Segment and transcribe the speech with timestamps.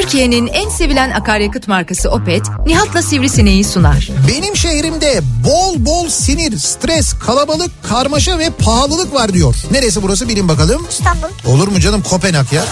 [0.00, 4.08] Türkiye'nin en sevilen akaryakıt markası Opet, Nihat'la Sivrisineği sunar.
[4.28, 9.54] Benim şehrimde bol bol sinir, stres, kalabalık, karmaşa ve pahalılık var diyor.
[9.70, 10.86] Neresi burası bilin bakalım.
[10.90, 11.28] İstanbul.
[11.46, 12.64] Olur mu canım Kopenhag ya?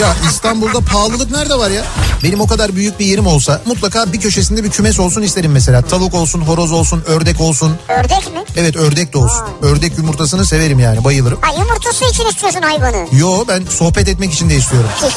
[0.00, 1.84] ya İstanbul'da pahalılık nerede var ya?
[2.24, 5.82] Benim o kadar büyük bir yerim olsa mutlaka bir köşesinde bir kümes olsun isterim mesela.
[5.82, 7.76] Tavuk olsun, horoz olsun, ördek olsun.
[7.88, 8.44] Ördek mi?
[8.56, 9.46] Evet ördek de olsun.
[9.62, 11.38] Ördek yumurtasını severim yani bayılırım.
[11.40, 13.06] Ha yumurtası için istiyorsun hayvanı.
[13.12, 14.90] Yo ben sohbet etmek için de istiyorum.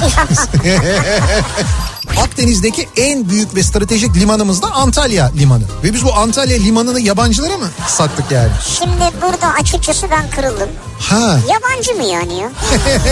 [2.23, 5.64] Akdeniz'deki en büyük ve stratejik limanımız da Antalya Limanı.
[5.83, 8.50] Ve biz bu Antalya Limanı'nı yabancılara mı sattık yani?
[8.68, 10.70] Şimdi burada açıkçası ben kırıldım.
[11.00, 11.39] Ha.
[11.50, 12.50] Yabancı mı yani ya?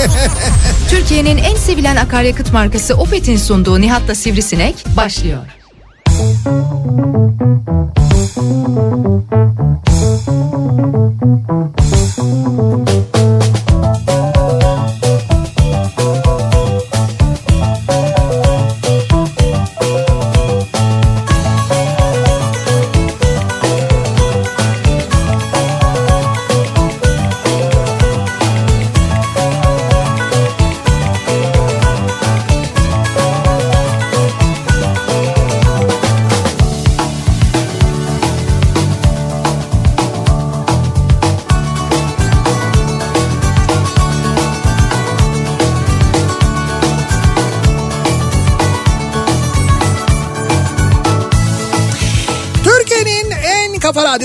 [0.89, 5.39] Türkiye'nin en sevilen akaryakıt markası Opet'in sunduğu Nihat'la Sivrisinek başlıyor.
[6.05, 7.29] Türkiye'nin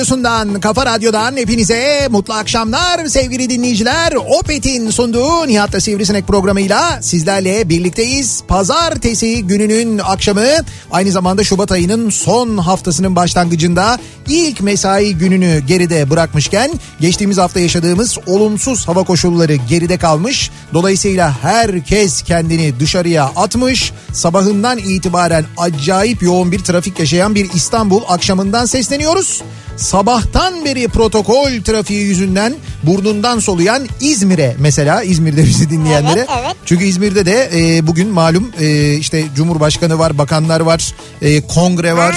[0.05, 4.12] radyosundan, kafa radyodan hepinize mutlu akşamlar sevgili dinleyiciler.
[4.12, 8.42] Opet'in sunduğu Nihat'la Sivrisinek programıyla sizlerle birlikteyiz.
[8.48, 10.46] Pazartesi gününün akşamı
[10.91, 18.18] aynı zamanda Şubat ayının son haftasının başlangıcında ilk mesai gününü geride bırakmışken geçtiğimiz hafta yaşadığımız
[18.27, 20.50] olumsuz hava koşulları geride kalmış.
[20.74, 23.92] Dolayısıyla herkes kendini dışarıya atmış.
[24.12, 29.42] Sabahından itibaren acayip yoğun bir trafik yaşayan bir İstanbul akşamından sesleniyoruz.
[29.77, 36.18] Sabahtan beri protokol trafiği yüzünden burnundan soluyan İzmir'e mesela İzmir'de bizi dinleyenlere.
[36.18, 36.57] Evet, evet.
[36.64, 42.17] Çünkü İzmir'de de e, bugün malum e, işte Cumhurbaşkanı var, bakanlar var, e, kongre var.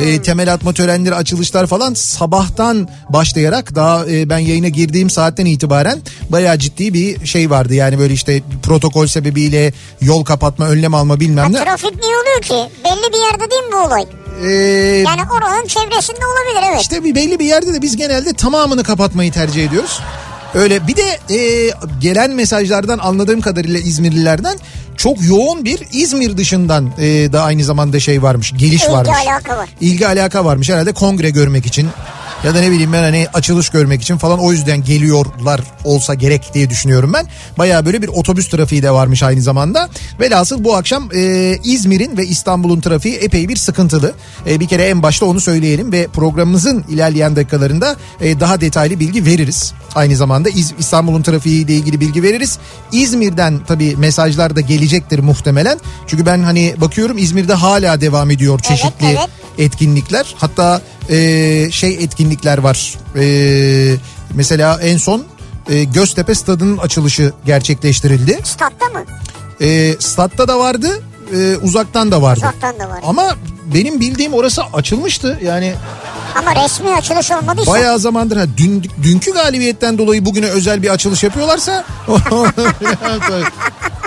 [0.00, 6.00] E, temel atma törenleri, açılışlar falan sabahtan başlayarak daha e, ben yayına girdiğim saatten itibaren
[6.28, 7.74] bayağı ciddi bir şey vardı.
[7.74, 11.64] Yani böyle işte protokol sebebiyle yol kapatma, önlem alma bilmem ne.
[11.64, 12.74] Trafik niye oluyor ki?
[12.84, 14.06] Belli bir yerde değil mi bu olay?
[14.44, 14.48] E,
[15.06, 16.80] Yani oranın çevresinde olabilir evet.
[16.80, 20.00] İşte bir belli bir yerde de biz genelde tamamını kapatmayı tercih ediyoruz.
[20.54, 21.70] Öyle bir de e,
[22.00, 24.58] gelen mesajlardan anladığım kadarıyla İzmirlilerden
[24.96, 29.16] çok yoğun bir İzmir dışından e, da aynı zamanda şey varmış, geliş İlgi varmış.
[29.26, 29.68] alaka var.
[29.80, 31.88] İlgi alaka varmış herhalde kongre görmek için
[32.44, 36.54] ya da ne bileyim ben hani açılış görmek için falan o yüzden geliyorlar olsa gerek
[36.54, 37.26] diye düşünüyorum ben.
[37.58, 39.88] Baya böyle bir otobüs trafiği de varmış aynı zamanda.
[40.20, 44.12] Velhasıl bu akşam e, İzmir'in ve İstanbul'un trafiği epey bir sıkıntılı.
[44.46, 49.26] E, bir kere en başta onu söyleyelim ve programımızın ilerleyen dakikalarında e, daha detaylı bilgi
[49.26, 49.72] veririz.
[49.94, 52.58] Aynı zamanda İz- İstanbul'un trafiği ile ilgili bilgi veririz.
[52.92, 55.80] İzmir'den tabii mesajlar da gelecektir muhtemelen.
[56.06, 59.28] Çünkü ben hani bakıyorum İzmir'de hala devam ediyor çeşitli evet.
[59.58, 60.34] etkinlikler.
[60.38, 61.94] Hatta e, şey
[62.32, 62.94] etkinlikler var.
[63.16, 63.96] E,
[64.34, 65.24] mesela en son
[65.70, 68.40] e, Göztepe Stadı'nın açılışı gerçekleştirildi.
[68.44, 69.04] Statta mı?
[69.60, 71.02] E, statta da vardı,
[71.34, 72.40] e, uzaktan da vardı.
[72.40, 73.00] Uzaktan da var.
[73.02, 73.36] Ama
[73.74, 75.38] benim bildiğim orası açılmıştı.
[75.44, 75.74] Yani
[76.36, 77.70] Ama resmi açılış olmadıysa.
[77.72, 81.84] bayağı zamandır ha, dün, dünkü galibiyetten dolayı bugüne özel bir açılış yapıyorlarsa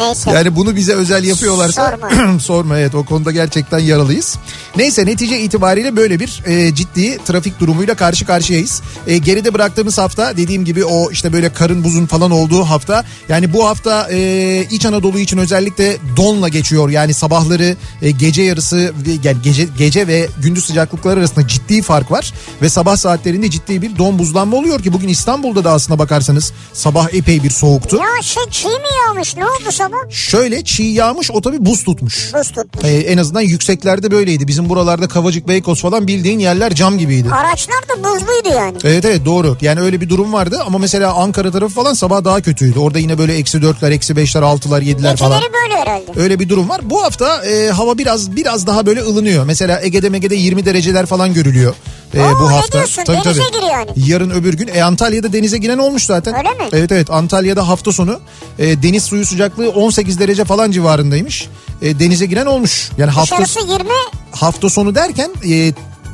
[0.00, 0.30] Neyse.
[0.30, 2.38] Yani bunu bize özel yapıyorlarsa Sorma.
[2.40, 4.38] sorma evet o konuda gerçekten yaralıyız.
[4.76, 8.82] Neyse netice itibariyle böyle bir e, ciddi trafik durumuyla karşı karşıyayız.
[9.06, 13.04] E, geride bıraktığımız hafta dediğim gibi o işte böyle karın buzun falan olduğu hafta.
[13.28, 16.88] Yani bu hafta e, İç Anadolu için özellikle donla geçiyor.
[16.90, 18.92] Yani sabahları e, gece yarısı
[19.24, 22.32] yani gece gece ve gündüz sıcaklıkları arasında ciddi fark var
[22.62, 27.14] ve sabah saatlerinde ciddi bir don buzlanma oluyor ki bugün İstanbul'da da aslına bakarsanız sabah
[27.14, 27.96] epey bir soğuktu.
[27.96, 28.74] Ya şey çiğ mi
[29.06, 29.36] yağmış?
[29.36, 30.10] Ne oldu sabah?
[30.10, 32.30] Şöyle çiğ yağmış o tabii buz tutmuş.
[32.34, 32.84] Buz tutmuş.
[32.84, 34.48] Ee, en azından yükseklerde böyleydi.
[34.48, 37.28] Bizim buralarda Kavacık, Beykoz falan bildiğin yerler cam gibiydi.
[37.32, 38.78] Araçlar da buzluydu yani.
[38.84, 39.56] Evet evet doğru.
[39.60, 42.78] Yani öyle bir durum vardı ama mesela Ankara tarafı falan sabah daha kötüydü.
[42.78, 45.40] Orada yine böyle eksi dörtler, eksi beşler, altılar, yediler falan.
[45.40, 46.20] Geceleri böyle herhalde.
[46.20, 46.80] Öyle bir durum var.
[46.84, 49.44] Bu hafta e, hava biraz biraz daha böyle ılınıyor.
[49.44, 51.74] Mesela Ege'de Mege'de 20 dereceler falan görülüyor.
[52.14, 52.72] E, Oo, bu hafta.
[52.72, 53.04] diyorsun?
[53.06, 53.90] Denize giriyor yani.
[53.96, 54.68] Yarın öbür gün.
[54.74, 56.34] E, Antalya'da denize giren olmuş zaten.
[56.36, 56.64] Öyle mi?
[56.72, 58.20] Evet evet Antalya'da hafta sonu
[58.58, 61.48] e, deniz suyu sıcaklığı 18 derece falan civarındaymış.
[61.82, 62.90] E, denize giren olmuş.
[62.98, 63.88] Yani hafta Dışarısı 20
[64.32, 65.72] hafta sonu derken e,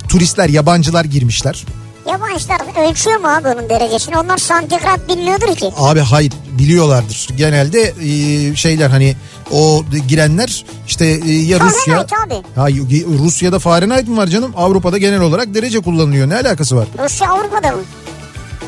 [0.08, 1.64] turistler, yabancılar girmişler.
[2.08, 4.18] yabancılar ölçüyor mu abi onun derecesini?
[4.18, 5.70] Onlar santigrat bilmiyordur ki.
[5.76, 7.28] Abi hayır biliyorlardır.
[7.36, 9.16] Genelde e, şeyler hani
[9.52, 12.00] O girenler işte e, ya Fahrenheit Rusya.
[12.26, 12.34] abi.
[12.54, 12.68] Ha,
[13.24, 14.52] Rusya'da Fahrenheit mi var canım?
[14.56, 16.28] Avrupa'da genel olarak derece kullanılıyor.
[16.28, 16.86] Ne alakası var?
[17.04, 17.82] Rusya Avrupa'da mı?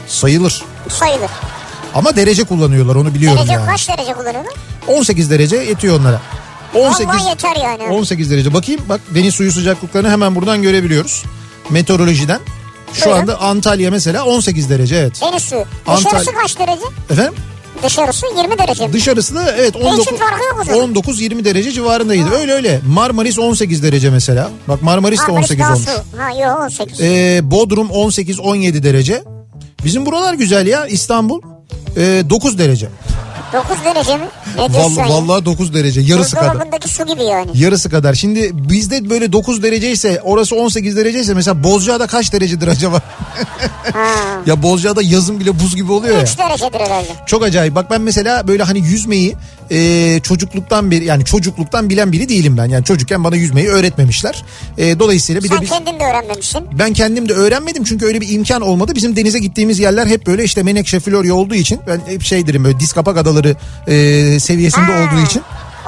[0.07, 0.63] Sayılır.
[0.89, 1.31] Sayılır.
[1.95, 3.67] Ama derece kullanıyorlar onu biliyorum Derece yani.
[3.67, 4.53] kaç derece kullanıyorlar?
[4.87, 6.21] 18 derece yetiyor onlara.
[6.75, 7.83] 18 Vallahi yeter yani.
[7.93, 8.55] 18 derece.
[8.55, 11.25] Bakayım bak deniz suyu sıcaklıklarını hemen buradan görebiliyoruz.
[11.71, 12.41] Meteorolojiden.
[12.93, 13.21] Şu Buyurun.
[13.21, 15.21] anda Antalya mesela 18 derece evet.
[15.23, 15.65] Deniz suyu.
[15.87, 16.83] Antal- Dışarısı kaç derece?
[17.11, 17.35] Efendim?
[17.83, 18.93] Dışarısı 20 derece?
[18.93, 20.81] Dışarısı da evet Değişim farkı yok o zaman.
[20.81, 22.31] 19 20 derece civarındaydı.
[22.31, 22.81] Öyle öyle.
[22.87, 24.51] Marmaris 18 derece mesela.
[24.69, 25.85] Bak Marmaris de Marmaris 18 daha olmuş.
[25.85, 26.19] su.
[26.19, 27.01] Ha yok 18.
[27.01, 29.23] Ee, Bodrum 18 17 derece.
[29.85, 31.41] Bizim buralar güzel ya İstanbul.
[31.97, 32.89] Ee, 9 derece.
[33.53, 34.25] 9 derece mi?
[34.57, 35.17] Diyorsun Vallahi, ya?
[35.17, 36.57] vallahi 9 derece yarısı kadar.
[36.87, 37.51] Su gibi yani.
[37.55, 38.15] Yarısı kadar.
[38.15, 43.01] Şimdi bizde böyle 9 dereceyse orası 18 dereceyse mesela Bozcaada kaç derecedir acaba?
[44.47, 46.23] Ya Bozcaada yazın bile buz gibi oluyor ya.
[46.23, 47.09] 3 derecedir herhalde.
[47.27, 47.75] Çok acayip.
[47.75, 49.35] Bak ben mesela böyle hani yüzmeyi
[49.71, 52.67] e, çocukluktan beri yani çocukluktan bilen biri değilim ben.
[52.67, 54.45] Yani çocukken bana yüzmeyi öğretmemişler.
[54.79, 56.61] E, dolayısıyla bir Sen de biz, kendin de öğrenmemişsin.
[56.79, 58.93] ben kendim de öğrenmedim çünkü öyle bir imkan olmadı.
[58.95, 62.81] Bizim denize gittiğimiz yerler hep böyle işte Menekşe, Florya olduğu için ben hep şeydirim böyle
[62.81, 63.57] diz kapak adaları
[63.89, 64.93] e, seviyesinde Ha.
[64.93, 65.43] olduğu için.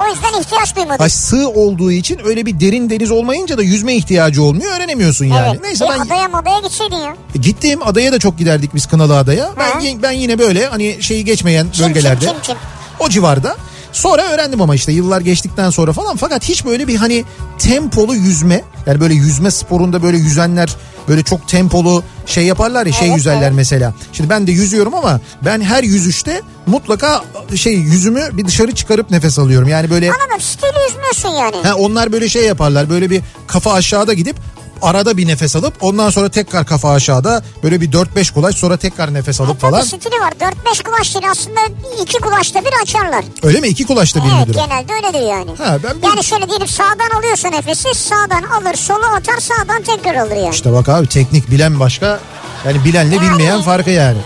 [0.05, 1.03] O yüzden ihtiyaç duymadın.
[1.03, 4.75] Ay sığ olduğu için öyle bir derin deniz olmayınca da yüzme ihtiyacı olmuyor.
[4.77, 5.47] Öğrenemiyorsun yani.
[5.51, 5.61] evet.
[5.63, 7.15] Neyse Bir ben adaya madaya gitseydin ya.
[7.41, 9.49] gittim adaya da çok giderdik biz Kınalı Adaya.
[9.59, 9.79] Ben, Ha.
[10.03, 12.25] ben yine böyle hani şeyi geçmeyen Kim bölgelerde.
[12.25, 12.55] kim kim kim?
[12.99, 13.55] O civarda.
[13.91, 17.25] Sonra öğrendim ama işte yıllar geçtikten sonra falan fakat hiç böyle bir hani
[17.59, 20.75] tempolu yüzme yani böyle yüzme sporunda böyle yüzenler
[21.07, 23.53] böyle çok tempolu şey yaparlar ya şey Evet, yüzerler evet.
[23.55, 23.93] mesela.
[24.13, 27.23] Şimdi ben de yüzüyorum ama ben her yüzüşte mutlaka
[27.55, 29.67] şey yüzümü bir dışarı çıkarıp nefes alıyorum.
[29.67, 31.67] Yani böyle Anladım stili yüzmüyorsun yani.
[31.67, 34.35] Ha, onlar böyle şey yaparlar böyle bir kafa aşağıda gidip
[34.81, 39.13] arada bir nefes alıp ondan sonra tekrar kafa aşağıda böyle bir 4-5 kulaç sonra tekrar
[39.13, 39.81] nefes alıp Tabii falan.
[39.83, 40.33] stili var.
[40.65, 41.59] 4-5 kulaç değil aslında
[42.01, 43.25] 2 kulaçta bir açarlar.
[43.43, 43.67] Öyle mi?
[43.67, 44.59] İki kulaçta bir Evet müdür?
[44.59, 44.63] o?
[44.67, 45.51] genelde öyledir yani.
[45.57, 50.15] Ha, ben bir- Yani şöyle diyelim sağdan alıyorsa nefesi sağdan alır solu atar sağdan tekrar
[50.15, 50.49] alır yani.
[50.55, 52.19] İşte bak abi teknik bilen başka
[52.65, 54.17] yani bilenle Yani- bilmeyen farkı yani.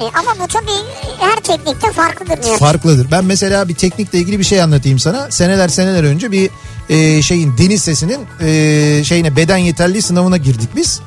[0.00, 0.86] Yani ama bu tabii
[1.20, 2.48] her teknikte farklıdır.
[2.48, 2.58] Yani.
[2.58, 3.10] Farklıdır.
[3.10, 5.30] Ben mesela bir teknikle ilgili bir şey anlatayım sana.
[5.30, 6.50] Seneler seneler önce bir
[6.88, 11.00] e, şeyin deniz sesinin e, şeyine beden yeterliği sınavına girdik biz.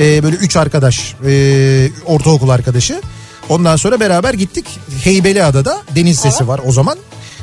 [0.00, 3.02] E, böyle üç arkadaş e, ortaokul arkadaşı.
[3.48, 4.66] Ondan sonra beraber gittik
[5.04, 6.98] Heybeliada'da deniz sesi var o zaman.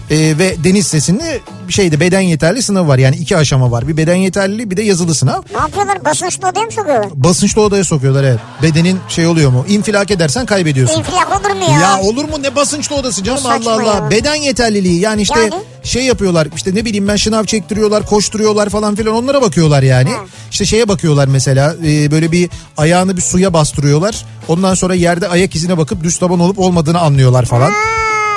[0.09, 1.39] E, ve deniz sesinde
[1.69, 2.97] şeyde beden yeterli sınavı var.
[2.97, 3.87] Yani iki aşama var.
[3.87, 5.41] Bir beden yeterliliği bir de yazılı sınav.
[5.53, 7.09] Ne yapıyorlar basınçlı odaya mı sokuyorlar?
[7.15, 8.39] Basınçlı odaya sokuyorlar evet.
[8.61, 9.65] Bedenin şey oluyor mu?
[9.69, 10.99] İnfilak edersen kaybediyorsun.
[10.99, 11.79] İnfilak olur mu ya?
[11.79, 13.83] Ya olur mu ne basınçlı odası canım Allah Allah.
[13.83, 14.09] ya.
[14.11, 15.53] Beden yeterliliği yani işte Yani?
[15.83, 20.09] şey yapıyorlar işte ne bileyim ben şınav çektiriyorlar koşturuyorlar falan filan onlara bakıyorlar yani.
[20.09, 20.19] Ha.
[20.51, 24.25] İşte şeye bakıyorlar mesela e, böyle bir ayağını bir suya bastırıyorlar.
[24.47, 27.71] Ondan sonra yerde ayak izine bakıp düz taban olup olmadığını anlıyorlar falan.
[27.71, 27.77] Ha,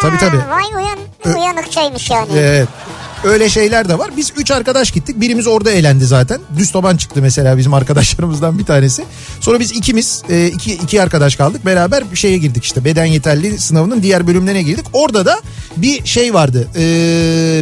[0.02, 0.36] Tabii, tabii.
[0.36, 0.98] Vay uyan,
[1.38, 2.28] uyanıkçaymış yani.
[2.36, 2.68] Evet.
[3.24, 4.10] Öyle şeyler de var.
[4.16, 5.20] Biz üç arkadaş gittik.
[5.20, 6.40] Birimiz orada eğlendi zaten.
[6.56, 9.04] Düz taban çıktı mesela bizim arkadaşlarımızdan bir tanesi.
[9.40, 11.66] Sonra biz ikimiz e, iki, iki arkadaş kaldık.
[11.66, 12.84] Beraber bir şeye girdik işte.
[12.84, 14.86] Beden yeterli sınavının diğer bölümlerine girdik.
[14.92, 15.40] Orada da
[15.76, 16.68] bir şey vardı.
[16.76, 16.80] E,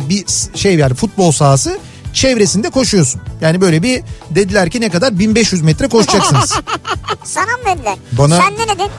[0.08, 0.24] bir
[0.58, 1.78] şey yani futbol sahası
[2.12, 3.20] çevresinde koşuyorsun.
[3.40, 6.52] Yani böyle bir dediler ki ne kadar 1500 metre koşacaksınız.
[7.24, 7.94] Sana mı dediler?
[8.12, 8.90] Bana- Sen ne dedin?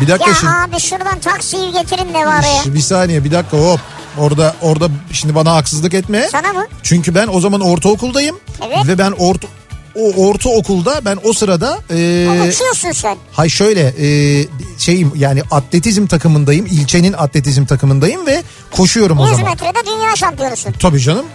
[0.00, 0.52] Bir dakika ya şimdi.
[0.52, 2.74] abi şuradan taksiyi getirin de var ya.
[2.74, 3.80] Bir saniye bir dakika hop.
[4.18, 6.28] Orada orada şimdi bana haksızlık etme.
[6.32, 6.66] Sana mı?
[6.82, 8.36] Çünkü ben o zaman ortaokuldayım.
[8.66, 8.86] Evet.
[8.86, 9.48] Ve ben orta
[9.94, 13.16] o ortaokulda ben o sırada e, uçuyorsun sen.
[13.32, 14.08] Hay şöyle e,
[14.78, 16.66] şeyim yani atletizm takımındayım.
[16.66, 19.38] ilçenin atletizm takımındayım ve koşuyorum o zaman.
[19.38, 20.72] 100 metrede dünya şampiyonusun.
[20.72, 21.26] Tabii canım.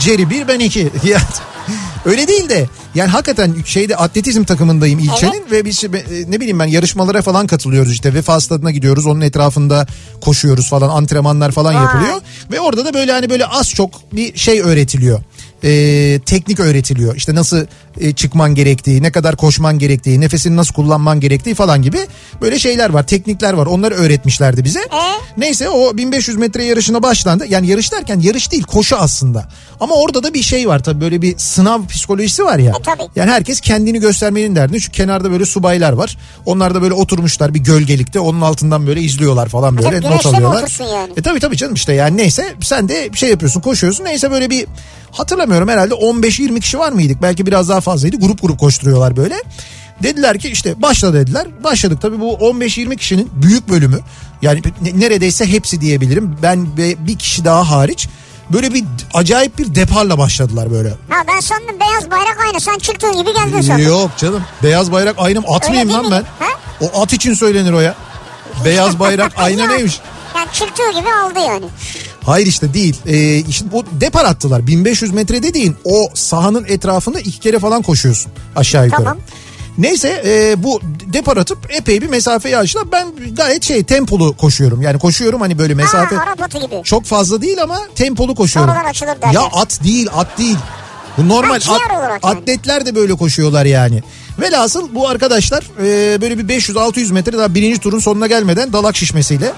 [0.00, 0.90] Jerry 1 ben 2.
[2.04, 5.88] Öyle değil de yani hakikaten şeyde atletizm takımındayım ilçenin ve biz e,
[6.28, 9.86] ne bileyim ben yarışmalara falan katılıyoruz işte Vefa Stadı'na gidiyoruz onun etrafında
[10.20, 11.82] koşuyoruz falan antrenmanlar falan Vay.
[11.82, 12.20] yapılıyor
[12.52, 15.20] ve orada da böyle hani böyle az çok bir şey öğretiliyor.
[15.64, 17.66] Ee, teknik öğretiliyor işte nasıl
[18.00, 21.98] e, çıkman gerektiği ne kadar koşman gerektiği nefesini nasıl kullanman gerektiği falan gibi
[22.40, 24.80] böyle şeyler var teknikler var onları öğretmişlerdi bize.
[24.80, 25.22] E?
[25.36, 27.44] Neyse o 1500 metre yarışına başlandı.
[27.48, 29.48] Yani yarış derken yarış değil koşu aslında.
[29.80, 32.72] Ama orada da bir şey var tabii böyle bir sınav psikolojisi var ya.
[32.80, 33.08] E, tabii.
[33.16, 34.80] Yani herkes kendini göstermenin derdinde.
[34.80, 36.18] Şu kenarda böyle subaylar var.
[36.46, 38.20] Onlar da böyle oturmuşlar bir gölgelikte.
[38.20, 40.78] Onun altından böyle izliyorlar falan böyle Tabii not alıyorlar.
[40.92, 41.12] yani?
[41.16, 44.04] E tabii tabii canım işte yani neyse sen de bir şey yapıyorsun koşuyorsun.
[44.04, 44.66] Neyse böyle bir
[45.10, 47.22] hatırlamıyorum herhalde 15-20 kişi var mıydık?
[47.22, 48.16] Belki biraz daha fazlaydı.
[48.16, 49.34] Grup grup koşturuyorlar böyle.
[50.02, 51.46] Dediler ki işte başla dediler.
[51.64, 53.98] Başladık tabii bu 15-20 kişinin büyük bölümü
[54.42, 56.36] yani ne- neredeyse hepsi diyebilirim.
[56.42, 58.08] Ben ve bir kişi daha hariç
[58.52, 60.88] böyle bir acayip bir deparla başladılar böyle.
[60.88, 62.60] Ha ben sandım beyaz bayrak aynı.
[62.60, 63.86] Sen çıktığın gibi geldin sandım.
[63.86, 64.42] Yok canım.
[64.62, 66.10] Beyaz bayrak aynım at Öyle mıyım lan mi?
[66.10, 66.46] ben?
[66.46, 66.52] Ha?
[66.80, 67.94] O at için söylenir o ya.
[68.64, 70.00] Beyaz bayrak ayna neymiş?
[70.36, 71.64] Yani çıktığı gibi aldı yani.
[72.26, 72.96] Hayır işte değil.
[73.06, 74.66] Ee, işte bu depar attılar.
[74.66, 79.04] 1500 metre dediğin o sahanın etrafında iki kere falan koşuyorsun aşağı yukarı.
[79.04, 79.18] Tamam.
[79.78, 80.80] Neyse e, bu
[81.12, 82.92] depar atıp epey bir mesafeyi aştılar.
[82.92, 84.82] Ben gayet şey tempolu koşuyorum.
[84.82, 86.82] Yani koşuyorum hani böyle mesafe Ha, gibi.
[86.84, 88.74] çok fazla değil ama tempolu koşuyorum.
[89.32, 90.56] Ya at değil at değil.
[91.18, 91.74] Bu normal Ha,
[92.22, 94.02] at- atletler de böyle koşuyorlar yani.
[94.40, 99.52] Velhasıl bu arkadaşlar e, böyle bir 500-600 metre daha birinci turun sonuna gelmeden dalak şişmesiyle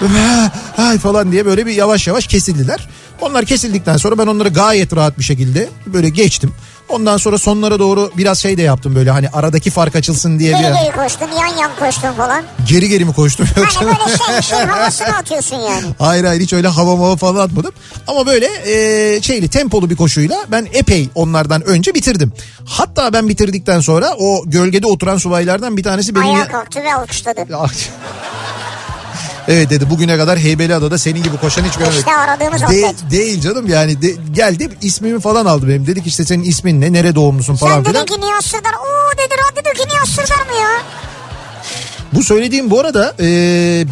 [0.78, 2.88] ay falan diye böyle bir yavaş yavaş kesildiler.
[3.20, 6.54] Onlar kesildikten sonra ben onları gayet rahat bir şekilde böyle geçtim.
[6.90, 10.62] Ondan sonra sonlara doğru biraz şey de yaptım böyle hani aradaki fark açılsın diye Geri
[10.62, 12.44] bir geri koştun yan yan koştun falan.
[12.68, 13.46] geri geri mi koştum?
[13.54, 15.84] Hani böyle şey şey havasını atıyorsun yani.
[15.98, 17.72] Hayır hayır hiç öyle hava hava falan atmadım.
[18.06, 22.32] Ama böyle e, şeyli tempolu bir koşuyla ben epey onlardan önce bitirdim.
[22.64, 26.26] Hatta ben bitirdikten sonra o gölgede oturan subaylardan bir tanesi benim...
[26.26, 27.46] Ayağa kalktı ve alkışladı.
[29.50, 31.98] Evet dedi bugüne kadar Heybeliada'da senin gibi koşan hiç görmedim.
[31.98, 35.86] İşte aradığımız De- değil canım yani de- geldi ismimi falan aldı benim.
[35.86, 38.06] Dedik işte senin ismin ne nere doğumlusun falan Sen filan.
[38.06, 38.72] dedin ki Nihat Sırdar.
[38.72, 40.68] Oo dedi radyo ki Nihat Sırdar mı ya?
[42.12, 43.24] Bu söylediğim bu arada e,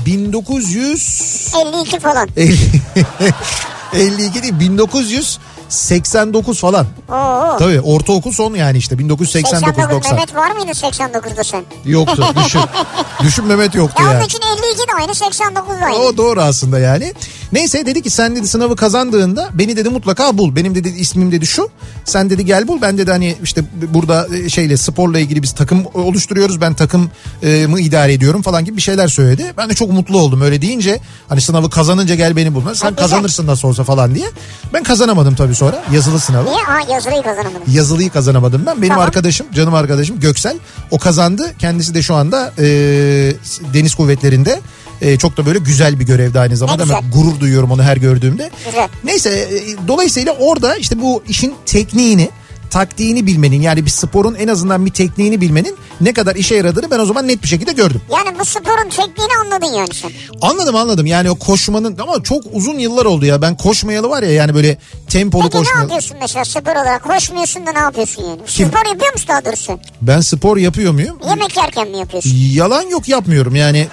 [0.07, 2.29] 1900 52 falan.
[3.93, 4.55] 52 değil
[5.69, 6.87] 1989 falan.
[7.09, 7.57] Oo.
[7.59, 10.13] Tabii ortaokul son yani işte 89 1989-90.
[10.13, 11.65] Mehmet var mıydı 89'da sen?
[11.85, 12.61] Yoktu düşün.
[13.23, 14.17] düşün Mehmet yoktu Ya yani.
[14.17, 15.97] onun için 52 de aynı 89 da aynı.
[15.97, 17.15] O doğru aslında yani.
[17.53, 20.57] Neyse dedi ki sen dedi sınavı kazandığında beni dedi mutlaka bul.
[20.57, 21.69] Benim dedi ismim dedi şu.
[22.05, 22.81] Sen dedi gel bul.
[22.83, 23.63] Ben dedi hani işte
[23.95, 26.61] burada e, şeyle sporla ilgili biz takım oluşturuyoruz.
[26.61, 27.09] Ben takımı
[27.81, 29.53] idare ediyorum falan gibi bir şeyler söyledi.
[29.57, 31.01] Ben de çok mutlu oldum öyle deyince.
[31.29, 32.75] Hani sınavı kazanınca gel beni bul.
[32.75, 34.27] Sen kazanırsın nasıl olsa falan diye.
[34.73, 36.47] Ben kazanamadım tabii sonra yazılı sınavı.
[36.51, 36.63] Niye?
[36.63, 37.73] Ha yazılıyı kazanamadın.
[37.73, 38.77] Yazılıyı kazanamadım ben.
[38.77, 39.05] Benim Tamam.
[39.07, 40.57] arkadaşım, canım arkadaşım Göksel
[40.91, 41.55] o kazandı.
[41.59, 42.65] Kendisi de şu anda e,
[43.75, 44.61] deniz kuvvetlerinde.
[45.01, 46.87] E, çok da böyle güzel bir görevde aynı zamanda.
[46.87, 48.51] Ne Ben gurur duyuyorum onu her gördüğümde.
[48.67, 48.89] Güzel.
[49.05, 52.31] Neyse e, dolayısıyla orada işte bu işin tekniğini
[52.71, 56.99] taktiğini bilmenin yani bir sporun en azından bir tekniğini bilmenin ne kadar işe yaradığını ben
[56.99, 58.01] o zaman net bir şekilde gördüm.
[58.13, 60.11] Yani bu sporun tekniğini anladın yani sen.
[60.43, 64.33] Anladım anladım yani o koşmanın ama çok uzun yıllar oldu ya ben koşmayalı var ya
[64.33, 65.83] yani böyle tempolu Peki ne koşmayalı.
[65.83, 67.03] yapıyorsun mesela spor olarak?
[67.05, 68.41] Koşmuyorsun da ne yapıyorsun yani?
[68.47, 68.69] Kim?
[68.69, 69.79] Spor yapıyor musun daha doğrusu?
[70.03, 71.19] Ben spor yapıyor muyum?
[71.29, 72.33] Yemek yerken mi yapıyorsun?
[72.53, 73.87] Yalan yok yapmıyorum yani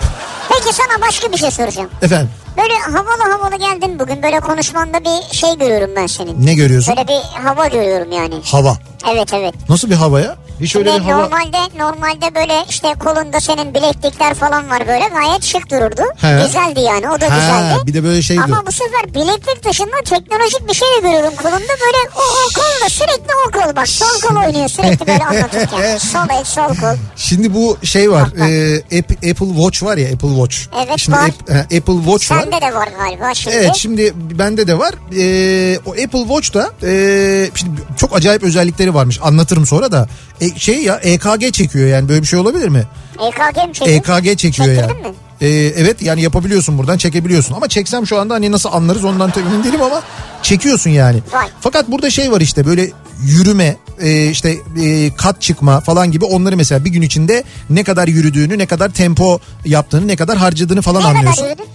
[0.49, 1.89] Peki sana başka bir şey soracağım.
[2.01, 6.45] efendim Böyle havalı havalı geldin bugün böyle konuşmanda bir şey görüyorum ben senin.
[6.45, 6.95] ne görüyorsun?
[6.97, 8.35] Böyle bir hava görüyorum yani.
[8.45, 8.77] Hava.
[9.13, 9.53] Evet evet.
[9.69, 10.35] Nasıl bir hava ya?
[10.61, 11.21] Hiç öyle bir hava.
[11.21, 16.01] normalde normalde böyle işte kolunda senin bileklikler falan var böyle gayet şık dururdu.
[16.17, 16.41] He.
[16.45, 17.87] Güzeldi yani o da Ha, güzeldi.
[17.87, 21.73] bir de böyle şey Ama bu sefer bileklik dışında teknolojik bir şey de görüyorum kolunda
[21.85, 25.97] böyle o, o kol da sürekli o kol bak sol kol oynuyor sürekli böyle anlatırken.
[25.97, 26.95] sol el sol kol.
[27.15, 28.27] Şimdi bu şey var.
[28.37, 30.57] E, App- Apple Watch var ya Apple Watch.
[30.87, 31.29] Evet, Şimdi var.
[31.29, 32.41] App- e, Apple Watch var.
[32.41, 33.55] Sende de var galiba şimdi.
[33.55, 34.93] Evet şimdi bende de var.
[35.17, 39.19] Ee, o Apple Watch'ta e, şimdi çok acayip özellikleri varmış.
[39.23, 40.07] Anlatırım sonra da.
[40.41, 42.83] E, şey ya EKG çekiyor yani böyle bir şey olabilir mi?
[43.27, 43.93] EKG mi çektin?
[43.93, 44.77] EKG çekiyor yani.
[44.87, 45.15] Çektirdin mi?
[45.41, 49.45] Ee, evet yani yapabiliyorsun buradan çekebiliyorsun ama çeksem şu anda hani nasıl anlarız ondan tabii
[49.47, 50.03] emin değilim ama
[50.41, 51.19] çekiyorsun yani.
[51.33, 51.47] Vay.
[51.61, 52.91] Fakat burada şey var işte böyle
[53.23, 58.07] yürüme e, işte e, kat çıkma falan gibi onları mesela bir gün içinde ne kadar
[58.07, 61.41] yürüdüğünü ne kadar tempo yaptığını ne kadar harcadığını falan Ne anlıyorsun.
[61.41, 61.65] kadar yürüdün?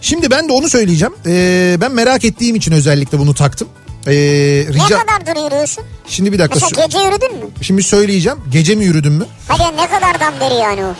[0.00, 1.14] Şimdi ben de onu söyleyeceğim.
[1.26, 3.68] Ee, ben merak ettiğim için özellikle bunu taktım.
[4.06, 4.98] Ee, Ne rica...
[5.06, 5.84] kadardır yürüyorsun?
[6.06, 6.58] Şimdi bir dakika.
[6.66, 7.50] Mesela gece yürüdün mü?
[7.62, 8.38] Şimdi söyleyeceğim.
[8.52, 9.26] Gece mi yürüdüm mü?
[9.48, 10.94] Hadi ne kadardan beri yani o?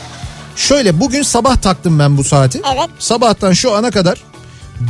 [0.56, 2.60] Şöyle bugün sabah taktım ben bu saati.
[2.74, 2.88] Evet.
[2.98, 4.22] Sabahtan şu ana kadar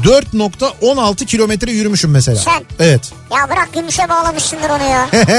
[0.04, 2.36] 4.16 kilometre yürümüşüm mesela.
[2.36, 2.64] Sen?
[2.78, 3.12] Evet.
[3.32, 5.08] Ya bırak gümüşe bağlamışsındır onu ya.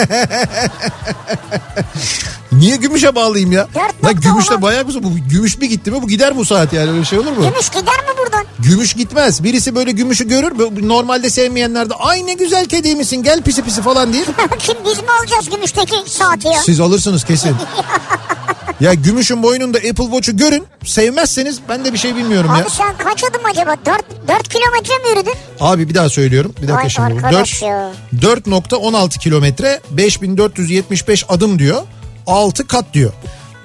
[2.52, 3.68] Niye gümüşe bağlayayım ya?
[3.76, 5.04] 4.16 Lan gümüşle bayağı mısın?
[5.04, 7.44] Bu gümüş bir gitti mi bu gider bu saat yani öyle şey olur mu?
[7.44, 8.46] Gümüş gider mi buradan?
[8.60, 9.44] Gümüş gitmez.
[9.44, 10.88] Birisi böyle gümüşü görür.
[10.88, 14.24] Normalde sevmeyenler de ay ne güzel kediymişsin gel pisi pisi falan diye.
[14.60, 16.60] Kim biz mi alacağız gümüşteki saati ya?
[16.66, 17.56] Siz alırsınız kesin.
[18.82, 20.68] ya gümüşün boynunda Apple Watch'u görün.
[20.86, 22.62] Sevmezseniz ben de bir şey bilmiyorum ya.
[22.64, 23.76] Abi sen kaç adım acaba?
[23.86, 25.34] 4, 4 kilometre mi yürüdün?
[25.60, 26.54] Abi bir daha söylüyorum.
[26.62, 27.12] Bir dakika Vay şimdi.
[27.14, 27.26] bu.
[27.26, 27.92] arkadaş Dört- ya.
[28.22, 31.82] 4.16 kilometre 5475 adım diyor.
[32.28, 33.14] 6 kat diyor.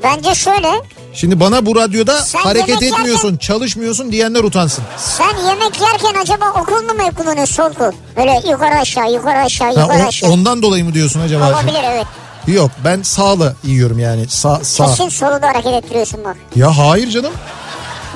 [0.02, 0.68] Bence şöyle.
[1.14, 4.84] Şimdi bana bu radyoda Sen hareket yemek yerken- etmiyorsun, çalışmıyorsun diyenler utansın.
[4.98, 7.92] Sen yemek yerken acaba o kolunu mu kullanıyorsun sol kol?
[8.16, 10.30] Böyle yukarı aşağı yukarı aşağı Ha, yukarı o- aşağı.
[10.30, 11.48] ondan dolayı mı diyorsun acaba?
[11.50, 12.06] Olabilir evet.
[12.46, 14.28] Yok ben sağla yiyorum yani.
[14.28, 14.86] Sağ, sağ.
[14.86, 16.36] Kesin solu da hareket ettiriyorsun bak.
[16.56, 17.32] Ya hayır canım.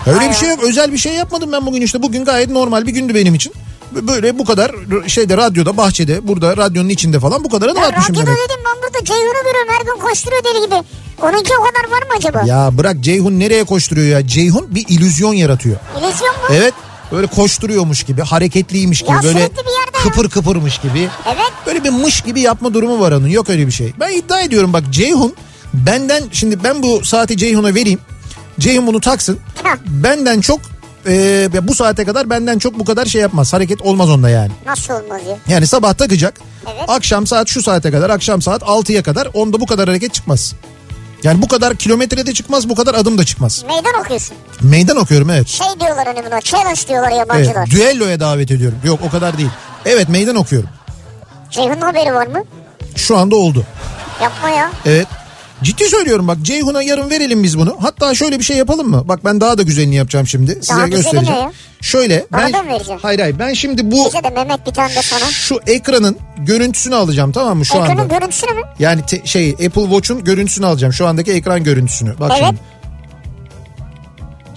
[0.06, 0.30] Öyle Hayır.
[0.30, 0.58] bir şey yok.
[0.62, 2.02] Özel bir şey yapmadım ben bugün işte.
[2.02, 3.52] Bugün gayet normal bir gündü benim için.
[3.92, 4.70] Böyle bu kadar
[5.06, 8.38] şeyde radyoda bahçede burada radyonun içinde falan bu kadar adım Ya atmışım radyoda demek.
[8.50, 10.75] dedim ben burada Ceyhun'u görüyorum her gün koşturuyor deli gibi.
[11.22, 12.42] Onunki o kadar var mı acaba?
[12.46, 14.26] Ya bırak Ceyhun nereye koşturuyor ya?
[14.28, 15.76] Ceyhun bir illüzyon yaratıyor.
[15.99, 16.42] İllüzyon mu?
[16.52, 16.75] Evet.
[17.12, 19.50] Böyle koşturuyormuş gibi, hareketliymiş gibi, Ya böyle
[20.02, 21.09] kıpır kıpırmış gibi.
[21.26, 21.52] Evet.
[21.67, 23.29] Böyle bir mış gibi yapma durumu var onun.
[23.29, 23.93] Yok öyle bir şey.
[24.00, 25.35] Ben iddia ediyorum bak Ceyhun
[25.75, 27.99] benden şimdi ben bu saati Ceyhun'a vereyim.
[28.61, 29.38] Ceyhun bunu taksın.
[29.87, 30.61] Benden çok
[31.07, 33.52] e, bu saate kadar benden çok bu kadar şey yapmaz.
[33.52, 34.52] Hareket olmaz onda yani.
[34.67, 35.37] Nasıl olmaz ya?
[35.49, 36.40] Yani sabah takacak.
[36.75, 36.85] Evet.
[36.88, 40.55] Akşam saat şu saate kadar, akşam saat 6'ya kadar onda bu kadar hareket çıkmaz.
[41.24, 43.64] Yani bu kadar kilometrede çıkmaz, bu kadar adım da çıkmaz.
[43.68, 44.36] Meydan okuyorsun.
[44.62, 45.48] Meydan okuyorum evet.
[45.48, 47.18] Şey diyorlar hani buna challenge diyorlar evet.
[47.18, 47.70] yabancılar.
[47.70, 48.78] Düelloya davet ediyorum.
[48.84, 49.50] Yok o kadar değil.
[49.84, 50.68] Evet meydan okuyorum.
[51.50, 52.44] Ceyhun'un haberi var mı?
[52.96, 53.64] Şu anda oldu.
[54.22, 54.70] Yapma ya.
[54.86, 55.06] Evet.
[55.62, 57.76] Ciddi söylüyorum bak Ceyhun'a yarın verelim biz bunu.
[57.81, 59.02] Hatta şöyle bir şey yapalım mı?
[59.09, 60.52] Bak ben daha da güzelini yapacağım şimdi.
[60.55, 61.50] Size Daha göstereceğim.
[61.81, 62.79] Şöyle Bana ben da mı?
[63.02, 65.21] Hayır hayır ben şimdi bu Bize de Mehmet bir tane de sana.
[65.31, 68.19] şu ekranın görüntüsünü alacağım tamam mı şu Ekranın anda?
[68.19, 68.61] görüntüsünü mü?
[68.79, 70.93] Yani te- şey Apple Watch'un görüntüsünü alacağım.
[70.93, 72.19] Şu andaki ekran görüntüsünü.
[72.21, 72.45] Bak Evet.
[72.49, 72.61] şimdi.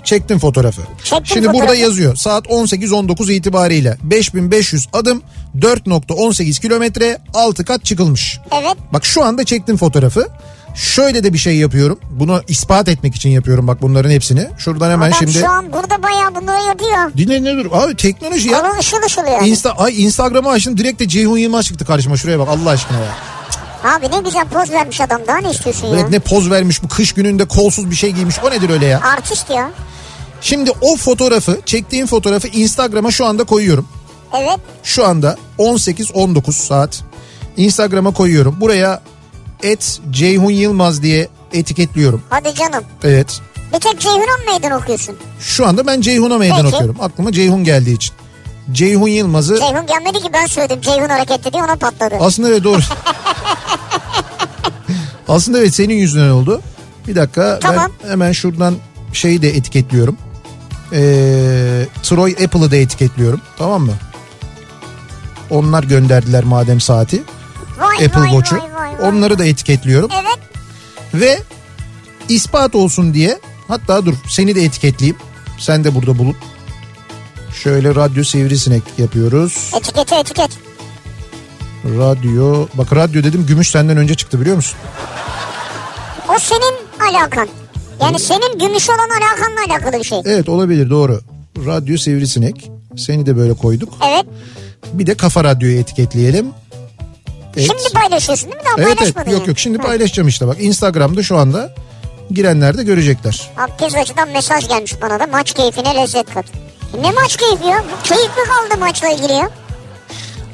[0.04, 0.82] Çektim fotoğrafı.
[1.04, 1.82] Çektim şimdi burada fotoğrafı.
[1.82, 2.16] yazıyor.
[2.16, 5.22] Saat 18.19 itibariyle 5500 adım
[5.60, 8.40] 4.18 kilometre 6 kat çıkılmış.
[8.52, 8.76] Evet.
[8.94, 10.28] Bak şu anda çektim fotoğrafı.
[10.75, 12.00] Şöyle de bir şey yapıyorum.
[12.10, 14.48] Bunu ispat etmek için yapıyorum bak bunların hepsini.
[14.58, 15.34] Şuradan hemen Adam şimdi.
[15.34, 17.13] şu an burada bayağı bunları yapıyor.
[17.18, 17.65] Dinle ne dur?
[17.72, 18.62] Abi teknoloji ya.
[18.62, 19.50] Onun ışıl ışıl yani.
[19.50, 23.15] Insta, ay Instagram'ı açtım direkt de Ceyhun Yılmaz çıktı karşıma şuraya bak Allah aşkına ya.
[23.84, 25.94] Abi ne güzel poz vermiş adam daha ne istiyorsun ya?
[25.94, 29.01] Böyle ne poz vermiş bu kış gününde kolsuz bir şey giymiş o nedir öyle ya?
[29.01, 29.72] Artist ya.
[30.42, 33.88] Şimdi o fotoğrafı çektiğim fotoğrafı Instagram'a şu anda koyuyorum.
[34.38, 34.60] Evet.
[34.84, 37.01] Şu anda 18-19 saat
[37.58, 38.56] Instagram'a koyuyorum.
[38.62, 39.01] Buraya
[39.63, 42.22] et Ceyhun Yılmaz diye etiketliyorum.
[42.29, 42.84] Hadi canım.
[43.03, 43.41] Evet.
[43.74, 45.15] Bir tek Ceyhun'a mı meydan okuyorsun?
[45.39, 46.75] Şu anda ben Ceyhun'a meydan Peki.
[46.75, 46.96] okuyorum.
[47.01, 48.13] Aklıma Ceyhun geldiği için.
[48.72, 52.15] Ceyhun Yılmaz'ı Ceyhun gelmedi ki ben söyledim Ceyhun hareketli diye ona patladı.
[52.20, 52.79] aslında evet doğru.
[55.27, 56.62] aslında evet senin yüzünden oldu.
[57.08, 57.91] Bir dakika Tamam.
[58.03, 58.75] ben hemen şuradan
[59.13, 60.17] şeyi de etiketliyorum.
[60.93, 63.41] Ee, Troy Apple'ı da etiketliyorum.
[63.58, 63.93] Tamam mı?
[65.50, 67.24] Onlar gönderdiler madem saati.
[67.80, 68.56] Vay Apple vay Watch'u.
[68.56, 69.10] vay vay vay.
[69.10, 70.10] Onları da etiketliyorum.
[70.13, 70.39] Evet.
[71.13, 71.39] Ve
[72.30, 75.17] ispat olsun diye hatta dur seni de etiketleyeyim.
[75.60, 76.36] Sen de burada bulup
[77.63, 79.71] şöyle radyo sivrisinek yapıyoruz.
[79.78, 80.50] Etiketi etiket.
[81.86, 84.78] Radyo bak radyo dedim gümüş senden önce çıktı biliyor musun?
[86.30, 86.76] O senin
[87.10, 87.48] alakan.
[88.02, 90.21] Yani senin gümüş olan alakanla alakalı bir şey.
[90.26, 91.21] Evet olabilir doğru.
[91.65, 92.71] Radyo sivrisinek.
[92.98, 93.93] Seni de böyle koyduk.
[94.08, 94.26] Evet.
[94.93, 96.48] Bir de kafa radyoyu etiketleyelim.
[97.58, 97.68] Evet.
[97.68, 98.68] Şimdi paylaşıyorsun değil mi?
[98.78, 99.82] Daha Evet evet yok yok şimdi Hı.
[99.82, 101.74] paylaşacağım işte bak Instagram'da şu anda
[102.32, 103.52] girenler de görecekler.
[103.58, 106.46] Abi pizzacıdan mesaj gelmiş bana da maç keyfine lezzet kat.
[107.02, 107.84] Ne maç keyfi ya?
[108.04, 109.50] Keyif mi kaldı maçla ilgili ya?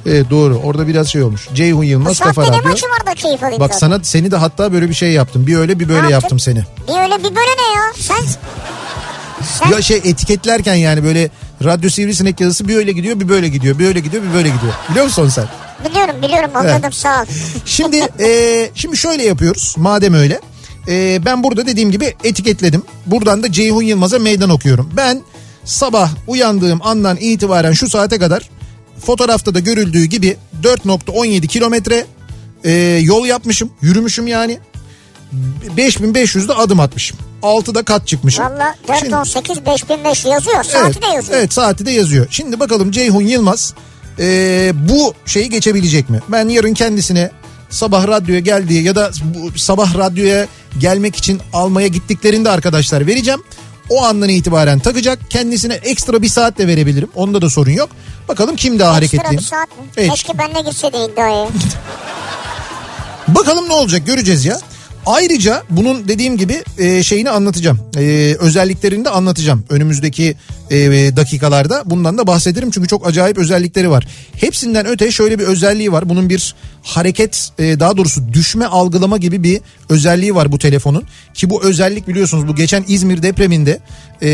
[0.06, 1.48] Evet doğru orada biraz şey olmuş.
[1.54, 2.64] Ceyhun Yılmaz kafa radyo.
[2.64, 3.88] maçı var da keyif alayım Bak zaten.
[3.88, 5.48] sana seni de hatta böyle bir şey yaptım.
[5.48, 6.64] Bir öyle bir böyle yaptım seni.
[6.88, 7.94] Bir öyle bir böyle ne ya?
[8.00, 8.18] Sen...
[9.44, 11.30] Sen Ya şey etiketlerken yani böyle
[11.64, 14.74] radyo sivrisinek yazısı bir öyle gidiyor bir böyle gidiyor bir öyle gidiyor bir böyle gidiyor.
[14.90, 15.46] Biliyor musun sen?
[15.90, 16.94] biliyorum biliyorum anladım Evet.
[16.94, 17.26] sağ ol.
[17.66, 20.40] Şimdi e, şimdi şöyle yapıyoruz madem öyle.
[20.88, 22.84] E, ben burada dediğim gibi etiketledim.
[23.06, 24.90] Buradan da Ceyhun Yılmaz'a meydan okuyorum.
[24.98, 25.22] Ben
[25.66, 28.50] sabah uyandığım andan itibaren şu saate kadar
[29.06, 32.06] fotoğrafta da görüldüğü gibi 4.17 kilometre
[32.64, 32.72] e,
[33.04, 33.72] yol yapmışım.
[33.82, 34.60] Yürümüşüm yani.
[35.78, 37.18] 5500'de adım atmışım.
[37.44, 38.46] 6'da kat çıkmışım.
[38.46, 40.64] Valla Şimdi- 418 5500 yazıyor.
[40.64, 41.40] Saati evet, de yazıyor.
[41.40, 42.28] Evet saati de yazıyor.
[42.30, 43.74] Şimdi bakalım Ceyhun Yılmaz
[44.20, 46.20] e, bu şeyi geçebilecek mi?
[46.30, 47.32] Ben yarın kendisine
[47.70, 50.48] sabah radyoya geldiği ya da bu sabah radyoya
[50.80, 53.44] gelmek için almaya gittiklerinde arkadaşlar vereceğim.
[53.90, 55.20] O andan itibaren takacak.
[55.30, 57.10] Kendisine ekstra bir saat de verebilirim.
[57.16, 57.90] Onda da sorun yok.
[58.28, 59.38] Bakalım kim daha Ekstra hareketli.
[59.38, 59.84] bir saat mi?
[59.98, 60.10] Evet.
[60.10, 60.34] Keşke
[60.66, 61.48] girseydin iddiaya.
[63.28, 64.60] Bakalım ne olacak göreceğiz ya.
[65.06, 67.80] Ayrıca bunun dediğim gibi e, şeyini anlatacağım.
[67.98, 69.64] E, özelliklerini de anlatacağım.
[69.70, 70.36] Önümüzdeki
[70.72, 70.78] e,
[71.16, 72.72] dakikalarda bundan da bahsederim.
[72.72, 74.08] Çünkü çok acayip özellikleri var.
[74.36, 76.10] Hepsinden öte şöyle bir özelliği var.
[76.10, 81.04] Bunun bir hareket e, daha doğrusu düşme algılama gibi bir özelliği var bu telefonun.
[81.34, 83.80] Ki bu özellik biliyorsunuz bu geçen İzmir depreminde
[84.22, 84.28] e,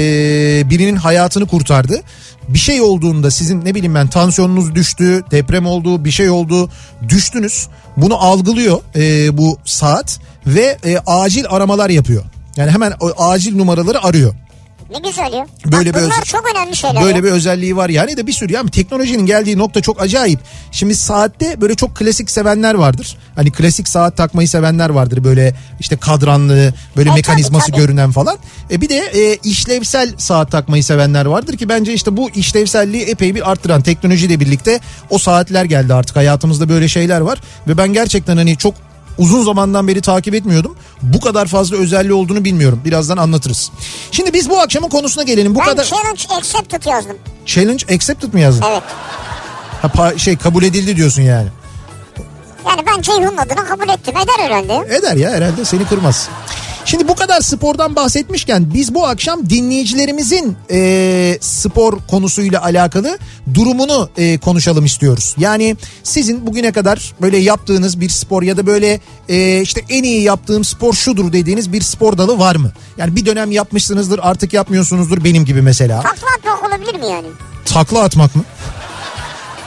[0.69, 2.01] birinin hayatını kurtardı.
[2.47, 6.69] Bir şey olduğunda sizin ne bileyim ben tansiyonunuz düştü, deprem oldu, bir şey oldu,
[7.09, 7.67] düştünüz.
[7.97, 12.23] Bunu algılıyor e, bu saat ve e, acil aramalar yapıyor.
[12.57, 14.33] Yani hemen o acil numaraları arıyor.
[14.91, 15.45] Ne güzel ya.
[15.65, 17.03] Böyle Bak bir özel- çok önemli şeyler.
[17.03, 17.23] Böyle ya.
[17.23, 20.39] bir özelliği var yani de bir sürü yani teknolojinin geldiği nokta çok acayip.
[20.71, 23.17] Şimdi saatte böyle çok klasik sevenler vardır.
[23.35, 27.81] Hani klasik saat takmayı sevenler vardır böyle işte kadranlı böyle E, mekanizması tabii, tabii.
[27.87, 28.37] görünen falan.
[28.71, 33.35] E bir de e, işlevsel saat takmayı sevenler vardır ki bence işte bu işlevselliği epey
[33.35, 34.79] bir arttıran teknolojiyle birlikte
[35.09, 38.73] o saatler geldi artık hayatımızda böyle şeyler var ve ben gerçekten hani çok
[39.17, 40.75] Uzun zamandan beri takip etmiyordum.
[41.01, 42.81] Bu kadar fazla özelliği olduğunu bilmiyorum.
[42.85, 43.71] Birazdan anlatırız.
[44.11, 45.55] Şimdi biz bu akşamın konusuna gelelim.
[45.55, 47.17] Bu ben kadar challenge accepted yazdım.
[47.45, 48.65] challenge accepted mi yazdın?
[48.71, 48.83] Evet.
[49.97, 51.47] Ha, şey kabul edildi diyorsun yani.
[52.67, 54.13] Yani ben Ceyhun'un adına kabul ettim.
[54.17, 54.95] Eder herhalde.
[54.95, 56.29] Eder ya herhalde seni kırmaz.
[56.85, 63.17] Şimdi bu kadar spordan bahsetmişken biz bu akşam dinleyicilerimizin e, spor konusuyla alakalı
[63.53, 65.35] durumunu e, konuşalım istiyoruz.
[65.37, 70.21] Yani sizin bugüne kadar böyle yaptığınız bir spor ya da böyle e, işte en iyi
[70.21, 72.71] yaptığım spor şudur dediğiniz bir spor dalı var mı?
[72.97, 76.01] Yani bir dönem yapmışsınızdır artık yapmıyorsunuzdur benim gibi mesela.
[76.01, 77.27] Takla atmak olabilir mi yani?
[77.65, 78.43] Takla atmak mı?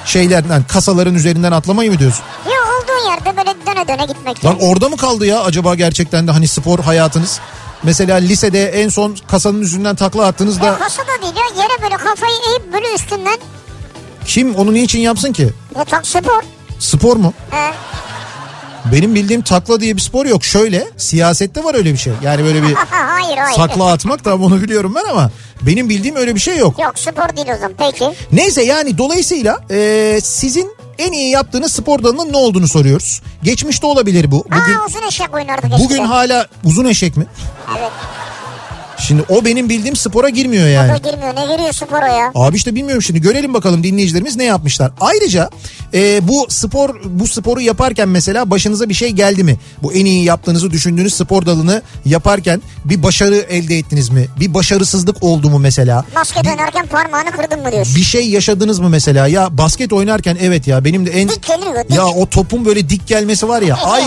[0.05, 2.25] Şeylerden kasaların üzerinden atlamayı mı diyorsun?
[2.47, 2.58] Yok
[2.99, 4.45] olduğun yerde böyle döne döne gitmek.
[4.45, 7.41] Lan orada mı kaldı ya acaba gerçekten de hani spor hayatınız?
[7.83, 12.33] Mesela lisede en son kasanın yüzünden takla attığınızda Ya kasada değil ya yere böyle kafayı
[12.51, 13.39] eğip böyle üstünden.
[14.27, 15.49] kim onu niçin yapsın ki?
[15.77, 16.43] Ya tak spor.
[16.79, 17.33] Spor mu?
[17.51, 17.71] He.
[18.93, 20.45] Benim bildiğim takla diye bir spor yok.
[20.45, 22.13] Şöyle siyasette var öyle bir şey.
[22.23, 23.57] Yani böyle bir hayır hayır.
[23.57, 25.31] takla atmak tamam onu biliyorum ben ama
[25.63, 26.79] benim bildiğim öyle bir şey yok.
[26.79, 28.11] Yok spor değil o zaman peki.
[28.33, 33.23] Neyse yani dolayısıyla e, sizin en iyi yaptığınız spor dalının ne olduğunu soruyoruz.
[33.43, 34.45] Geçmişte olabilir bu.
[34.45, 36.05] Bugün Aa uzun eşek oynardık bugün eskiden.
[36.05, 37.27] hala uzun eşek mi?
[37.79, 37.91] Evet.
[38.99, 40.93] Şimdi o benim bildiğim spora girmiyor O yani.
[40.93, 42.33] da girmiyor ne giriyor spora ya.
[42.35, 44.93] Abi işte bilmiyorum şimdi görelim bakalım dinleyicilerimiz ne yapmışlar.
[45.01, 45.51] Ayrıca
[45.95, 49.57] e, bu spor bu sporu yaparken mesela başınıza bir şey geldi mi?
[49.83, 54.27] Bu en iyi yaptığınızı düşündüğünüz spor dalını yaparken bir başarı elde ettiniz mi?
[54.41, 56.05] Bir başarısızlık oldu mu mesela?
[56.15, 57.97] Basket oynarken parmağını kırdın mı diyorsun.
[57.97, 59.27] Bir şey yaşadınız mı mesela?
[59.29, 61.97] Ya basket oynarken evet ya benim de en Dik geliyor dik.
[61.97, 63.75] ya o topun böyle dik gelmesi var ya.
[63.85, 64.03] Ay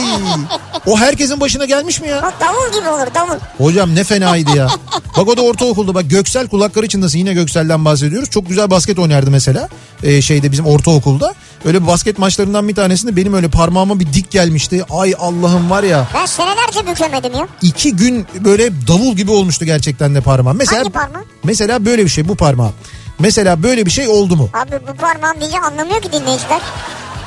[0.87, 2.17] o herkesin başına gelmiş mi ya?
[2.19, 3.39] O davul gibi olur davul.
[3.57, 4.67] Hocam ne fenaydı ya.
[5.17, 8.29] Bak o da ortaokulda bak Göksel kulakları çınlasın yine Göksel'den bahsediyoruz.
[8.29, 9.69] Çok güzel basket oynardı mesela
[10.03, 11.33] ee, şeyde bizim ortaokulda.
[11.65, 14.83] Öyle bir basket maçlarından bir tanesinde benim öyle parmağıma bir dik gelmişti.
[14.89, 17.47] Ay Allah'ım var ya Ben senelerce bükemedim ya.
[17.61, 20.57] iki gün böyle davul gibi olmuştu gerçekten de parmağım.
[20.57, 21.25] Mesela, Hangi parmağın?
[21.43, 22.73] Mesela böyle bir şey bu parmağım.
[23.19, 24.49] Mesela böyle bir şey oldu mu?
[24.53, 26.61] Abi bu parmağım deyince anlamıyor ki dinleyiciler.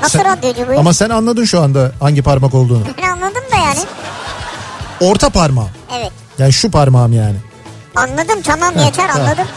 [0.01, 0.79] Nasıl Sen- radyocu bu?
[0.79, 2.83] Ama sen anladın şu anda hangi parmak olduğunu.
[2.97, 3.79] Ben anladım da yani.
[5.01, 5.69] Orta parmağım.
[5.99, 6.11] Evet.
[6.39, 7.35] Yani şu parmağım yani.
[7.95, 9.47] Anladım tamam yeter anladım.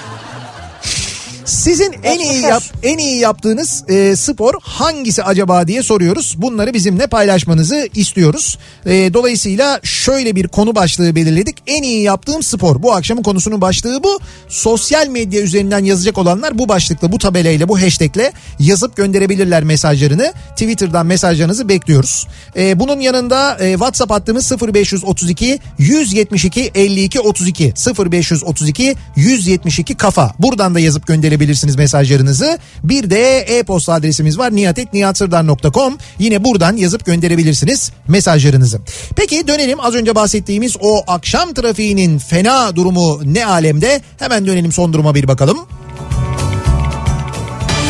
[1.49, 6.35] Sizin en iyi yap, en iyi yaptığınız e, spor hangisi acaba diye soruyoruz.
[6.39, 8.59] Bunları bizimle paylaşmanızı istiyoruz.
[8.87, 11.57] E, dolayısıyla şöyle bir konu başlığı belirledik.
[11.67, 12.83] En iyi yaptığım spor.
[12.83, 14.21] Bu akşamın konusunun başlığı bu.
[14.49, 20.33] Sosyal medya üzerinden yazacak olanlar bu başlıkla, bu tabelayla, bu hashtagle yazıp gönderebilirler mesajlarını.
[20.51, 22.27] Twitter'dan mesajlarınızı bekliyoruz.
[22.57, 27.75] E, bunun yanında e, WhatsApp hattımız 0532 172 52 32
[28.11, 30.35] 0532 172 kafa.
[30.39, 31.38] Buradan da yazıp gönderebilirsiniz
[31.77, 32.59] mesajlarınızı.
[32.85, 35.99] Bir de e-posta adresimiz var nihatetnihatsırdar.com.
[36.19, 38.81] Yine buradan yazıp gönderebilirsiniz mesajlarınızı.
[39.17, 44.01] Peki dönelim az önce bahsettiğimiz o akşam trafiğinin fena durumu ne alemde?
[44.19, 45.59] Hemen dönelim son duruma bir bakalım.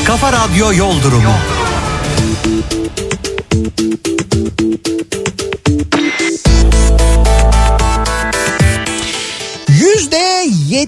[0.06, 1.34] Kafa Radyo Yol Durumu.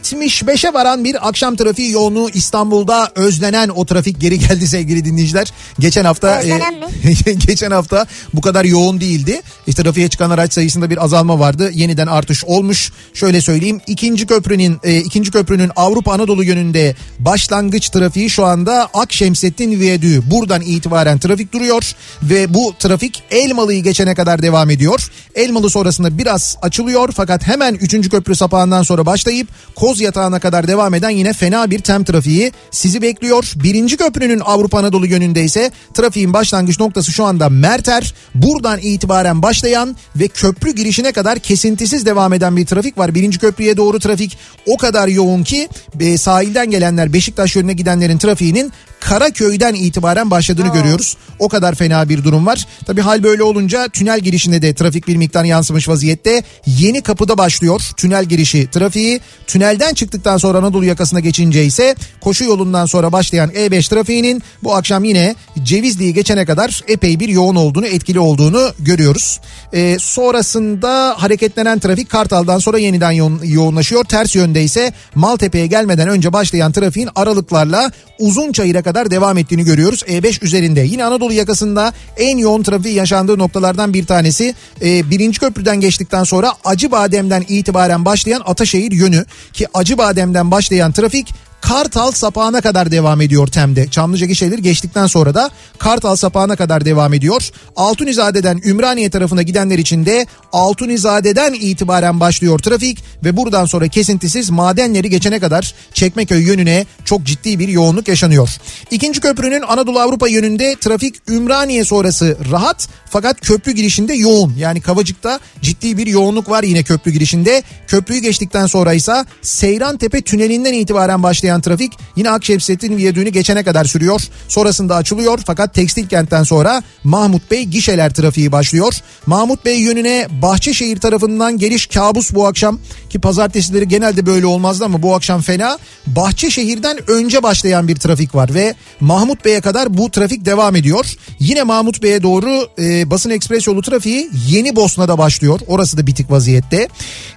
[0.00, 5.52] %75'e varan bir akşam trafiği yoğunluğu İstanbul'da özlenen o trafik geri geldi sevgili dinleyiciler.
[5.78, 7.14] Geçen hafta mi?
[7.46, 9.42] geçen hafta bu kadar yoğun değildi.
[9.66, 11.70] İşte trafiğe çıkan araç sayısında bir azalma vardı.
[11.74, 12.92] Yeniden artış olmuş.
[13.14, 13.80] Şöyle söyleyeyim.
[13.86, 20.30] ikinci köprünün e, ikinci köprünün Avrupa Anadolu yönünde başlangıç trafiği şu anda Akşemsettin Viyadüğü.
[20.30, 25.10] Buradan itibaren trafik duruyor ve bu trafik Elmalı'yı geçene kadar devam ediyor.
[25.34, 28.10] Elmalı sonrasında biraz açılıyor fakat hemen 3.
[28.10, 33.02] köprü sapağından sonra başlayıp Koz Yatağı'na kadar devam eden yine fena bir tem trafiği sizi
[33.02, 33.52] bekliyor.
[33.56, 38.14] Birinci köprünün Avrupa Anadolu yönünde ise trafiğin başlangıç noktası şu anda Merter.
[38.34, 43.14] Buradan itibaren başlayan ve köprü girişine kadar kesintisiz devam eden bir trafik var.
[43.14, 45.68] Birinci köprüye doğru trafik o kadar yoğun ki
[46.00, 51.16] e, sahilden gelenler Beşiktaş yönüne gidenlerin trafiğinin Karaköy'den itibaren başladığını görüyoruz.
[51.38, 52.66] O kadar fena bir durum var.
[52.86, 56.42] Tabii hal böyle olunca tünel girişinde de trafik bir miktar yansımış vaziyette.
[56.66, 59.20] Yeni kapıda başlıyor tünel girişi trafiği.
[59.46, 65.04] Tünelden çıktıktan sonra Anadolu yakasına geçince ise koşu yolundan sonra başlayan E5 trafiğinin bu akşam
[65.04, 69.40] yine Cevizli'yi geçene kadar epey bir yoğun olduğunu, etkili olduğunu görüyoruz.
[69.72, 74.04] Ee, sonrasında hareketlenen trafik Kartal'dan sonra yeniden yoğun, yoğunlaşıyor.
[74.04, 80.02] Ters yönde ise Maltepe'ye gelmeden önce başlayan trafiğin aralıklarla Uzunçayır'a kadar devam ettiğini görüyoruz.
[80.02, 80.80] E5 üzerinde.
[80.80, 84.54] Yine Anadolu yakasında en yoğun trafiği yaşandığı noktalardan bir tanesi.
[84.82, 92.10] E, birinci köprüden geçtikten sonra Acıbadem'den itibaren başlayan Ataşehir yönü ki Acıbadem'den başlayan trafik Kartal
[92.10, 93.88] sapağına kadar devam ediyor Tem'de.
[93.90, 97.50] Çamlıca gişeleri geçtikten sonra da Kartal sapağına kadar devam ediyor.
[97.76, 105.10] Altunizade'den Ümraniye tarafına gidenler için de Altunizade'den itibaren başlıyor trafik ve buradan sonra kesintisiz madenleri
[105.10, 108.50] geçene kadar Çekmeköy yönüne çok ciddi bir yoğunluk yaşanıyor.
[108.90, 114.54] İkinci köprünün Anadolu Avrupa yönünde trafik Ümraniye sonrası rahat fakat köprü girişinde yoğun.
[114.58, 117.62] Yani Kavacık'ta ciddi bir yoğunluk var yine köprü girişinde.
[117.86, 124.20] Köprüyü geçtikten sonra ise Seyrantepe tünelinden itibaren başlayan trafik yine Akşemsettin Viyadüğü'nü geçene kadar sürüyor.
[124.48, 128.94] Sonrasında açılıyor fakat tekstil kentten sonra Mahmut Bey gişeler trafiği başlıyor.
[129.26, 132.78] Mahmut Bey yönüne Bahçeşehir tarafından geliş kabus bu akşam
[133.10, 135.78] ki pazartesileri genelde böyle olmazdı ama bu akşam fena.
[136.06, 141.16] Bahçeşehir'den önce başlayan bir trafik var ve Mahmut Bey'e kadar bu trafik devam ediyor.
[141.40, 145.60] Yine Mahmut Bey'e doğru e, basın ekspres yolu trafiği Yeni Bosna'da başlıyor.
[145.66, 146.88] Orası da bitik vaziyette.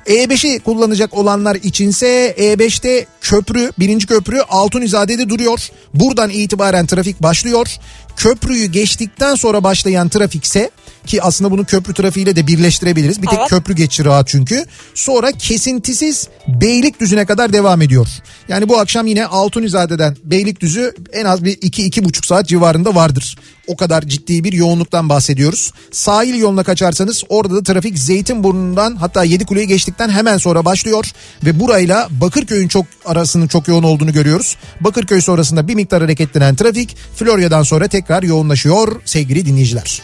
[0.08, 5.69] E5'i kullanacak olanlar içinse E5'te köprü, birinci köprü Altunizade'de duruyor.
[5.93, 7.67] Buradan itibaren trafik başlıyor.
[8.15, 10.69] Köprüyü geçtikten sonra başlayan trafikse
[11.07, 13.21] ki aslında bunu köprü trafiğiyle de birleştirebiliriz.
[13.21, 13.49] Bir tek Evet.
[13.49, 14.65] köprü geçişi rahat çünkü.
[14.93, 18.07] Sonra kesintisiz Beylikdüzü'ne kadar devam ediyor.
[18.47, 23.37] Yani bu akşam yine Altunizade'den Beylikdüzü en az bir 2-2,5 saat civarında vardır.
[23.67, 25.71] O kadar ciddi bir yoğunluktan bahsediyoruz.
[25.91, 31.05] Sahil yoluna kaçarsanız orada da trafik Zeytinburnu'ndan hatta Yedikule'yi geçtikten hemen sonra başlıyor.
[31.45, 34.55] Ve burayla Bakırköy'ün çok arasının çok yoğun olduğunu görüyoruz.
[34.81, 40.01] Bakırköy sonrasında bir miktar hareketlenen trafik Florya'dan sonra tekrar yoğunlaşıyor sevgili dinleyiciler.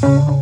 [0.00, 0.38] Kafa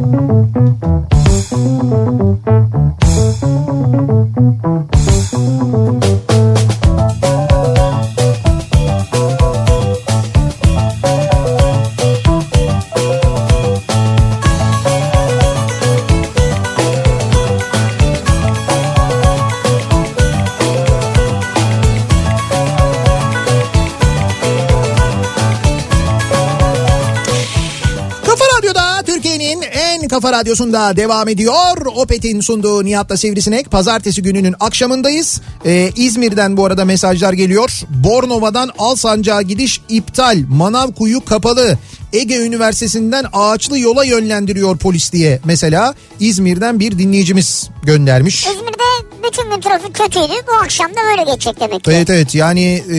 [30.17, 31.87] kafa radyosunda devam ediyor.
[31.87, 33.71] Opet'in sunduğu Nihat'la Sivrisinek.
[33.71, 35.41] Pazartesi gününün akşamındayız.
[35.65, 37.81] Ee, İzmir'den bu arada mesajlar geliyor.
[37.91, 40.39] Bornova'dan Alsancak'a gidiş iptal.
[40.49, 41.79] Manavkuyu kapalı.
[42.13, 45.41] Ege Üniversitesi'nden ağaçlı yola yönlendiriyor polis diye.
[45.45, 48.47] Mesela İzmir'den bir dinleyicimiz göndermiş.
[48.47, 50.33] İzmir'de bütün gün trafik kötüydü.
[50.49, 51.91] Bu akşam da böyle geçecek demek ki.
[51.91, 52.99] Evet evet yani e,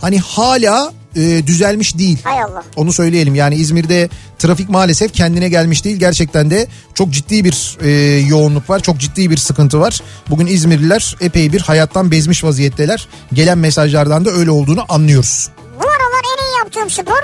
[0.00, 2.18] hani hala e, düzelmiş değil.
[2.24, 2.62] Hay Allah.
[2.76, 5.96] Onu söyleyelim yani İzmir'de trafik maalesef kendine gelmiş değil.
[5.96, 8.80] Gerçekten de çok ciddi bir e, yoğunluk var.
[8.80, 10.00] Çok ciddi bir sıkıntı var.
[10.30, 13.08] Bugün İzmirliler epey bir hayattan bezmiş vaziyetteler.
[13.32, 15.48] Gelen mesajlardan da öyle olduğunu anlıyoruz.
[15.76, 17.22] Bu aralar en iyi yaptığım spor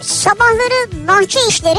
[0.00, 1.78] sabahları bahçe işleri,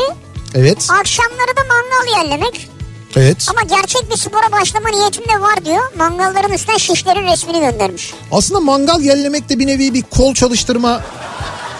[0.56, 2.69] Evet, akşamları da mangal yerlemek.
[3.17, 3.45] Evet.
[3.49, 5.84] Ama gerçek bir spora başlama niyetim de var diyor.
[5.97, 8.13] Mangalların üstüne şişlerin resmini göndermiş.
[8.32, 11.01] Aslında mangal yerlemek de bir nevi bir kol çalıştırma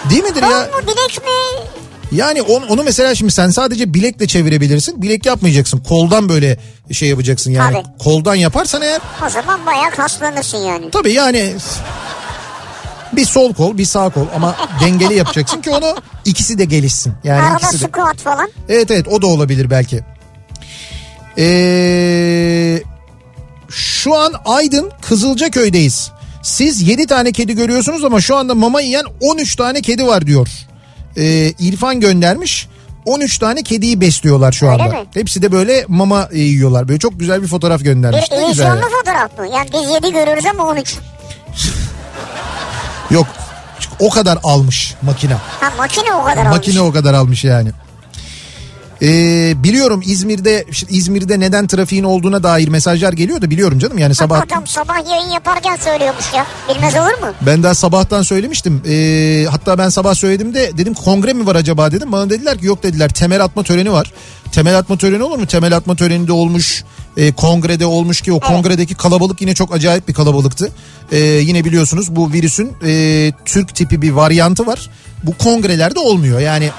[0.10, 0.60] değil midir Kol ya?
[0.60, 1.68] mu bilek mi?
[2.12, 5.02] Yani onu, onu mesela şimdi sen sadece bilekle çevirebilirsin.
[5.02, 5.80] Bilek yapmayacaksın.
[5.80, 6.58] Koldan böyle
[6.92, 7.74] şey yapacaksın yani.
[7.74, 7.98] Tabii.
[8.00, 10.92] Koldan yaparsan eğer O zaman bayağı kaslanırsın yani.
[10.92, 11.54] Tabii yani
[13.14, 15.96] bir sol kol bir sağ kol ama dengeli yapacaksın ki onu
[16.26, 17.14] ikisi de gelişsin.
[17.24, 17.88] Yani Arada ikisi de.
[17.88, 18.50] squat falan.
[18.70, 20.00] Evet evet o da olabilir belki.
[21.38, 22.84] Ee,
[23.70, 26.12] şu an Aydın Kızılcaköy'deyiz.
[26.44, 30.48] Siz 7 tane kedi görüyorsunuz ama şu anda mama yiyen 13 tane kedi var diyor.
[31.18, 32.68] Ee, İrfan göndermiş.
[33.06, 34.94] 13 tane kediyi besliyorlar şu Öyle anda.
[34.94, 35.06] mi?
[35.14, 36.88] Hepsi de böyle mama e, yiyorlar.
[36.88, 38.32] Böyle çok güzel bir fotoğraf göndermiş.
[38.32, 38.82] Bir güzel.
[38.82, 39.48] fotoğraf mı?
[39.56, 40.96] Yani biz 7 görüyoruz ama 13.
[43.12, 43.28] Yok
[44.00, 45.34] o kadar almış makine.
[45.34, 46.90] Ha makine o kadar Makine olmuş.
[46.92, 47.70] o kadar almış yani.
[49.02, 53.98] Ee, biliyorum İzmir'de İzmir'de neden trafiğin olduğuna dair mesajlar geliyor da biliyorum canım.
[53.98, 56.46] Yani sabah Adam sabah yayın yaparken söylüyormuş ya.
[56.70, 57.34] Bilmez olur mu?
[57.42, 58.82] ben daha sabahtan söylemiştim.
[58.88, 62.12] Ee, hatta ben sabah söyledim de dedim kongre mi var acaba dedim.
[62.12, 63.10] Bana dediler ki yok dediler.
[63.10, 64.14] Temel atma töreni var.
[64.52, 65.46] Temel atma töreni olur mu?
[65.46, 66.84] Temel atma töreni de olmuş
[67.18, 70.72] e, kongrede olmuş ki o kongredeki kalabalık yine çok acayip bir kalabalıktı.
[71.12, 74.90] Ee, yine biliyorsunuz bu virüsün e, Türk tipi bir varyantı var.
[75.24, 76.40] Bu kongrelerde olmuyor.
[76.40, 76.70] Yani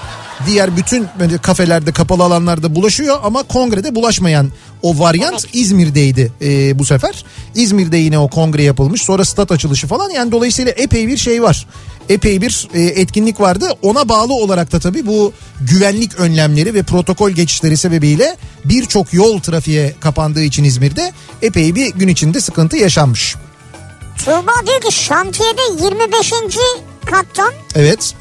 [0.47, 1.07] diğer bütün
[1.43, 4.51] kafelerde kapalı alanlarda bulaşıyor ama kongrede bulaşmayan
[4.83, 7.25] o varyant İzmir'deydi e, bu sefer.
[7.55, 11.67] İzmir'de yine o kongre yapılmış sonra stat açılışı falan yani dolayısıyla epey bir şey var.
[12.09, 13.71] Epey bir e, etkinlik vardı.
[13.83, 19.95] Ona bağlı olarak da tabii bu güvenlik önlemleri ve protokol geçişleri sebebiyle birçok yol trafiğe
[20.01, 23.37] kapandığı için İzmir'de epey bir gün içinde sıkıntı yaşanmış.
[24.25, 26.33] Tuğba diyor ki şantiyede 25.
[27.07, 28.15] kattan Evet.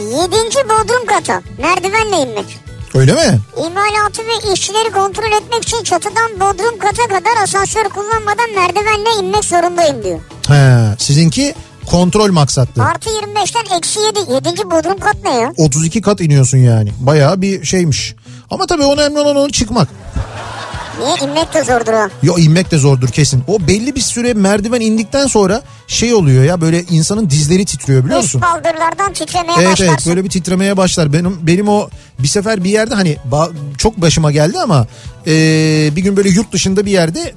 [0.00, 0.36] 7.
[0.68, 2.58] bodrum kata merdivenle inmek.
[2.94, 3.40] Öyle mi?
[3.56, 10.04] İmalatı ve işçileri kontrol etmek için çatıdan bodrum kata kadar asansör kullanmadan merdivenle inmek zorundayım
[10.04, 10.18] diyor.
[10.48, 11.54] He, sizinki
[11.90, 12.82] kontrol maksatlı.
[12.84, 14.18] Artı 25'ten eksi 7.
[14.48, 14.70] 7.
[14.70, 15.52] bodrum kat ne ya?
[15.56, 16.92] 32 kat iniyorsun yani.
[17.00, 18.14] Bayağı bir şeymiş.
[18.50, 19.88] Ama tabii önemli olan onun çıkmak.
[21.02, 21.14] Niye?
[21.30, 22.08] inmek de zordur o.
[22.22, 23.42] Yo inmek de zordur kesin.
[23.46, 28.20] O belli bir süre merdiven indikten sonra şey oluyor ya böyle insanın dizleri titriyor biliyor
[28.22, 28.42] Üst musun?
[28.54, 29.92] baldırlardan titremeye Evet başlarsın.
[29.94, 31.12] evet böyle bir titremeye başlar.
[31.12, 33.16] Benim benim o bir sefer bir yerde hani
[33.78, 34.86] çok başıma geldi ama
[35.26, 35.32] e,
[35.96, 37.34] bir gün böyle yurt dışında bir yerde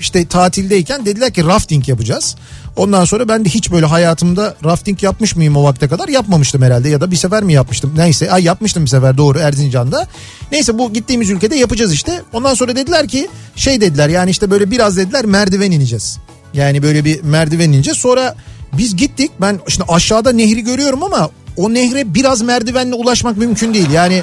[0.00, 2.36] işte tatildeyken dediler ki rafting yapacağız.
[2.76, 6.88] Ondan sonra ben de hiç böyle hayatımda rafting yapmış mıyım o vakte kadar yapmamıştım herhalde
[6.88, 10.06] ya da bir sefer mi yapmıştım neyse ay yapmıştım bir sefer doğru Erzincan'da.
[10.52, 12.22] Neyse bu gittiğimiz ülkede yapacağız işte.
[12.32, 16.18] Ondan sonra dediler ki şey dediler yani işte böyle biraz dediler merdiven ineceğiz.
[16.54, 17.98] Yani böyle bir merdiven ineceğiz.
[17.98, 18.36] Sonra
[18.72, 23.90] biz gittik ben şimdi aşağıda nehri görüyorum ama o nehre biraz merdivenle ulaşmak mümkün değil.
[23.90, 24.22] Yani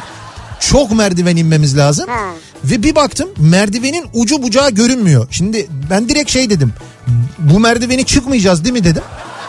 [0.60, 2.06] çok merdiven inmemiz lazım.
[2.10, 2.34] Ha.
[2.63, 5.28] Ve bir baktım merdivenin ucu bucağı görünmüyor.
[5.32, 6.74] Şimdi ben direkt şey dedim.
[7.39, 9.04] Bu merdiveni çıkmayacağız değil mi dedim.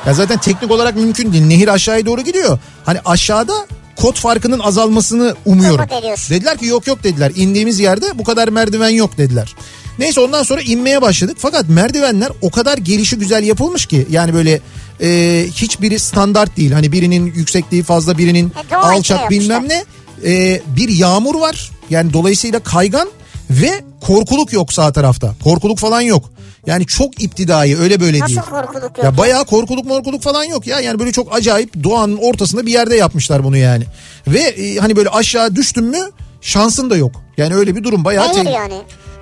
[0.07, 1.45] Ya zaten teknik olarak mümkün değil.
[1.45, 2.59] Nehir aşağıya doğru gidiyor.
[2.85, 3.53] Hani aşağıda
[3.97, 5.85] kod farkının azalmasını umuyorum.
[6.31, 7.33] Dediler ki yok yok dediler.
[7.37, 9.55] İndiğimiz yerde bu kadar merdiven yok dediler.
[9.99, 11.37] Neyse ondan sonra inmeye başladık.
[11.41, 14.61] Fakat merdivenler o kadar gelişi güzel yapılmış ki yani böyle
[15.03, 16.73] e, hiçbiri standart değil.
[16.73, 19.85] Hani birinin yüksekliği fazla birinin E, alçak şey bilmem ne.
[20.27, 21.71] E, bir yağmur var.
[21.91, 23.09] Yani dolayısıyla kaygan
[23.51, 25.35] ve korkuluk yok sağ tarafta.
[25.45, 26.31] Korkuluk falan yok.
[26.67, 28.47] Yani çok iptidai öyle böyle Nasıl değil.
[28.51, 29.05] korkuluk yok?
[29.05, 30.81] Ya bayağı korkuluk morkuluk falan yok ya.
[30.81, 33.85] Yani böyle çok acayip doğanın ortasında bir yerde yapmışlar bunu yani.
[34.29, 35.99] Ve e, hani böyle aşağı düştün mü
[36.41, 37.23] şansın da yok.
[37.37, 38.75] Yani öyle bir durum bayağı Nehir yani.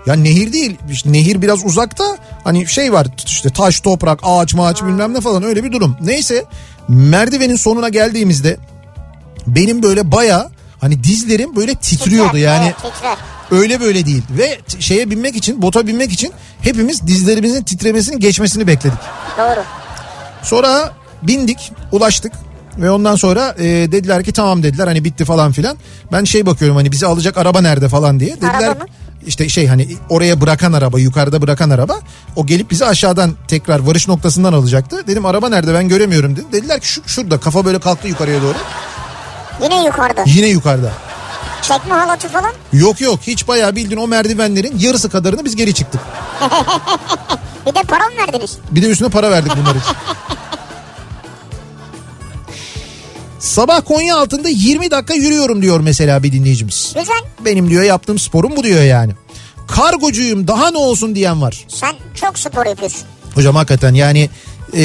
[0.06, 0.76] Ya nehir değil.
[0.90, 2.04] İşte nehir biraz uzakta.
[2.44, 5.96] Hani şey var işte taş, toprak, ağaç, mağaç bilmem ne falan öyle bir durum.
[6.00, 6.44] Neyse
[6.88, 8.56] merdivenin sonuna geldiğimizde
[9.46, 10.48] benim böyle baya
[10.80, 12.64] hani dizlerim böyle titriyordu Titrer, yani.
[12.64, 13.16] Evet, titrer.
[13.50, 14.22] Öyle böyle değil.
[14.30, 18.98] Ve şeye binmek için, bota binmek için hepimiz dizlerimizin titremesini geçmesini bekledik.
[19.38, 19.62] Doğru.
[20.42, 22.32] Sonra bindik, ulaştık.
[22.78, 25.76] Ve ondan sonra e, dediler ki tamam dediler hani bitti falan filan.
[26.12, 28.36] Ben şey bakıyorum hani bizi alacak araba nerede falan diye.
[28.36, 28.86] Dediler Araba mı?
[29.26, 32.00] işte şey hani oraya bırakan araba yukarıda bırakan araba.
[32.36, 35.06] O gelip bizi aşağıdan tekrar varış noktasından alacaktı.
[35.06, 36.46] Dedim araba nerede ben göremiyorum dedim.
[36.52, 38.56] Dediler ki şu, şurada kafa böyle kalktı yukarıya doğru.
[39.62, 40.24] Yine yukarıda.
[40.26, 40.92] Yine yukarıda.
[41.62, 42.52] Çekme halatı falan.
[42.72, 46.00] Yok yok hiç bayağı bildiğin o merdivenlerin yarısı kadarını biz geri çıktık.
[47.66, 48.58] Bir de para mı verdiniz?
[48.70, 49.96] Bir de üstüne para verdik bunlar için.
[53.38, 56.92] Sabah Konya altında 20 dakika yürüyorum diyor mesela bir dinleyicimiz.
[56.98, 57.16] Güzel.
[57.44, 59.12] Benim diyor yaptığım sporum bu diyor yani.
[59.68, 61.64] Kargocuyum daha ne olsun diyen var.
[61.68, 63.02] Sen çok spor yapıyorsun.
[63.34, 64.30] Hocam hakikaten yani
[64.74, 64.78] e,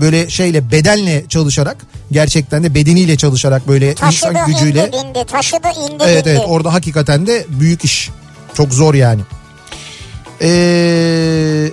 [0.00, 1.76] böyle şeyle bedenle çalışarak
[2.12, 4.86] gerçekten de bedeniyle çalışarak böyle Taşıdı insan gücüyle.
[4.86, 5.24] indi bindi.
[5.26, 6.28] Taşıdı indi Evet bindi.
[6.36, 8.10] evet orada hakikaten de büyük iş.
[8.54, 9.20] Çok zor yani.
[10.42, 11.70] Ee,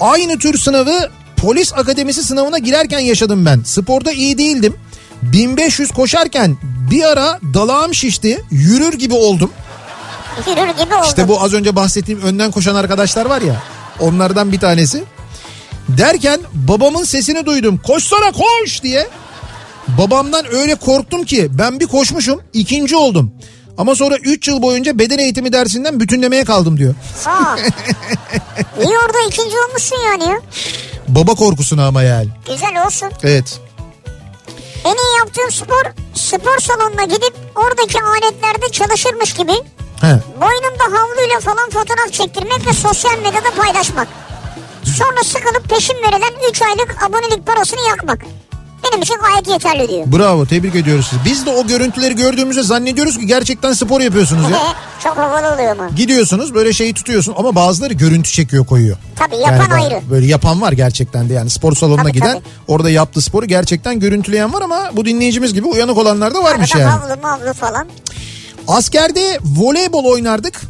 [0.00, 3.62] aynı tür sınavı polis akademisi sınavına girerken yaşadım ben.
[3.64, 4.74] Sporda iyi değildim.
[5.22, 6.56] 1500 koşarken
[6.90, 8.44] bir ara dalağım şişti.
[8.50, 9.50] Yürür gibi oldum.
[10.46, 11.04] Yürür gibi oldu.
[11.06, 13.62] İşte bu az önce bahsettiğim önden koşan arkadaşlar var ya.
[14.00, 15.04] Onlardan bir tanesi.
[15.88, 17.80] Derken babamın sesini duydum.
[17.86, 19.08] Koşsana koş diye.
[19.88, 23.32] Babamdan öyle korktum ki ben bir koşmuşum ikinci oldum.
[23.78, 26.94] Ama sonra 3 yıl boyunca beden eğitimi dersinden bütünlemeye kaldım diyor.
[27.26, 27.56] Aa.
[28.84, 30.40] İyi orada ikinci olmuşsun yani ya.
[31.08, 32.28] Baba korkusuna ama yani.
[32.48, 33.08] Güzel olsun.
[33.22, 33.60] Evet.
[34.84, 39.52] En iyi yaptığım spor spor salonuna gidip oradaki aletlerde çalışırmış gibi
[40.00, 40.16] He.
[40.40, 44.08] boynumda havluyla falan fotoğraf çektirmek ve sosyal medyada paylaşmak.
[44.84, 48.18] Sonra sıkılıp peşin verilen 3 aylık abonelik parasını yakmak.
[48.90, 50.04] Benim için gayet yeterli diyor.
[50.18, 51.24] Bravo tebrik ediyoruz sizi.
[51.24, 54.58] Biz de o görüntüleri gördüğümüzde zannediyoruz ki gerçekten spor yapıyorsunuz ya.
[55.04, 55.94] Çok havalı oluyor mu?
[55.96, 58.96] Gidiyorsunuz böyle şeyi tutuyorsun ama bazıları görüntü çekiyor koyuyor.
[59.16, 60.00] Tabii yapan Yani ayrı.
[60.10, 62.44] Böyle yapan var gerçekten de yani spor salonuna Tabii, giden tabii.
[62.68, 66.82] orada yaptığı sporu gerçekten görüntüleyen var ama bu dinleyicimiz gibi uyanık olanlar da varmış Arada
[66.82, 66.98] yani.
[67.00, 67.86] havlu mavlu falan.
[68.68, 70.60] Askerde voleybol oynardık.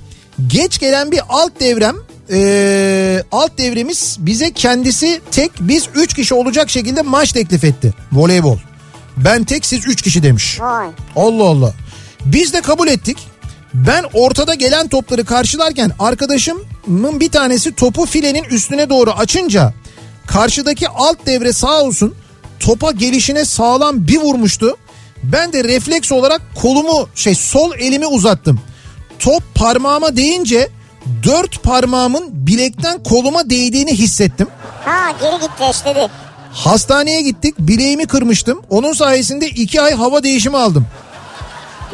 [0.46, 1.96] Geç gelen bir alt devrem
[2.32, 7.94] eee, alt devremiz bize kendisi tek biz 3 kişi olacak şekilde maç teklif etti.
[8.12, 8.58] Voleybol.
[9.16, 10.60] Ben tek siz 3 kişi demiş.
[10.60, 10.88] Vay.
[11.16, 11.72] Allah Allah.
[12.24, 13.18] Biz de kabul ettik.
[13.74, 19.74] Ben ortada gelen topları karşılarken arkadaşımın bir tanesi topu filenin üstüne doğru açınca
[20.26, 22.14] karşıdaki alt devre sağ olsun
[22.60, 24.76] topa gelişine sağlam bir vurmuştu.
[25.22, 28.60] Ben de refleks olarak kolumu şey sol elimi uzattım.
[29.18, 30.68] Top parmağıma değince
[31.22, 34.46] dört parmağımın bilekten koluma değdiğini hissettim.
[34.84, 36.08] Ha geri gitti esnedi.
[36.52, 38.62] Hastaneye gittik bileğimi kırmıştım.
[38.70, 40.86] Onun sayesinde iki ay hava değişimi aldım.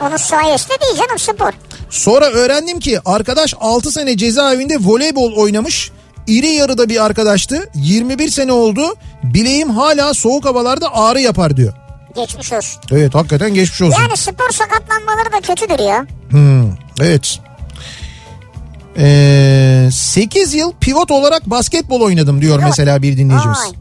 [0.02, 1.52] Onun sayesinde değil canım spor.
[1.90, 5.90] Sonra öğrendim ki arkadaş 6 sene cezaevinde voleybol oynamış.
[6.26, 7.70] İri yarıda bir arkadaştı.
[7.74, 8.94] 21 sene oldu.
[9.22, 11.72] Bileğim hala soğuk havalarda ağrı yapar diyor.
[12.16, 12.80] Geçmiş olsun.
[12.92, 14.02] Evet hakikaten geçmiş olsun.
[14.02, 16.06] Yani spor sakatlanmaları da kötüdür ya.
[16.30, 17.40] Hmm, evet.
[18.98, 22.68] Ee, 8 yıl pivot olarak basketbol oynadım diyor Pivot.
[22.70, 23.58] mesela bir dinleyicimiz.
[23.58, 23.72] Vay.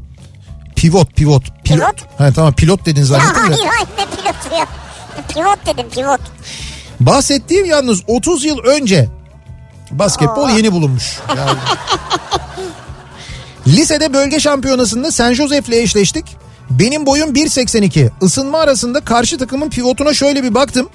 [0.75, 1.43] Pivot pivot.
[1.63, 1.95] Pivot?
[2.17, 3.39] Ha, tamam pilot dedin Ya zannettim de.
[3.39, 4.67] hayır hayır ne pilotu ya.
[5.33, 6.19] Pivot dedim pivot.
[6.99, 9.07] Bahsettiğim yalnız 30 yıl önce
[9.91, 10.49] basketbol Oo.
[10.49, 11.19] yeni bulunmuş.
[11.37, 11.59] Yani.
[13.67, 16.25] Lisede bölge şampiyonasında San Josef'le eşleştik.
[16.69, 18.09] Benim boyum 1.82.
[18.21, 20.89] Isınma arasında karşı takımın pivotuna şöyle bir baktım.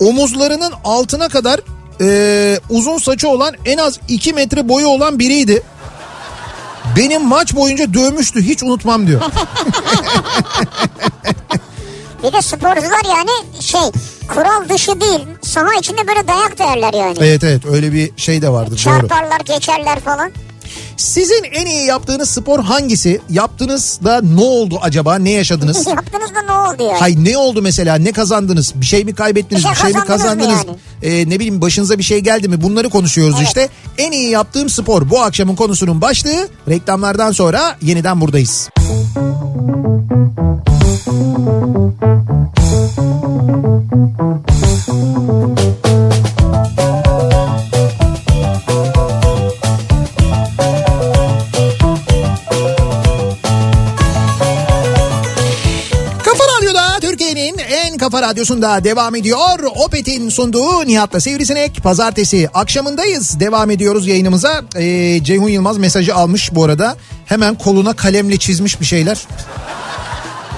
[0.00, 1.60] Omuzlarının altına kadar
[2.00, 5.62] eee, uzun saçı olan en az 2 metre boyu olan biriydi.
[6.96, 9.20] Benim maç boyunca dövmüştü hiç unutmam diyor.
[12.22, 13.30] Bir de sporcular yani
[13.60, 13.80] şey
[14.28, 15.20] kural dışı değil.
[15.42, 17.16] Saha içinde böyle dayak derler yani.
[17.20, 18.76] Evet evet öyle bir şey de vardı doğru.
[18.76, 20.30] Çarparlar geçerler falan.
[20.96, 23.20] Sizin en iyi yaptığınız spor hangisi?
[23.30, 25.18] Yaptığınızda ne oldu acaba?
[25.18, 25.86] Ne yaşadınız?
[25.86, 26.98] Yaptınız da ne oldu yani?
[26.98, 27.94] Hay ne oldu mesela?
[27.94, 28.72] Ne kazandınız?
[28.74, 29.64] Bir şey mi kaybettiniz?
[29.64, 30.76] Bir Bir şey şey, mi kazandınız kazandınız?
[31.02, 32.62] Ee, ne bileyim başınıza bir şey geldi mi?
[32.62, 33.48] Bunları konuşuyoruz Evet.
[33.48, 33.68] işte.
[33.98, 36.48] En iyi yaptığım spor bu akşamın konusunun başlığı.
[36.68, 38.68] Reklamlardan sonra yeniden buradayız.
[45.56, 45.85] Kafa
[58.26, 59.58] radyosunda devam ediyor.
[59.84, 61.82] Opet'in sunduğu Nihat'la Sivrisinek.
[61.82, 63.40] Pazartesi akşamındayız.
[63.40, 64.62] Devam ediyoruz yayınımıza.
[64.76, 66.96] Ee, Ceyhun Yılmaz mesajı almış bu arada.
[67.26, 69.26] Hemen koluna kalemle çizmiş bir şeyler.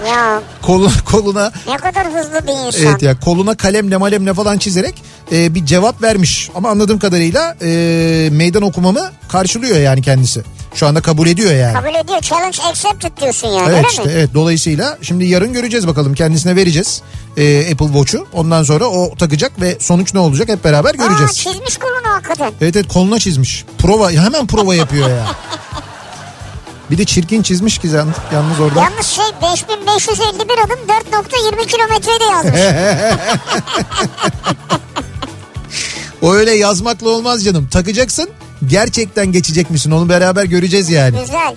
[0.07, 2.83] Ya Kolu, koluna ne kadar hızlı bir insan.
[2.87, 4.95] evet ya koluna kalemle malemle falan çizerek
[5.33, 6.51] e, bir cevap vermiş.
[6.55, 10.43] Ama anladığım kadarıyla e, meydan okumamı karşılıyor yani kendisi.
[10.75, 11.73] Şu anda kabul ediyor yani.
[11.75, 12.21] Kabul ediyor.
[12.21, 14.11] Challenge accepted diyorsun yani Evet öyle işte mi?
[14.13, 17.03] evet dolayısıyla şimdi yarın göreceğiz bakalım kendisine vereceğiz
[17.37, 18.27] e, Apple Watch'u.
[18.33, 21.37] Ondan sonra o takacak ve sonuç ne olacak hep beraber Aa göreceğiz.
[21.37, 22.53] çizmiş kolunu hakikaten.
[22.61, 23.65] Evet evet koluna çizmiş.
[23.79, 25.27] Prova hemen prova yapıyor ya.
[26.91, 27.87] Bir de çirkin çizmiş ki
[28.33, 28.81] yalnız, orada.
[28.81, 32.61] Yalnız şey 5551 adım 4.20 kilometreyi de yazmış.
[36.23, 37.69] O öyle yazmakla olmaz canım.
[37.69, 38.31] Takacaksın
[38.67, 41.21] gerçekten geçecek misin onu beraber göreceğiz yani.
[41.21, 41.57] Güzel.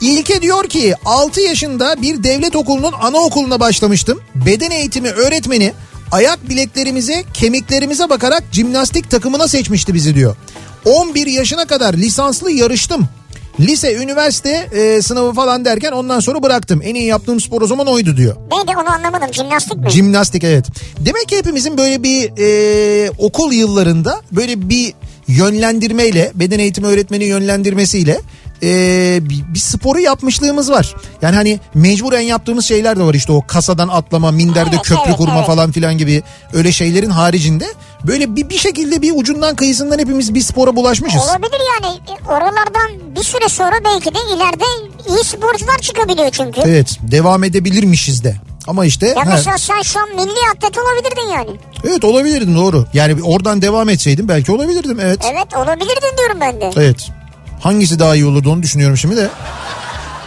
[0.00, 4.20] İlke diyor ki 6 yaşında bir devlet okulunun anaokuluna başlamıştım.
[4.34, 5.72] Beden eğitimi öğretmeni
[6.12, 10.36] ayak bileklerimize kemiklerimize bakarak jimnastik takımına seçmişti bizi diyor.
[10.84, 13.08] 11 yaşına kadar lisanslı yarıştım.
[13.60, 16.80] Lise, üniversite e, sınavı falan derken ondan sonra bıraktım.
[16.84, 18.36] En iyi yaptığım spor o zaman oydu diyor.
[18.36, 19.34] Neydi onu anlamadım.
[19.34, 19.90] Jimnastik mi?
[19.90, 20.66] Jimnastik evet.
[21.00, 24.92] Demek ki hepimizin böyle bir e, okul yıllarında böyle bir
[25.28, 28.20] yönlendirmeyle beden eğitimi öğretmeni yönlendirmesiyle
[28.62, 30.94] e, bir, bir sporu yapmışlığımız var.
[31.22, 35.16] Yani hani mecburen yaptığımız şeyler de var işte o kasadan atlama, minderde Evet, köprü evet,
[35.16, 35.46] kurma evet.
[35.46, 37.66] falan filan gibi öyle şeylerin haricinde
[38.06, 41.22] böyle bir, bir şekilde bir ucundan kıyısından hepimiz bir spora bulaşmışız.
[41.22, 41.98] Olabilir yani.
[42.28, 44.64] Oralardan bir süre sonra belki de ileride
[45.08, 46.60] iyi sporcular çıkabiliyor çünkü.
[46.64, 48.36] Evet devam edebilirmişiz de.
[48.66, 51.50] Ama işte Ya mesela sen şu an milli atlet olabilirdin yani.
[51.88, 52.86] evet olabilirdin doğru.
[52.92, 55.20] Yani oradan devam etseydim belki olabilirdim evet.
[55.32, 56.70] Evet olabilirdin diyorum ben de.
[56.76, 57.08] Evet.
[57.60, 59.28] Hangisi daha iyi olurdu onu düşünüyorum şimdi de.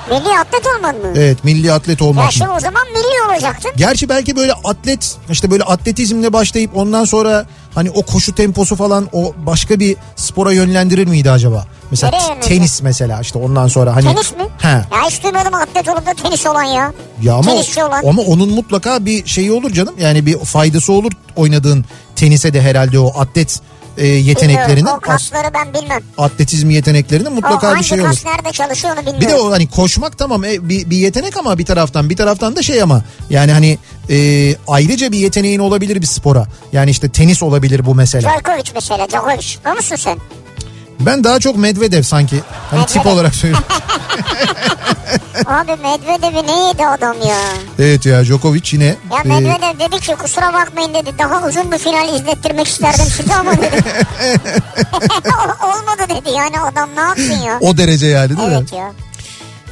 [0.09, 1.07] Milli atlet olman mı?
[1.15, 2.55] Evet milli atlet Ya olmak şimdi mı?
[2.55, 3.71] o zaman milli olacaktın.
[3.77, 7.45] Gerçi belki böyle atlet işte böyle atletizmle başlayıp ondan sonra
[7.75, 11.65] hani o koşu temposu falan o başka bir spora yönlendirir miydi acaba?
[11.91, 14.03] Mesela Nereye tenis mesela işte ondan sonra hani.
[14.05, 14.43] Tenis mi?
[14.57, 14.67] He.
[14.67, 16.93] Ya hiç duymadım atlet olup da tenis olan ya.
[17.21, 18.03] Ya ama, Tenisçi olan.
[18.07, 19.95] ama onun mutlaka bir şeyi olur canım.
[19.99, 23.59] Yani bir faydası olur oynadığın tenise de herhalde o atlet
[23.97, 24.75] e, yeteneklerinin.
[24.75, 25.99] Bilmiyorum, O kasları ben bilmem.
[26.17, 28.07] atletizm yeteneklerinin O mutlaka bir hangi şey olur.
[28.09, 29.21] kas nerede çalışıyor onu bilmiyorum.
[29.21, 32.55] Bir de o hani koşmak tamam e, bir, bir yetenek ama bir taraftan bir taraftan
[32.55, 33.77] da şey ama yani hani
[34.09, 36.47] e, ayrıca bir yeteneğin olabilir bir spora.
[36.73, 38.31] Yani işte tenis olabilir bu mesela.
[38.37, 39.55] Djokovic mesela Djokovic.
[39.71, 40.17] O musun sen?
[40.99, 42.41] Ben daha çok Medvedev sanki.
[42.71, 43.15] Hani tip Medvedev.
[43.15, 43.67] olarak söylüyorum.
[45.45, 47.37] Abi Medvedev'i ne yedi adam ya?
[47.79, 48.85] evet ya Djokovic yine.
[48.85, 53.35] Ya e, Medvedev dedi ki kusura bakmayın dedi daha uzun bir final izlettirmek isterdim size
[53.35, 53.83] ama dedi.
[55.63, 57.57] Olmadı dedi yani adam ne yapsın ya?
[57.61, 58.55] o derece yani değil mi?
[58.57, 58.91] Evet ya.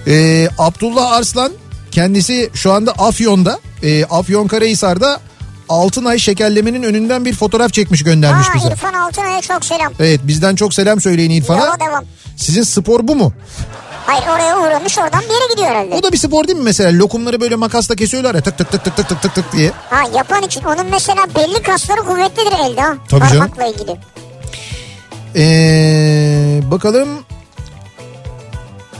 [0.07, 1.51] E, Abdullah Arslan
[1.91, 3.59] kendisi şu anda Afyon'da.
[3.83, 5.19] E, Afyonkarahisar'da
[5.71, 8.67] Altınay şekerlemenin önünden bir fotoğraf çekmiş göndermiş Aa, bize.
[8.67, 9.93] İrfan Altınay'a çok selam.
[9.99, 11.59] Evet bizden çok selam söyleyin İrfan'a.
[11.59, 12.03] Yola devam.
[12.37, 13.33] Sizin spor bu mu?
[14.05, 15.95] Hayır oraya uğramış oradan bir yere gidiyor herhalde.
[15.95, 16.99] O da bir spor değil mi mesela?
[16.99, 19.71] Lokumları böyle makasla kesiyorlar ya tık tık tık tık tık tık tık, tık diye.
[19.89, 22.93] Ha yapan için onun mesela belli kasları kuvvetlidir elde ha.
[23.09, 23.37] Tabii canım.
[23.39, 23.97] Parmakla ilgili.
[25.35, 27.09] Ee, bakalım.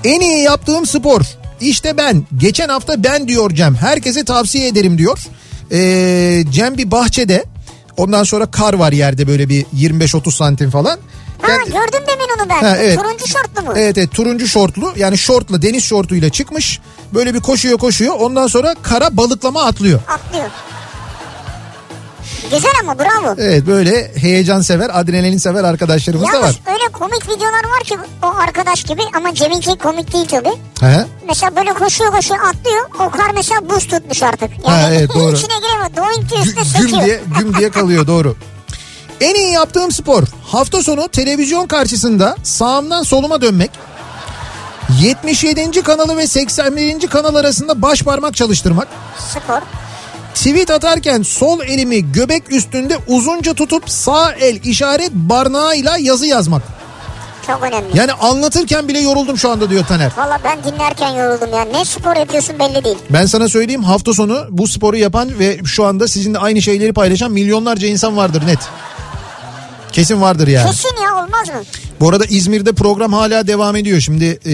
[0.04, 1.22] En iyi yaptığım spor.
[1.62, 2.24] İşte ben.
[2.38, 3.76] Geçen hafta ben diyor Cem.
[3.76, 5.20] Herkese tavsiye ederim diyor.
[5.72, 7.46] Ee, Cem bir bahçede.
[7.98, 11.00] Ondan sonra kar var yerde böyle bir 25-30 santim falan.
[11.42, 12.60] Ha gördüm demin onu ben.
[12.64, 13.00] Ha, evet.
[13.00, 13.74] Turuncu şortlu mu?
[13.76, 16.80] Evet evet turuncu şortlu yani şortla deniz şortuyla çıkmış.
[17.14, 20.00] Böyle bir koşuyor koşuyor ondan sonra kara balıklama atlıyor.
[20.08, 20.50] Atlıyor.
[22.52, 23.36] Güzel ama bravo.
[23.38, 26.42] Evet böyle heyecan sever adrenalin sever arkadaşlarımız da var.
[26.42, 30.54] Yalnız öyle komik videolar var ki o arkadaş gibi ama Cem'inki komik değil tabii.
[30.80, 31.06] He?
[31.32, 32.90] Mesela böyle koşuyor koşuyor atlıyor.
[33.00, 34.50] O kar mesela buz tutmuş artık.
[34.68, 35.36] Yani Ha, evet, doğru.
[35.36, 35.96] içine giremiyor.
[35.98, 37.06] Doink diye üstüne Gü- güm sekiyor.
[37.06, 38.36] diye güm diye kalıyor doğru.
[39.22, 43.72] En iyi yaptığım spor hafta sonu televizyon karşısında sağımdan soluma dönmek.
[45.02, 45.82] 77.
[45.82, 47.08] kanalı ve 81.
[47.08, 48.88] kanal arasında baş parmak çalıştırmak.
[49.34, 49.62] Spor.
[50.36, 56.62] Tweet atarken sol elimi göbek üstünde uzunca tutup sağ el işaret barnağıyla yazı yazmak.
[57.48, 57.98] Çok önemli.
[57.98, 60.12] Yani anlatırken bile yoruldum şu anda diyor Taner.
[60.18, 61.62] Valla ben dinlerken yoruldum ya.
[61.62, 62.98] Ne spor yapıyorsun belli değil.
[63.10, 67.32] Ben sana söyleyeyim hafta sonu bu sporu yapan ve şu anda sizinle aynı şeyleri paylaşan
[67.32, 68.60] milyonlarca insan vardır net.
[69.92, 70.68] Kesin vardır yani.
[70.72, 71.64] Kesin ya olmaz mı?
[72.00, 74.00] Bu arada İzmir'de program hala devam ediyor.
[74.00, 74.52] Şimdi e,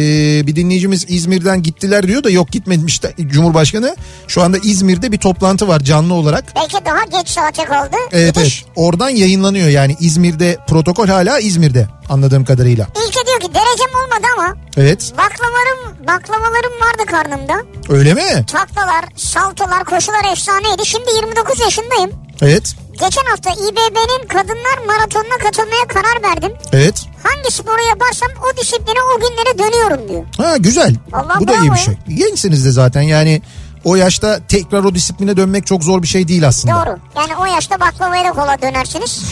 [0.48, 3.96] bir dinleyicimiz İzmir'den gittiler diyor da yok gitmemiş de Cumhurbaşkanı.
[4.28, 6.44] Şu anda İzmir'de bir toplantı var canlı olarak.
[6.56, 7.96] Belki daha geç saate kaldı.
[8.12, 12.88] Evet evet oradan yayınlanıyor yani İzmir'de protokol hala İzmir'de anladığım kadarıyla.
[13.08, 17.54] İlke diyor ki derecem olmadı ama Evet baklavalarım, baklavalarım vardı karnımda.
[17.90, 18.46] öyle mi?
[18.52, 20.86] Taklalar, saltolar, koşular efsaneydi.
[20.86, 22.12] Şimdi 29 yaşındayım.
[22.42, 26.52] Evet Geçen hafta İBB'nin kadınlar maratonuna katılmaya karar verdim.
[26.74, 27.06] evet.
[27.24, 30.24] Hangi sporu yaparsam o disipline o günlere dönüyorum diyor.
[30.38, 30.96] Ha güzel.
[31.12, 31.98] Vallahi Bu da iyi bir şey.
[32.08, 33.42] Gençsiniz de zaten yani
[33.84, 36.86] o yaşta tekrar o disipline dönmek çok zor bir şey değil aslında.
[36.86, 36.98] Doğru.
[37.16, 39.24] Yani o yaşta baklavaya da kola dönersiniz.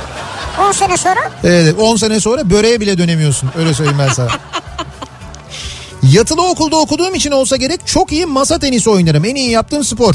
[0.68, 4.28] 10 sene sonra Evet 10 sene sonra böreğe bile dönemiyorsun öyle söyleyeyim ben sana.
[6.12, 9.24] Yatılı okulda okuduğum için olsa gerek çok iyi masa tenisi oynarım.
[9.24, 10.14] En iyi yaptığım spor.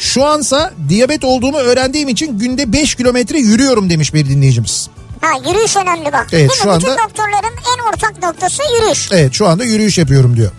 [0.00, 4.88] Şu ansa diyabet olduğumu öğrendiğim için günde 5 kilometre yürüyorum demiş bir dinleyicimiz.
[5.20, 6.26] ha yürüyüş önemli bak.
[6.32, 6.50] Evet, Değil mi?
[6.56, 9.08] şu Bütün anda- doktorların en ortak noktası yürüyüş.
[9.12, 10.50] Evet şu anda yürüyüş yapıyorum diyor.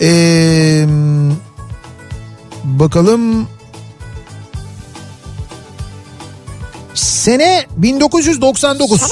[0.00, 0.84] Ee,
[2.64, 3.48] bakalım.
[6.94, 9.02] Sene 1999.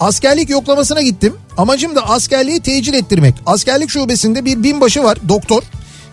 [0.00, 1.34] Askerlik yoklamasına gittim.
[1.56, 3.34] Amacım da askerliği tecil ettirmek.
[3.46, 5.62] Askerlik şubesinde bir binbaşı var doktor.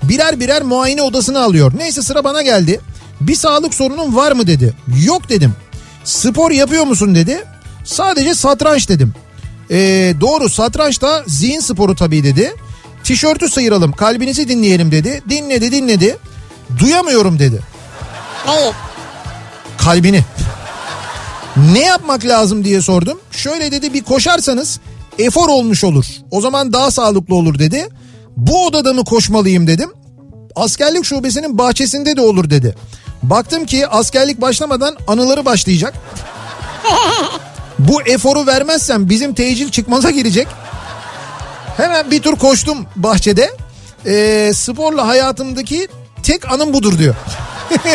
[0.03, 1.71] Birer birer muayene odasına alıyor.
[1.77, 2.79] Neyse sıra bana geldi.
[3.21, 4.73] Bir sağlık sorunun var mı dedi.
[5.03, 5.55] Yok dedim.
[6.03, 7.43] Spor yapıyor musun dedi.
[7.83, 9.13] Sadece satranç dedim.
[9.71, 12.53] Ee, doğru satranç da zihin sporu tabii dedi.
[13.03, 15.21] Tişörtü sıyıralım kalbinizi dinleyelim dedi.
[15.29, 16.17] Dinledi dinledi.
[16.79, 17.59] Duyamıyorum dedi.
[18.47, 18.71] Neyi?
[19.77, 20.23] Kalbini.
[21.73, 23.19] Ne yapmak lazım diye sordum.
[23.31, 24.79] Şöyle dedi bir koşarsanız
[25.19, 26.05] efor olmuş olur.
[26.31, 27.87] O zaman daha sağlıklı olur dedi.
[28.37, 29.89] Bu odada mı koşmalıyım dedim.
[30.55, 32.75] Askerlik şubesinin bahçesinde de olur dedi.
[33.23, 35.93] Baktım ki askerlik başlamadan anıları başlayacak.
[37.79, 40.47] Bu eforu vermezsem bizim tecil çıkmaza girecek.
[41.77, 43.51] Hemen bir tur koştum bahçede.
[44.05, 45.87] Ee, sporla hayatımdaki
[46.23, 47.15] tek anım budur diyor.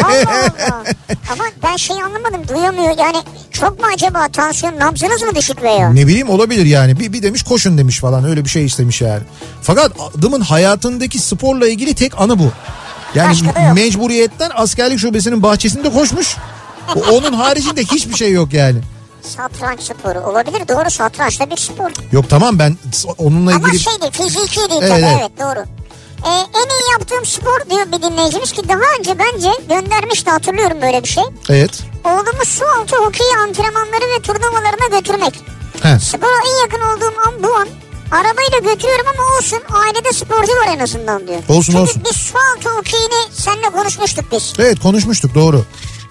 [0.04, 0.84] Allah Allah.
[1.32, 2.98] Ama ben şey anlamadım duyamıyor.
[2.98, 3.16] Yani
[3.52, 5.90] çok mu acaba tansiyon nabzınız mı düşük veya?
[5.90, 7.00] Ne bileyim olabilir yani.
[7.00, 9.22] Bir, bir demiş koşun demiş falan öyle bir şey istemiş yani.
[9.62, 12.50] Fakat adamın hayatındaki sporla ilgili tek anı bu.
[13.14, 13.36] Yani
[13.74, 16.36] mecburiyetten askerlik şubesinin bahçesinde koşmuş.
[17.12, 18.78] Onun haricinde hiçbir şey yok yani.
[19.22, 20.68] Satranç sporu olabilir.
[20.68, 21.90] Doğru satranç da bir spor.
[22.12, 22.76] Yok tamam ben
[23.18, 23.80] onunla Ama ilgili...
[23.80, 25.16] şey değil fiziki değil Evet, tabii evet.
[25.20, 25.64] evet doğru.
[26.26, 31.02] Ee, en iyi yaptığım spor diyor bir dinleyicimiz ki daha önce bence göndermişti hatırlıyorum böyle
[31.02, 31.24] bir şey.
[31.48, 31.70] Evet.
[32.04, 35.34] Oğlumu su altı hokeyi antrenmanları ve turnuvalarına götürmek.
[35.82, 35.98] He.
[35.98, 37.68] Spora en yakın olduğum an bu an.
[38.10, 41.38] Arabayla götürüyorum ama olsun ailede sporcu var en azından diyor.
[41.48, 42.02] Olsun, Çünkü olsun.
[42.10, 44.52] biz su altı hokeyini seninle konuşmuştuk biz.
[44.58, 45.64] Evet konuşmuştuk doğru.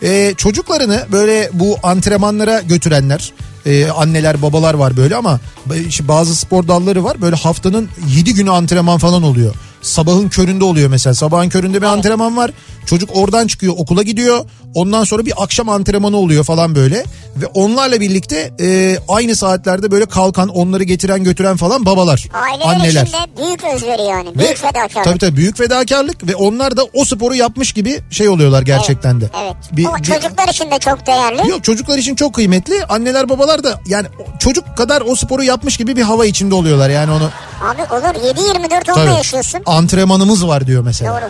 [0.04, 3.34] Ee, çocuklarını böyle bu antrenmanlara götürenler
[3.66, 5.40] e, anneler babalar var böyle ama
[5.88, 9.56] işte bazı spor dalları var böyle haftanın 7 günü antrenman falan oluyor.
[9.86, 12.52] Sabahın köründe oluyor mesela sabahın köründe bir antrenman var
[12.86, 14.46] Çocuk oradan çıkıyor okula gidiyor.
[14.76, 17.04] Ondan sonra bir akşam antrenmanı oluyor falan böyle.
[17.36, 22.26] Ve onlarla birlikte e, aynı saatlerde böyle kalkan onları getiren götüren falan babalar.
[22.34, 23.08] Aileler anneler.
[23.38, 24.30] büyük özveri yani.
[24.30, 25.04] Ve, büyük fedakarlık.
[25.04, 29.30] Tabii tabii büyük fedakarlık ve onlar da o sporu yapmış gibi şey oluyorlar gerçekten de.
[29.44, 29.56] Evet.
[29.72, 31.50] Bir- Ama bir- çocuklar için de çok değerli.
[31.50, 32.86] Yok çocuklar için çok kıymetli.
[32.86, 34.08] Anneler babalar da yani
[34.40, 36.90] çocuk kadar o sporu yapmış gibi bir hava içinde oluyorlar.
[36.90, 37.30] Yani onu
[37.64, 39.62] Abi olur 7-24 onunla yaşıyorsun.
[39.76, 41.12] Antrenmanımız var diyor mesela.
[41.22, 41.30] Doğru.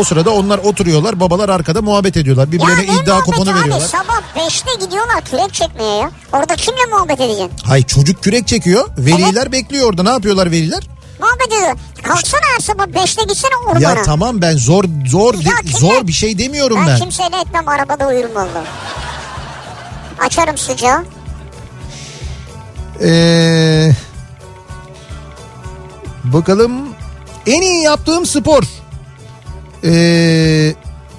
[0.00, 2.46] O sırada onlar oturuyorlar babalar arkada muhabbet ediyorlar.
[2.46, 3.86] Ya Birbirlerine ne iddia kuponu abi veriyorlar.
[3.86, 6.10] sabah 5'te gidiyorlar kürek çekmeye ya.
[6.32, 7.50] Orada kimle muhabbet edeceksin?
[7.64, 8.88] Hay çocuk kürek çekiyor.
[8.98, 10.02] Veliler bekliyor orada.
[10.02, 10.82] Ne yapıyorlar veliler?
[11.20, 11.76] Muhabbet ediyor.
[12.02, 13.82] Kalksana her sabah 5'te gitsene ormana.
[13.82, 16.98] Ya tamam ben zor zor Ya de- kimle- zor bir şey demiyorum Ben, ben.
[16.98, 18.64] kimseyle etmem arabada uyurum valla.
[20.26, 21.04] Açarım sıcağı.
[23.02, 23.92] Ee,
[26.24, 26.93] bakalım
[27.46, 28.62] en iyi yaptığım spor.
[29.84, 30.74] Ee,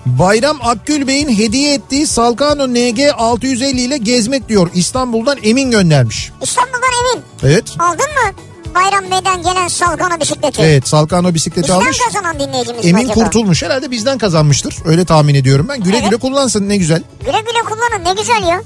[0.06, 4.70] Bayram Akgül Bey'in hediye ettiği Salkano NG 650 ile gezmek diyor.
[4.74, 6.32] İstanbul'dan Emin göndermiş.
[6.42, 6.82] İstanbul'dan
[7.14, 7.24] Emin.
[7.44, 7.64] Evet.
[7.80, 8.34] Aldın mı
[8.76, 10.62] Bayram Bey'den gelen Salgana bisikleti?
[10.62, 11.98] Evet Salkano bisikleti Bizden almış.
[12.00, 13.14] kazanan dinleyicimiz mi Emin acaba?
[13.14, 13.64] kurtulmuş.
[13.64, 14.76] Herhalde bizden kazanmıştır.
[14.86, 15.84] Öyle tahmin ediyorum ben.
[15.84, 16.06] Güle Evet.
[16.10, 17.02] güle kullansın ne güzel.
[17.20, 18.62] Güle güle kullanın ne güzel ya.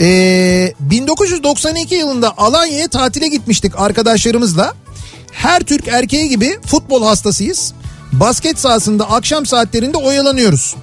[0.00, 4.74] Ee, 1992 yılında Alanya'ya tatile gitmiştik arkadaşlarımızla.
[5.34, 7.72] Her Türk erkeği gibi futbol hastasıyız.
[8.12, 10.74] Basket sahasında akşam saatlerinde oyalanıyoruz.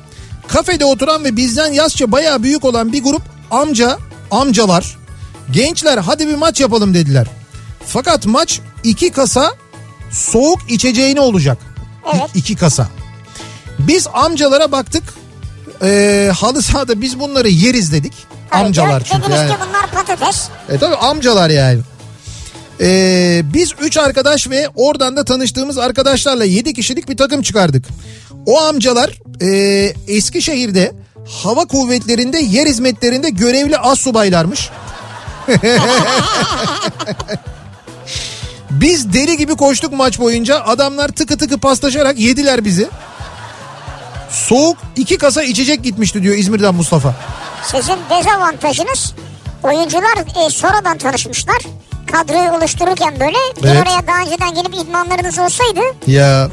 [0.47, 3.21] Kafede oturan ve bizden yaşça bayağı büyük olan bir grup
[3.51, 3.97] amca,
[4.31, 4.97] amcalar,
[5.51, 7.27] gençler hadi bir maç yapalım dediler.
[7.87, 9.51] Fakat maç iki kasa
[10.11, 11.57] soğuk içeceğine olacak.
[12.05, 12.29] İ- Evet.
[12.35, 12.87] iki kasa.
[13.79, 15.03] Biz amcalara baktık.
[15.83, 18.13] Ee, halı sahada biz bunları yeriz dedik.
[18.49, 19.49] Tabii amcalar gör- çünkü Dediniz yani.
[19.51, 20.47] ki bunlar patates.
[20.69, 21.79] E tabii amcalar yani.
[22.81, 27.85] Ee, biz üç arkadaş ve oradan da tanıştığımız arkadaşlarla yedi kişilik bir takım çıkardık.
[28.45, 29.47] O amcalar e,
[30.07, 30.91] Eskişehir'de
[31.43, 34.69] hava kuvvetlerinde yer hizmetlerinde görevli az subaylarmış.
[38.71, 40.63] Biz deli gibi koştuk maç boyunca.
[40.63, 42.89] Adamlar tıkı tıkı paslaşarak yediler bizi.
[44.29, 47.15] Soğuk iki kasa içecek gitmişti diyor İzmir'den Mustafa.
[47.65, 49.13] Sizin dezavantajınız
[49.63, 51.61] oyuncular e, sonradan tanışmışlar.
[52.11, 53.81] Kadroyu oluştururken böyle bir Evet.
[53.87, 56.49] oraya daha önceden gelip idmanlarınız olsaydı Ya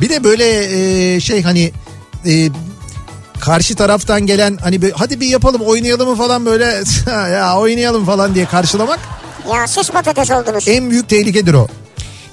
[0.00, 0.46] bir de böyle
[1.14, 1.72] e, şey hani
[2.26, 2.48] e,
[3.40, 6.64] karşı taraftan gelen hani bir, hadi bir yapalım oynayalım mı falan böyle
[7.32, 8.98] ya oynayalım falan diye karşılamak
[9.54, 10.68] ya siz patates oldunuz.
[10.68, 11.66] en büyük tehlikedir o.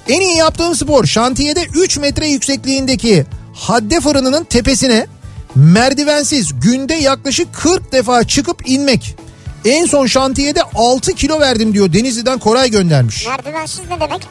[0.08, 5.06] En iyi yaptığım spor şantiyede 3 metre yüksekliğindeki hadde fırınının tepesine
[5.54, 9.16] merdivensiz günde yaklaşık 40 defa çıkıp inmek.
[9.64, 13.26] En son şantiyede 6 kilo verdim diyor Denizli'den Koray göndermiş.
[13.26, 14.26] Merdivensiz ne demek?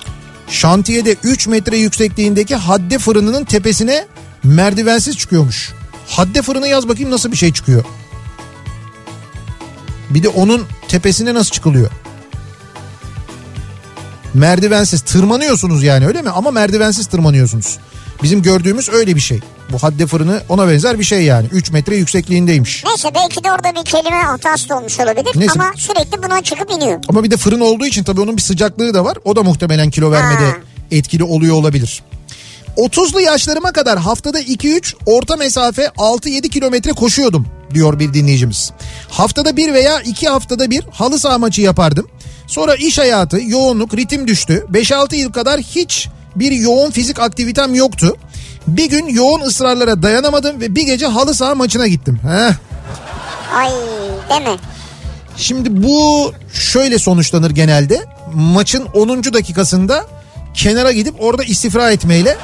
[0.47, 4.07] Şantiyede 3 metre yüksekliğindeki hadde fırınının tepesine
[4.43, 5.73] merdivensiz çıkıyormuş.
[6.07, 7.83] Hadde fırını yaz bakayım nasıl bir şey çıkıyor.
[10.09, 11.89] Bir de onun tepesine nasıl çıkılıyor?
[14.33, 16.29] Merdivensiz tırmanıyorsunuz yani öyle mi?
[16.29, 17.77] Ama merdivensiz tırmanıyorsunuz.
[18.23, 19.39] Bizim gördüğümüz öyle bir şey.
[19.71, 21.47] Bu hadde fırını ona benzer bir şey yani.
[21.51, 22.83] 3 metre yüksekliğindeymiş.
[22.85, 25.31] Neyse belki de orada bir kelime hatası olmuş olabilir.
[25.35, 25.53] Neyse.
[25.55, 26.99] Ama sürekli buna çıkıp iniyor.
[27.09, 29.17] Ama bir de fırın olduğu için tabii onun bir sıcaklığı da var.
[29.25, 30.57] O da muhtemelen kilo vermede Ha.
[30.91, 32.03] etkili oluyor olabilir.
[32.77, 38.71] 30'lu yaşlarıma kadar haftada 2-3 orta mesafe 6-7 kilometre koşuyordum diyor bir dinleyicimiz.
[39.09, 42.07] Haftada bir veya iki haftada bir halı saha maçı yapardım.
[42.47, 44.65] Sonra iş hayatı, yoğunluk, ritim düştü.
[44.73, 48.15] 5-6 yıl kadar hiç bir yoğun fizik aktivitem yoktu.
[48.67, 52.19] Bir gün yoğun ısrarlara dayanamadım ve bir gece halı saha maçına gittim.
[52.23, 52.53] Heh.
[53.57, 53.71] Ay
[54.29, 54.57] deme.
[55.37, 58.05] Şimdi bu şöyle sonuçlanır genelde.
[58.33, 59.23] Maçın 10.
[59.23, 60.05] dakikasında
[60.53, 62.37] kenara gidip orada istifra etmeyle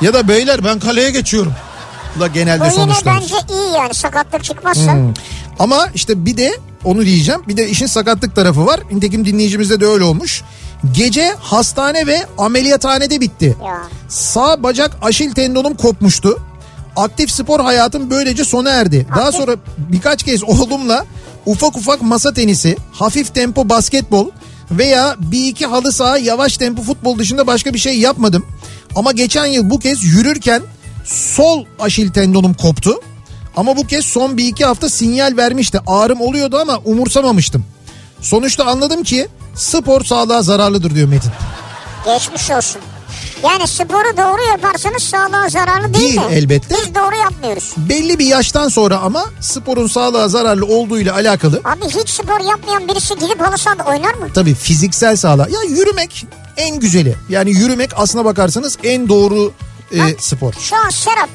[0.00, 1.52] ya da beyler ben kaleye geçiyorum.
[2.20, 3.20] Da genelde Bu yine sonuçlanır.
[3.20, 4.92] bence iyi yani sakatlık çıkmazsa.
[4.92, 5.14] Hmm.
[5.58, 7.40] Ama işte bir de onu diyeceğim.
[7.48, 8.80] Bir de işin sakatlık tarafı var.
[8.92, 10.42] Nitekim dinleyicimizde de öyle olmuş.
[10.92, 13.56] Gece hastane ve ameliyathanede bitti.
[13.66, 13.82] Ya.
[14.08, 16.38] Sağ bacak aşil tendonum kopmuştu.
[16.96, 19.06] Aktif spor hayatım böylece sona erdi.
[19.16, 21.04] Daha sonra birkaç kez oğlumla
[21.46, 24.30] ufak ufak masa tenisi, hafif tempo basketbol
[24.70, 28.46] veya bir iki halı saha yavaş tempo futbol dışında başka bir şey yapmadım.
[28.96, 30.62] Ama geçen yıl bu kez yürürken
[31.04, 33.00] sol aşil tendonum koptu.
[33.56, 35.80] Ama bu kez son bir iki hafta sinyal vermişti.
[35.86, 37.64] Ağrım oluyordu ama umursamamıştım.
[38.24, 41.30] Sonuçta anladım ki spor sağlığa zararlıdır diyor Metin.
[42.04, 42.80] Geçmiş olsun.
[43.44, 46.34] Yani sporu doğru yaparsanız sağlığa zararlı değil, Değil mi?
[46.34, 46.74] elbette.
[46.74, 47.74] Biz doğru yapmıyoruz.
[47.76, 53.14] Belli bir yaştan sonra ama sporun sağlığa zararlı olduğuyla alakalı Abi hiç spor yapmayan birisi
[53.18, 54.28] gidip halı sahada oynar mı?
[54.34, 55.48] tabii fiziksel sağlığa.
[55.48, 57.16] Ya yürümek en güzeli.
[57.28, 59.52] Yani yürümek aslına bakarsanız en doğru
[59.94, 60.52] e, Bak, spor.
[60.52, 61.28] Şu an Serap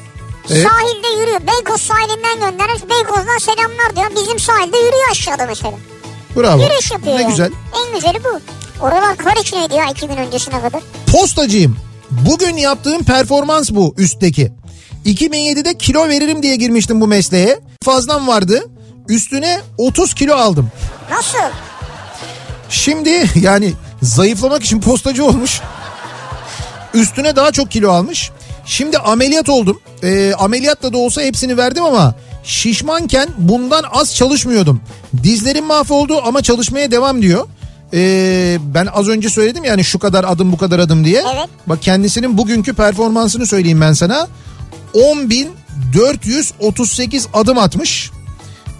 [0.50, 0.68] Evet.
[0.68, 1.40] Sahilde yürüyor.
[1.40, 2.82] Beykoz sahilinden göndermiş.
[2.90, 4.22] Beykoz'dan selamlar diyor.
[4.22, 5.72] Bizim sahilde yürüyor aşağıda mesela.
[6.36, 6.62] Bravo.
[6.62, 7.30] Yürüyüş yapıyor Ne yani.
[7.30, 7.50] güzel.
[7.86, 8.40] En güzeli bu.
[8.84, 10.80] Oralar kar içindeydi ya iki gün öncesine kadar.
[11.12, 11.76] Postacıyım.
[12.10, 14.52] Bugün yaptığım performans bu üstteki.
[15.06, 17.60] 2007'de kilo veririm diye girmiştim bu mesleğe.
[17.84, 18.64] Fazlam vardı.
[19.08, 20.70] Üstüne 30 kilo aldım.
[21.10, 21.38] Nasıl?
[22.68, 23.72] Şimdi yani
[24.02, 25.60] zayıflamak için postacı olmuş.
[26.94, 28.30] Üstüne daha çok kilo almış.
[28.66, 29.80] Şimdi ameliyat oldum.
[30.02, 32.14] Ee, ameliyatla da olsa hepsini verdim ama
[32.44, 34.80] şişmanken bundan az çalışmıyordum.
[35.22, 37.46] Dizlerim mahvoldu ama çalışmaya devam diyor.
[37.94, 41.24] Ee, ben az önce söyledim yani şu kadar adım bu kadar adım diye.
[41.34, 41.48] Evet.
[41.66, 44.28] Bak kendisinin bugünkü performansını söyleyeyim ben sana.
[44.94, 48.10] 10.438 adım atmış.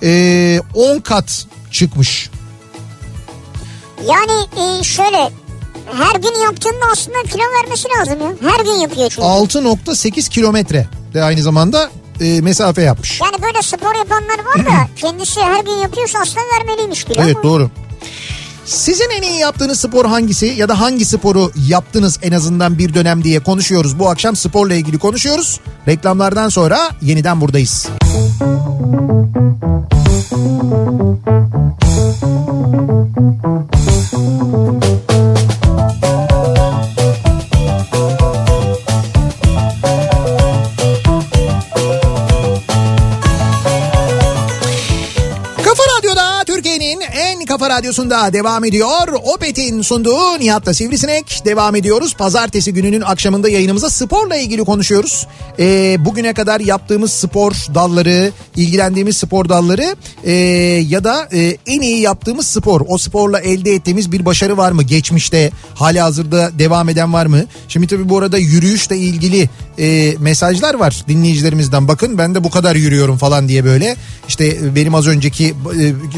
[0.02, 2.30] Ee, 10 kat çıkmış.
[4.08, 4.32] Yani
[4.80, 5.30] e, şöyle
[5.92, 8.32] her gün yaptığında aslında kilo vermesi lazım ya.
[8.50, 9.22] Her gün yapıyor çünkü.
[9.22, 11.90] 6.8 kilometre de aynı zamanda
[12.20, 13.20] e, mesafe yapmış.
[13.20, 17.22] Yani böyle spor yapanlar var da kendisi her gün yapıyorsa aslında vermeliymiş kilo.
[17.22, 17.70] Evet ama doğru.
[18.64, 23.24] Sizin en iyi yaptığınız spor hangisi ya da hangi sporu yaptınız en azından bir dönem
[23.24, 23.98] diye konuşuyoruz.
[23.98, 25.60] Bu akşam sporla ilgili konuşuyoruz.
[25.88, 27.88] Reklamlardan sonra yeniden buradayız.
[28.00, 29.99] Kafa
[47.90, 49.08] radyosunda devam ediyor.
[49.22, 52.14] Opet'in sunduğu Nihat'la Sivrisinek devam ediyoruz.
[52.14, 55.26] Pazartesi gününün akşamında yayınımıza sporla ilgili konuşuyoruz.
[55.60, 60.32] Ee, bugüne kadar yaptığımız spor dalları, ilgilendiğimiz spor dalları ee,
[60.88, 62.80] ya da ee, en iyi yaptığımız spor.
[62.88, 64.82] O sporla elde ettiğimiz bir başarı var mı?
[64.82, 67.44] Geçmişte hali hazırda devam eden var mı?
[67.68, 69.48] Şimdi tabii bu arada yürüyüşle ilgili
[69.78, 71.88] ee, mesajlar var dinleyicilerimizden.
[71.88, 73.96] Bakın ben de bu kadar yürüyorum falan diye böyle.
[74.28, 75.54] İşte benim az önceki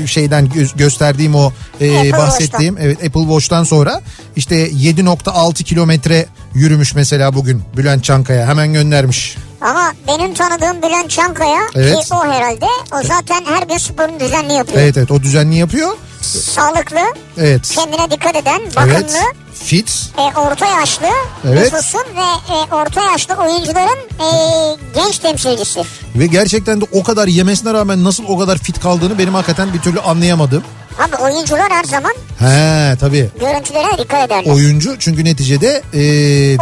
[0.03, 4.01] e, şeyden gö- gösterdiğim o e, Apple bahsettiğim evet Apple Watch'tan sonra
[4.37, 9.32] işte 7.6 kilometre yürümüş mesela bugün Bülent Çankaya hemen göndermiş.
[9.63, 12.05] Ama benim tanıdığım Bülent Çankaya Evet.
[12.05, 14.79] ki o herhalde o zaten her gün sporunu düzenli yapıyor.
[14.83, 15.97] Evet evet o düzenli yapıyor.
[16.21, 16.99] Sağlıklı,
[17.39, 17.71] Evet.
[17.75, 19.37] kendine dikkat eden, bakımlı, Evet.
[19.65, 20.11] Fit.
[20.19, 21.07] e, orta yaşlı
[21.49, 21.73] Evet.
[21.73, 24.27] nüfusun ve e, orta yaşlı oyuncuların e,
[24.95, 25.83] genç temsilcisi.
[26.15, 29.79] Ve gerçekten de o kadar yemesine rağmen nasıl o kadar fit kaldığını benim hakikaten bir
[29.81, 30.63] türlü anlayamadım.
[30.99, 33.31] Abi oyuncular her zaman He tabii.
[33.41, 34.53] görüntülerine dikkat ederler.
[34.55, 36.01] Oyuncu çünkü neticede e,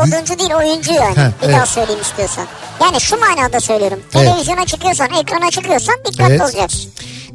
[0.01, 1.17] Oyuncu değil oyuncu yani.
[1.17, 1.57] Heh, bir evet.
[1.57, 2.45] daha söyleyeyim istiyorsan.
[2.81, 3.99] Yani şu manada söylüyorum.
[4.15, 4.27] Evet.
[4.27, 6.41] Televizyona çıkıyorsan, ekrana çıkıyorsan dikkatli Evet.
[6.41, 6.91] olacaksın.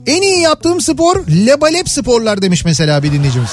[0.07, 3.51] En iyi yaptığım spor lebalep sporlar demiş mesela bir dinleyicimiz.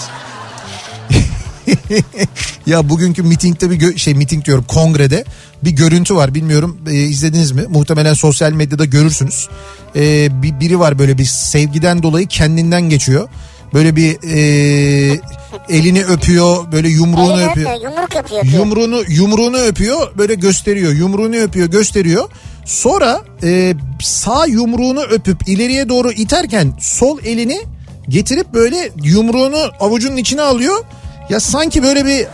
[2.66, 5.24] Ya bugünkü mitingde bir gö- şey miting diyorum kongrede
[5.64, 7.62] bir görüntü var bilmiyorum e, izlediniz mi?
[7.68, 9.48] Muhtemelen sosyal medyada görürsünüz.
[9.96, 13.28] E, bir biri var böyle bir sevgiden dolayı kendinden geçiyor.
[13.74, 15.20] Böyle bir e,
[15.68, 17.70] elini öpüyor böyle yumruğunu Elini öpüyor.
[17.74, 18.44] öpüyor, yumruk yapıyor.
[18.44, 18.64] yapıyor.
[18.64, 20.92] Yumruğunu yumruğunu öpüyor böyle gösteriyor.
[20.92, 22.28] Yumruğunu öpüyor gösteriyor.
[22.64, 27.60] Sonra e, sağ yumruğunu öpüp ileriye doğru iterken sol elini
[28.08, 30.84] getirip böyle yumruğunu avucunun içine alıyor.
[31.28, 32.26] Ya sanki böyle bir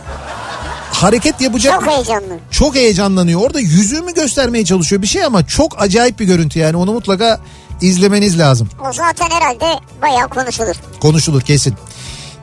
[0.93, 1.73] hareket yapacak.
[1.73, 2.39] Çok heyecanlı.
[2.51, 3.41] Çok heyecanlanıyor.
[3.41, 6.77] Orada yüzüğümü göstermeye çalışıyor bir şey ama çok acayip bir görüntü yani.
[6.77, 7.39] Onu mutlaka
[7.81, 8.69] izlemeniz lazım.
[8.89, 10.75] O zaten herhalde bayağı konuşulur.
[11.01, 11.75] Konuşulur kesin.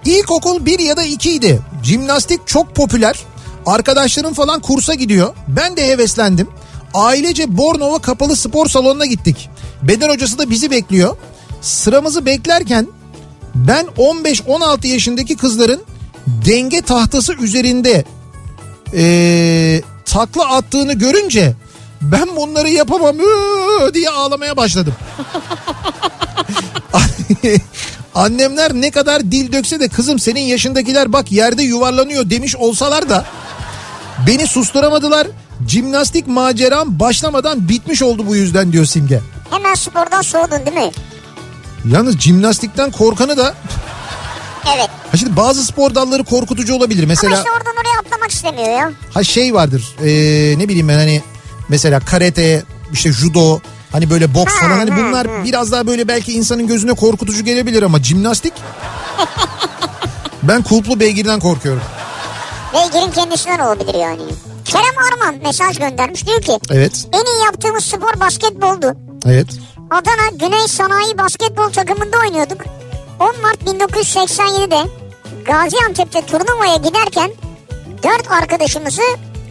[0.05, 1.61] İlkokul 1 ya da 2 idi.
[1.82, 3.20] Jimnastik çok popüler.
[3.66, 5.34] Arkadaşlarım falan kursa gidiyor.
[5.49, 6.49] Ben de heveslendim.
[6.94, 9.51] Ailece Bornova kapalı spor salonuna gittik.
[9.82, 11.16] Beden hocası da bizi bekliyor.
[11.61, 12.86] Sıramızı beklerken
[13.55, 15.82] ben 15-16 yaşındaki kızların
[16.27, 18.05] denge tahtası üzerinde
[18.93, 21.53] eee, takla attığını görünce
[22.01, 24.95] ben bunları yapamam ıı, diye ağlamaya başladım.
[28.14, 33.24] Annemler ne kadar dil dökse de kızım senin yaşındakiler bak yerde yuvarlanıyor demiş olsalar da
[34.27, 35.27] beni susturamadılar.
[35.68, 39.20] Jimnastik maceram başlamadan bitmiş oldu bu yüzden diyor Simge.
[39.51, 40.91] Hemen spordan soğudun değil mi?
[41.93, 43.55] Yalnız jimnastikten korkanı da
[44.75, 44.89] Evet.
[45.12, 47.03] ha şimdi bazı spor dalları korkutucu olabilir.
[47.03, 48.93] Ama Mesela işte oradan oraya atlamak istemiyor ya.
[49.14, 51.23] ha şey vardır ee, ne bileyim ben hani
[51.69, 52.62] mesela karate
[52.93, 53.61] işte judo
[53.93, 55.45] hani böyle boks Ha, falan hani ha, bunlar ha.
[55.45, 58.53] biraz daha böyle belki insanın gözüne korkutucu gelebilir ama jimnastik
[60.43, 61.83] ben kulplu beygirden korkuyorum.
[62.75, 64.21] Beygirin kendisinden olabilir yani.
[64.64, 68.95] Kerem Arman mesaj göndermiş diyor ki Evet en iyi yaptığımız spor basketboldu.
[69.27, 69.47] evet
[69.91, 72.61] Adana Güney Sanayi Basketbol takımında oynuyorduk.
[73.21, 74.89] 10 Mart 1987'de
[75.45, 77.31] Gaziantep'te turnuvaya giderken
[78.03, 79.03] dört arkadaşımızı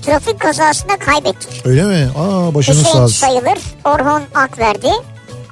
[0.05, 1.65] trafik kazasında kaybettik.
[1.65, 2.09] Öyle mi?
[2.17, 3.15] Aa başınız sağ olsun.
[3.27, 4.91] sayılır, Orhun Akverdi,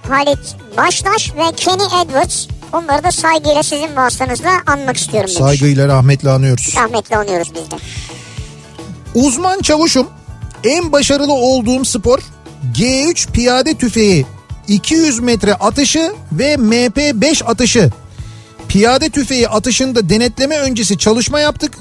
[0.09, 2.47] Halit Baştaş ve Kenny Edwards.
[2.73, 5.43] Onları da saygıyla sizin vasıtanızla anmak istiyorum demiş.
[5.43, 6.73] Saygıyla rahmetle anıyoruz.
[6.75, 7.75] Rahmetli anıyoruz biz de.
[9.15, 10.07] Uzman çavuşum
[10.63, 12.19] en başarılı olduğum spor
[12.77, 14.25] G3 piyade tüfeği
[14.67, 17.91] 200 metre atışı ve MP5 atışı.
[18.73, 21.73] Piyade tüfeği atışında denetleme öncesi çalışma yaptık.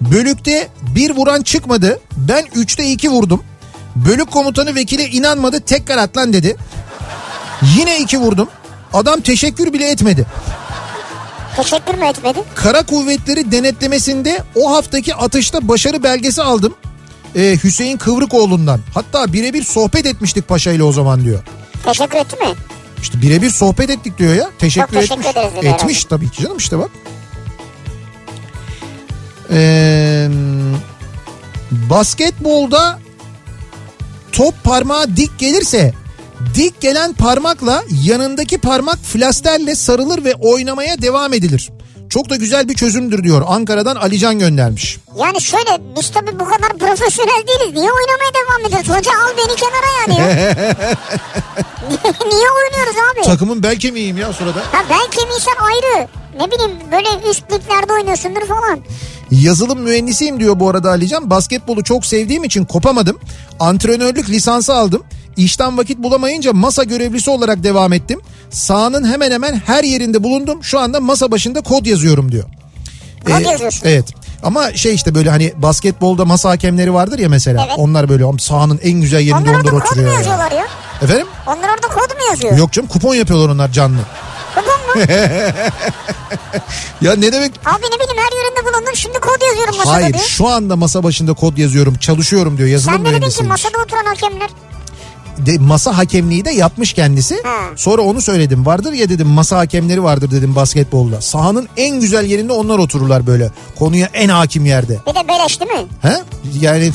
[0.00, 2.00] Bölükte bir vuran çıkmadı.
[2.16, 3.42] Ben 3'te 2 vurdum.
[3.96, 6.56] Bölük komutanı vekile inanmadı tekrar at lan dedi.
[7.78, 8.48] Yine 2 vurdum.
[8.92, 10.26] Adam teşekkür bile etmedi.
[11.56, 12.38] Teşekkür mü etmedi?
[12.54, 16.74] Kara Kuvvetleri denetlemesinde o haftaki atışta başarı belgesi aldım.
[17.36, 18.80] Ee, Hüseyin Kıvrıkoğlu'ndan.
[18.94, 21.42] Hatta birebir sohbet etmiştik Paşa ile o zaman diyor.
[21.84, 22.54] Teşekkür etti mi?
[23.02, 24.50] İşte birebir sohbet ettik diyor ya.
[24.58, 25.36] Teşekkür, Çok teşekkür etmiş.
[25.36, 26.90] ederiz dedi Etmiş tabii ki canım işte bak.
[29.52, 30.28] Ee,
[31.70, 32.98] basketbolda
[34.32, 35.92] top parmağı dik gelirse
[36.54, 41.70] dik gelen parmakla yanındaki parmak flasterle sarılır ve oynamaya devam edilir.
[42.10, 43.42] Çok da güzel bir çözümdür diyor.
[43.46, 44.98] Ankara'dan Alican göndermiş.
[45.18, 47.74] Yani şöyle biz tabii bu kadar profesyonel değiliz.
[47.74, 48.88] Niye oynamaya devam ediyoruz?
[48.88, 50.26] Hoca al beni kenara yani ya.
[52.30, 53.22] Niye oynuyoruz abi?
[53.22, 54.58] Takımın bel kemiğiyim ya sırada.
[54.72, 56.08] Ha belki insan ayrı.
[56.38, 58.80] Ne bileyim böyle üst liglerde oynuyorsundur falan.
[59.30, 61.30] Yazılım mühendisiyim diyor bu arada Alican.
[61.30, 63.20] Basketbolu çok sevdiğim için kopamadım.
[63.60, 65.02] Antrenörlük lisansı aldım.
[65.36, 68.20] İşten vakit bulamayınca masa görevlisi olarak devam ettim.
[68.50, 70.64] Sahanın hemen hemen her yerinde bulundum.
[70.64, 72.44] Şu anda masa başında kod yazıyorum diyor.
[73.26, 73.80] Kod yazıyorsun.
[73.84, 74.04] Evet.
[74.42, 77.64] Ama şey işte böyle hani basketbolda masa hakemleri vardır ya mesela.
[77.66, 77.74] Evet.
[77.78, 80.08] Onlar böyle sahanın en güzel yerinde Onlar onlar orada kod mu oturuyor.
[80.08, 80.14] ya.
[80.14, 80.66] yazıyorlar ya?
[81.02, 81.26] Efendim?
[81.46, 82.56] Onlar orada kod mu yazıyor?
[82.58, 83.98] Yok canım kupon yapıyorlar onlar canlı.
[84.54, 85.12] Kupon mu?
[87.00, 87.52] Ya ne demek?
[87.66, 90.24] Abi ne bileyim her yerinde bulundum şimdi kod yazıyorum masada Hayır diyor.
[90.24, 94.04] şu anda masa başında kod yazıyorum çalışıyorum diyor yazılım Sen de dedin ki masada oturan
[94.04, 94.50] hakemler.
[95.46, 97.42] De, masa hakemliği de yapmış kendisi.
[97.44, 97.56] Ha.
[97.76, 98.66] Sonra onu söyledim.
[98.66, 101.20] Vardır ya dedim masa hakemleri vardır dedim basketbolda.
[101.20, 103.50] Sahanın en güzel yerinde onlar otururlar böyle.
[103.78, 104.98] Konuya en hakim yerde.
[105.06, 105.86] Bir de beleş değil mi?
[106.02, 106.16] He?
[106.60, 106.90] Yani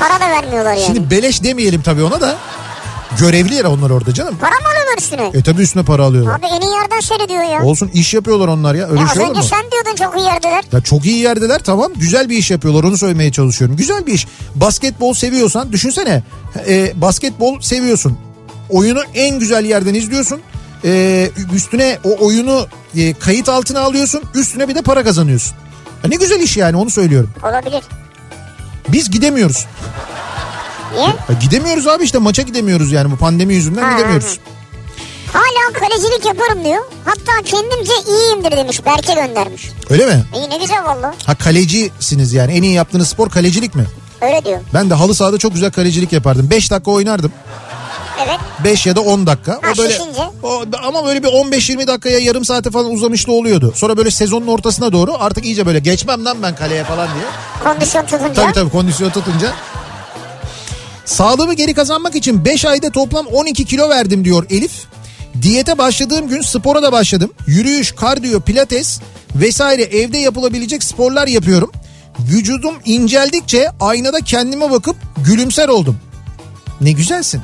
[0.00, 0.86] Para da vermiyorlar yani.
[0.86, 2.36] şimdi beleş demeyelim tabii ona da.
[3.18, 4.36] Görevliler onlar orada canım.
[4.40, 5.30] Para mı alıyorlar üstüne?
[5.34, 6.38] E tabii üstüne para alıyorlar.
[6.38, 7.62] Abi en iyi yerden seyrediyor ya.
[7.62, 8.88] Olsun iş yapıyorlar onlar ya.
[8.88, 9.46] Öyle ya şey olur önce mu?
[9.50, 10.64] sen diyordun çok iyi yerdeler.
[10.72, 13.76] Ya çok iyi yerdeler tamam güzel bir iş yapıyorlar onu söylemeye çalışıyorum.
[13.76, 14.26] Güzel bir iş.
[14.54, 16.22] Basketbol seviyorsan düşünsene
[16.68, 18.18] e, basketbol seviyorsun.
[18.70, 20.40] Oyunu en güzel yerden izliyorsun.
[20.84, 24.22] E, üstüne o oyunu e, kayıt altına alıyorsun.
[24.34, 25.56] Üstüne bir de para kazanıyorsun.
[26.04, 27.30] Ya ne güzel iş yani onu söylüyorum.
[27.42, 27.82] Olabilir.
[28.88, 29.66] Biz gidemiyoruz.
[30.94, 31.06] Niye?
[31.06, 34.38] Ya gidemiyoruz abi işte maça gidemiyoruz yani bu pandemi yüzünden Ha, gidemiyoruz.
[35.32, 36.82] Hala kalecilik yaparım diyor.
[37.04, 38.86] Hatta kendimce iyiyimdir demiş.
[38.86, 39.70] Berke göndermiş.
[39.90, 40.24] Öyle mi?
[40.36, 41.14] İyi ne güzel valla.
[41.26, 43.84] Ha kalecisiniz yani en iyi yaptığınız spor kalecilik mi?
[44.20, 44.60] Öyle diyor.
[44.74, 46.50] Ben de halı sahada çok güzel kalecilik yapardım.
[46.50, 47.32] 5 dakika oynardım.
[48.26, 48.38] Evet.
[48.64, 49.52] 5 ya da 10 dakika.
[49.52, 50.22] Ha, o böyle şişince.
[50.42, 53.72] o, ama böyle bir 15-20 dakikaya yarım saate falan uzamışlı oluyordu.
[53.76, 57.24] Sonra böyle sezonun ortasına doğru artık iyice böyle geçmem lan ben kaleye falan diye.
[57.64, 58.34] Kondisyon tutunca.
[58.34, 59.52] Tabii tabii kondisyon tutunca.
[61.04, 64.72] Sağlığımı geri kazanmak için 5 ayda toplam 12 kilo verdim diyor Elif.
[65.42, 67.32] Diyete başladığım gün spora da başladım.
[67.46, 69.00] Yürüyüş, kardiyo, pilates
[69.34, 71.72] vesaire evde yapılabilecek sporlar yapıyorum.
[72.18, 74.96] Vücudum inceldikçe aynada kendime bakıp
[75.26, 75.96] gülümser oldum.
[76.80, 77.40] Ne güzelsin.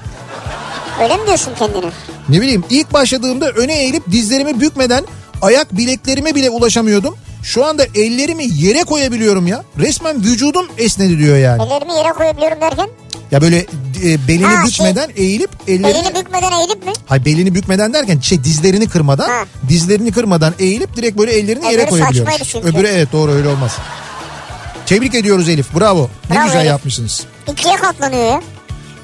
[1.02, 1.90] Öyle mi diyorsun kendine?
[2.28, 5.04] Ne bileyim ilk başladığımda öne eğilip dizlerimi bükmeden
[5.42, 7.16] ayak bileklerime bile ulaşamıyordum.
[7.42, 9.64] Şu anda ellerimi yere koyabiliyorum ya.
[9.78, 11.62] Resmen vücudum esnedi diyor yani.
[11.62, 12.88] Ellerimi yere koyabiliyorum derken.
[13.30, 13.58] Ya böyle
[14.04, 15.86] e, belini Ha, şey, bükmeden eğilip ellerini...
[15.98, 16.92] Elini bükmeden eğilip mi?
[17.06, 19.44] Hayır belini bükmeden derken şey dizlerini kırmadan Ha.
[19.68, 22.68] dizlerini kırmadan eğilip direkt böyle ellerini yere Öbürü saçmaydı çünkü.
[22.68, 23.76] Öbürü evet doğru öyle olmaz.
[24.86, 26.10] Tebrik ediyoruz Elif bravo.
[26.30, 26.68] Ne Bravo güzel Elif.
[26.68, 27.24] yapmışsınız.
[27.52, 28.42] İkiye katlanıyor ya.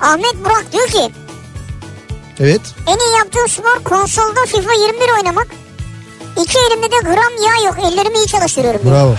[0.01, 1.13] Ahmet Burak diyor ki
[2.41, 2.61] Evet.
[2.87, 5.47] en iyi yaptığım spor konsolda FIFA 21 oynamak.
[6.43, 7.77] İki elimde de gram yağ yok.
[7.93, 8.81] Ellerimi iyi çalıştırıyorum.
[8.91, 9.15] Bravo.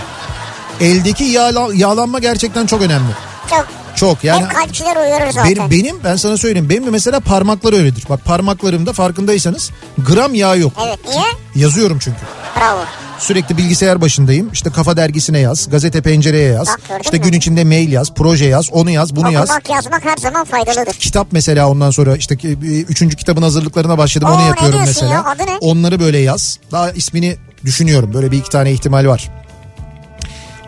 [0.80, 3.12] Eldeki yağla, yağlanma gerçekten çok önemli.
[3.50, 3.66] Çok.
[4.00, 5.56] Çok yani Hep kalpçiler uyarır zaten.
[5.56, 8.04] benim, benim ben sana söyleyeyim benim de mesela parmaklar öyledir.
[8.08, 10.72] Bak parmaklarımda farkındaysanız gram yağ yok.
[10.86, 11.24] Evet niye?
[11.66, 12.18] Yazıyorum çünkü.
[12.60, 12.78] Bravo.
[13.18, 14.50] Sürekli bilgisayar başındayım.
[14.52, 16.66] İşte kafa dergisine yaz, gazete pencereye yaz.
[16.68, 17.22] Bak, işte mü?
[17.24, 19.44] gün içinde mail yaz, proje yaz, onu yaz, bunu yaz.
[19.50, 20.92] Okumak yazmak her zaman faydalıdır.
[20.92, 25.12] Kitap mesela ondan sonra işte ki- üçüncü kitabın hazırlıklarına başladım Oo, onu yapıyorum mesela.
[25.12, 25.24] ya?
[25.60, 26.58] Onları böyle yaz.
[26.72, 28.14] Daha ismini düşünüyorum.
[28.14, 29.30] Böyle bir iki tane ihtimal var.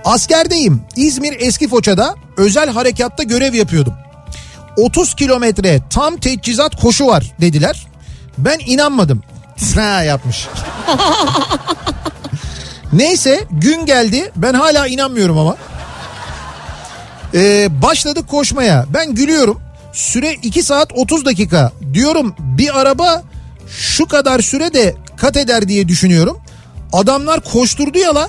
[0.05, 0.83] Askerdeyim.
[0.97, 3.95] İzmir Eski Foça'da özel harekatta görev yapıyordum.
[4.77, 7.87] 30 kilometre tam teçhizat koşu var dediler.
[8.39, 9.23] Ben inanmadım.
[9.75, 10.49] Ha yapmış.
[12.93, 14.33] Neyse gün geldi.
[14.37, 15.57] Ben hala inanmıyorum ama.
[17.35, 18.87] Ee, başladık koşmaya.
[18.95, 19.61] Ben gülüyorum.
[19.93, 21.73] Süre 2 saat 30 dakika.
[21.95, 23.23] Diyorum bir araba
[23.69, 26.39] şu kadar sürede kat eder diye düşünüyorum.
[26.93, 28.29] Adamlar koşturdu ya la.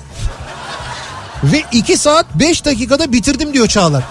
[1.44, 4.02] Ve 2 saat 5 dakikada bitirdim diyor Çağlar.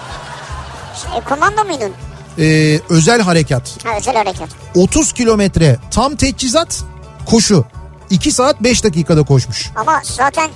[1.18, 1.92] E, komando muydun?
[2.40, 3.78] Ee, özel harekat.
[3.86, 4.50] Ha özel hareket.
[4.76, 6.84] 30 kilometre tam teçhizat
[7.26, 7.66] koşu.
[8.10, 9.70] 2 saat 5 dakikada koşmuş.
[9.76, 10.52] Ama zaten e,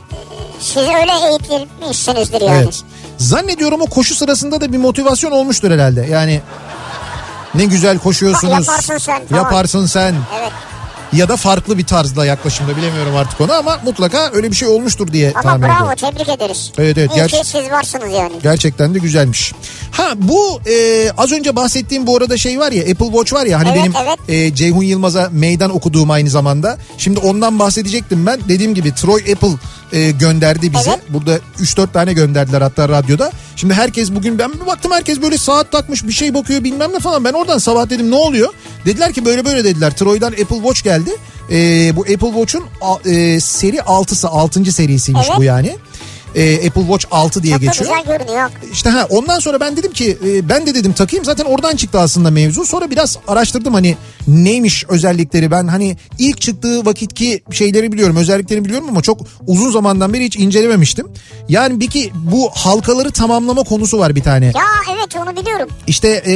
[0.59, 2.63] siz öyle eğitilmişsinizdir yani.
[2.63, 2.81] Evet.
[3.17, 6.07] Zannediyorum o koşu sırasında da bir motivasyon olmuştur herhalde.
[6.11, 6.41] Yani
[7.55, 8.67] ne güzel koşuyorsunuz.
[8.67, 9.21] Yaparsın sen.
[9.35, 10.15] Yaparsın sen.
[10.39, 10.51] Evet.
[11.15, 15.07] Ya da farklı bir tarzda yaklaşımda bilemiyorum artık onu ama mutlaka öyle bir şey olmuştur
[15.07, 16.17] diye Ama tahmin bravo ediyorum.
[16.17, 16.71] tebrik ederiz.
[16.77, 18.33] Evet, evet, ki siz varsınız yani.
[18.43, 19.53] Gerçekten de güzelmiş.
[19.91, 23.59] Ha bu e, az önce bahsettiğim bu arada şey var ya Apple Watch var ya
[23.59, 24.19] hani Evet, benim evet.
[24.51, 26.77] e, Ceyhun Yılmaz'a meydan okuduğum aynı zamanda.
[26.97, 28.39] Şimdi ondan bahsedecektim ben.
[28.49, 29.53] Dediğim gibi Troy Apple
[29.95, 30.89] e, gönderdi bize.
[30.89, 30.99] Evet.
[31.09, 33.31] Burada 3-4 tane gönderdiler hatta radyoda.
[33.55, 36.99] Şimdi herkes bugün ben bir baktım herkes böyle saat takmış bir şey bakıyor bilmem ne
[36.99, 37.23] falan.
[37.23, 38.53] Ben oradan sabah dedim ne oluyor?
[38.85, 39.91] Dediler ki böyle böyle dediler.
[39.95, 41.09] Troy'dan Apple Watch geldi.
[41.51, 41.55] E,
[41.95, 44.71] bu Apple Watch'un a- e, seri 6'sı 6.
[44.71, 45.37] serisiymiş Evet.
[45.39, 45.75] bu yani.
[46.35, 47.95] E, Apple Watch 6 diye Çok geçiyor.
[47.97, 48.49] güzel görünüyor.
[48.71, 51.99] İşte ha ondan sonra ben dedim ki e, ben de dedim takayım zaten oradan çıktı
[51.99, 52.65] aslında mevzu.
[52.65, 58.87] Sonra biraz araştırdım hani neymiş özellikleri ben hani ilk çıktığı vakitki şeyleri biliyorum özelliklerini biliyorum
[58.89, 61.07] ama çok uzun zamandan beri hiç incelememiştim.
[61.49, 64.45] Yani bir ki bu halkaları tamamlama konusu var bir tane.
[64.45, 65.69] Ya evet onu biliyorum.
[65.87, 66.33] İşte e,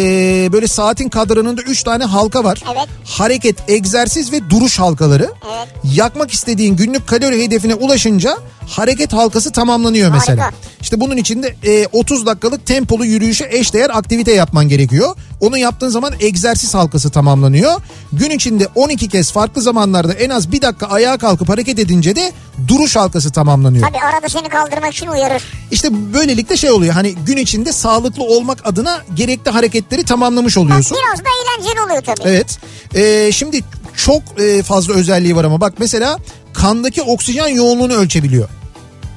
[0.54, 2.64] böyle saatin kadranında 3 tane halka var.
[2.74, 2.88] Evet.
[3.06, 5.32] Hareket, egzersiz ve duruş halkaları.
[5.58, 5.68] Evet.
[5.96, 8.38] Yakmak istediğin günlük kalori hedefine ulaşınca
[8.68, 10.44] hareket halkası tamamlanıyor mesela.
[10.46, 10.58] Harika.
[10.82, 15.16] İşte bunun için de e, 30 dakikalık tempolu yürüyüşe eşdeğer aktivite yapman gerekiyor.
[15.40, 17.72] Onu yaptığın zaman egzersiz halkası tamamlanıyor.
[18.14, 22.32] Gün içinde 12 kez farklı zamanlarda en az bir dakika ayağa kalkıp hareket edince de
[22.68, 23.88] duruş halkası tamamlanıyor.
[23.88, 25.44] Tabii arada seni kaldırmak için uyarır.
[25.72, 30.98] İşte böylelikle şey oluyor hani gün içinde sağlıklı olmak adına gerekli hareketleri tamamlamış oluyorsun.
[30.98, 32.30] Biraz da eğlenceli oluyor tabii.
[32.30, 32.60] Evet.
[32.96, 33.62] Ee, şimdi
[33.98, 36.18] çok e, fazla özelliği var ama bak mesela
[36.54, 38.50] kandaki oksijen yoğunluğunu ölçebiliyor.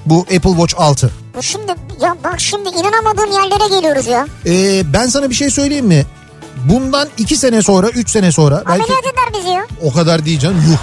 [0.07, 1.11] Bu Apple Watch 6.
[1.37, 1.73] Bu şimdi
[2.03, 4.27] ya bak şimdi inanamadığım yerlere geliyoruz ya.
[4.47, 6.07] Ee, ben sana bir şey söyleyeyim mi?
[6.69, 9.67] Bundan 2 sene sonra 3 sene sonra belki Ameliyat eder bizi ya.
[9.83, 10.79] o kadar canım yuh.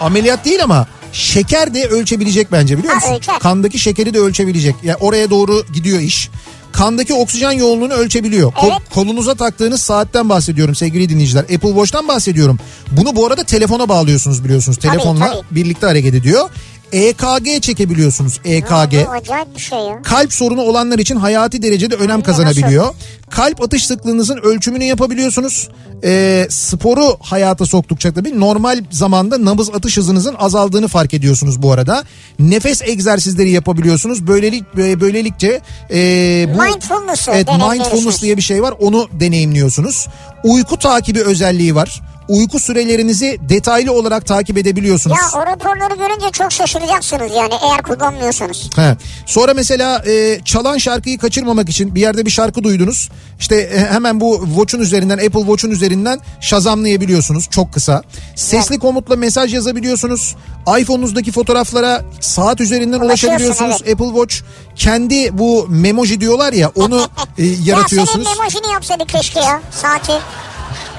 [0.00, 3.14] Ameliyat değil ama şeker de ölçebilecek bence biliyor Ha, musun?
[3.14, 3.38] ölçer.
[3.38, 4.74] Kandaki şekeri de ölçebilecek.
[4.82, 6.30] Yani oraya doğru gidiyor iş.
[6.72, 8.52] Kandaki oksijen yoğunluğunu ölçebiliyor.
[8.54, 8.78] Kol- Evet.
[8.94, 11.42] kolunuza taktığınız saatten bahsediyorum sevgili dinleyiciler.
[11.42, 12.58] Apple Watch'tan bahsediyorum.
[12.90, 14.78] Bunu bu arada telefona bağlıyorsunuz biliyorsunuz.
[14.78, 15.40] Tabii, Telefonla tabii.
[15.50, 16.50] birlikte hareket ediyor.
[16.92, 18.40] EKG çekebiliyorsunuz.
[18.44, 18.94] EKG.
[19.10, 20.02] Acayip bir şey ya.
[20.02, 22.94] Kalp sorunu olanlar için hayati derecede önem kazanabiliyor.
[23.30, 25.68] Kalp atış sıklığınızın ölçümünü yapabiliyorsunuz.
[26.04, 32.04] Ee, sporu hayata soktukça tabii normal zamanda nabız atış hızınızın azaldığını fark ediyorsunuz bu arada.
[32.38, 34.26] Nefes egzersizleri yapabiliyorsunuz.
[34.26, 35.60] Böylelik böylelikçe
[35.90, 38.74] e, bu Mindfulness'ı evet, mindfulness diye bir şey var.
[38.80, 40.06] Onu deneyimliyorsunuz.
[40.44, 42.02] Uyku takibi özelliği var.
[42.28, 45.16] Uyku sürelerinizi detaylı olarak takip edebiliyorsunuz.
[45.16, 48.70] Ya o raporları görünce çok şaşıracaksınız yani eğer kullanmıyorsanız.
[48.76, 48.96] He.
[49.26, 53.10] Sonra mesela e, çalan şarkıyı kaçırmamak için bir yerde bir şarkı duydunuz.
[53.40, 58.02] İşte e, hemen bu Watch'un üzerinden Apple Watch'un üzerinden şazamlayabiliyorsunuz çok kısa.
[58.36, 60.36] Sesli komutla mesaj yazabiliyorsunuz.
[60.80, 63.76] iPhone'unuzdaki fotoğraflara saat üzerinden ulaşabiliyorsunuz.
[63.84, 63.92] evet.
[63.94, 64.36] Apple Watch
[64.76, 67.00] kendi bu memoji diyorlar ya onu
[67.38, 68.26] e, yaratıyorsunuz.
[68.26, 70.12] Ya senin emojini yapsaydık keşke ya saati.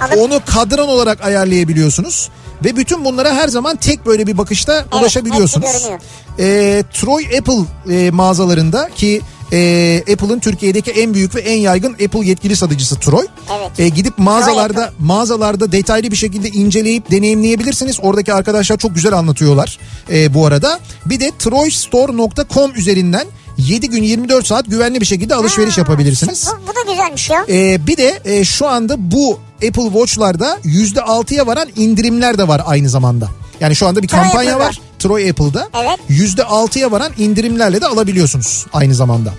[0.02, 2.30] Alıp Onu kadran olarak ayarlayabiliyorsunuz.
[2.66, 5.68] Ve bütün bunlara her zaman tek böyle bir bakışta ulaşabiliyorsunuz.
[5.68, 6.02] hepsi görünüyor.
[6.40, 9.22] Ee, Troy Apple e, mağazalarında ki
[9.54, 13.28] e, Apple'ın Türkiye'deki en büyük ve en yaygın Apple yetkili satıcısı Troy.
[13.60, 13.80] Evet.
[13.80, 14.96] E, gidip mağazalarda Apple.
[15.06, 18.00] mağazalarda detaylı bir şekilde inceleyip deneyimleyebilirsiniz.
[18.02, 19.80] Oradaki arkadaşlar çok güzel anlatıyorlar
[20.12, 20.80] e, bu arada.
[21.06, 23.28] Bir de troystore.com üzerinden
[23.60, 26.48] 7 gün 24 saat güvenli bir şekilde alışveriş Ha, yapabilirsiniz.
[26.48, 27.46] Bu, bu da güzelmiş ya.
[27.50, 32.90] Ee, bir de e, şu anda bu Apple Watch'larda %6'ya varan indirimler de var aynı
[32.90, 33.28] zamanda.
[33.60, 34.68] Yani şu anda bir Troy kampanya Apple'da.
[34.68, 34.80] var.
[35.00, 35.70] Troy Apple'da.
[35.74, 36.00] Evet.
[36.10, 39.34] %6'ya varan indirimlerle de alabiliyorsunuz aynı zamanda.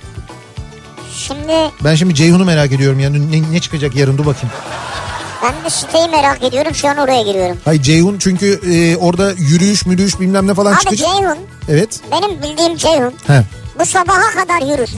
[1.17, 1.53] Şimdi
[1.85, 4.51] Ben şimdi Ceyhun'u merak ediyorum yani ne, ne çıkacak yarın dur bakayım.
[5.43, 7.57] ben de siteyi merak ediyorum şu an oraya giriyorum.
[7.65, 11.09] Hayır Ceyhun çünkü e, orada yürüyüş mürüyüş bilmem ne falan Abi çıkacak.
[11.09, 12.01] Ceyhun Evet.
[12.13, 13.43] benim bildiğim Ceyhun He.
[13.79, 14.89] Bu sabaha kadar yürür.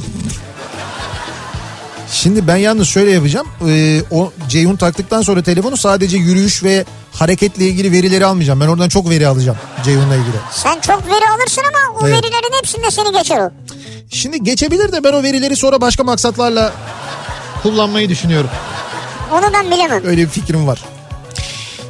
[2.13, 3.47] Şimdi ben yalnız şöyle yapacağım.
[3.69, 8.61] Ee, o Ceyhun taktıktan sonra telefonu sadece yürüyüş ve hareketle ilgili verileri almayacağım.
[8.61, 10.37] Ben oradan çok veri alacağım Ceyhun'la ilgili.
[10.51, 12.17] Sen çok veri alırsın ama o Evet.
[12.17, 13.51] verilerin hepsinde seni geçer o.
[14.11, 16.73] Şimdi geçebilir de ben o verileri sonra başka maksatlarla
[17.63, 18.51] kullanmayı düşünüyorum.
[19.33, 20.03] Onu ben bilemem.
[20.07, 20.85] Öyle bir fikrim var.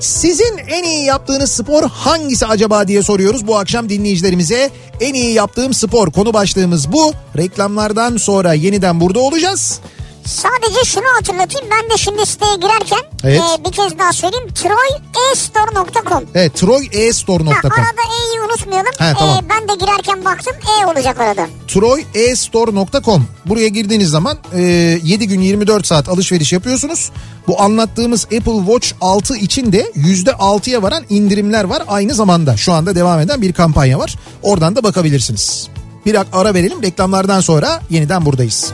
[0.02, 4.70] Sizin en iyi yaptığınız spor hangisi acaba diye soruyoruz bu akşam dinleyicilerimize.
[5.00, 7.12] En iyi yaptığım spor konu başlığımız bu.
[7.36, 9.80] Reklamlardan sonra yeniden burada olacağız.
[10.26, 13.40] Sadece şunu hatırlatayım ben de şimdi siteye girerken Evet.
[13.60, 18.92] e, bir kez daha söyleyeyim troyestore.com Evet troyestore.com Ha, arada E'yi unutmayalım.
[18.98, 19.38] He, tamam.
[19.44, 21.46] E, ben de girerken baktım E olacak arada.
[21.68, 24.60] troyestore.com Buraya girdiğiniz zaman e,
[25.04, 27.10] 7 gün 24 saat alışveriş yapıyorsunuz.
[27.48, 32.56] Bu anlattığımız Apple Watch 6 için de %6'ya varan indirimler var aynı zamanda.
[32.56, 34.14] Şu anda devam eden bir kampanya var.
[34.42, 35.68] Oradan da bakabilirsiniz.
[36.06, 38.72] Bir ara verelim reklamlardan sonra yeniden buradayız.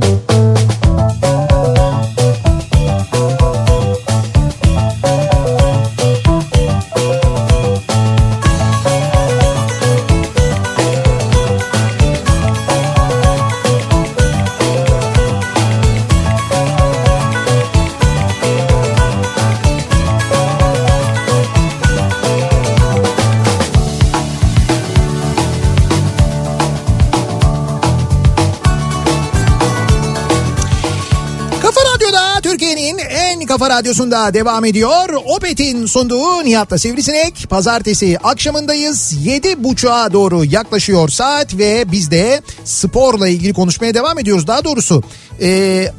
[0.00, 0.13] Kafa
[33.64, 35.08] kafa radyosunda devam ediyor.
[35.26, 37.46] Opet'in sunduğu Nihat'la Sivrisinek.
[37.50, 39.12] Pazartesi akşamındayız.
[39.26, 44.46] 7.30'a doğru yaklaşıyor saat ve biz de sporla ilgili konuşmaya devam ediyoruz.
[44.46, 45.02] Daha doğrusu
[45.40, 45.48] e,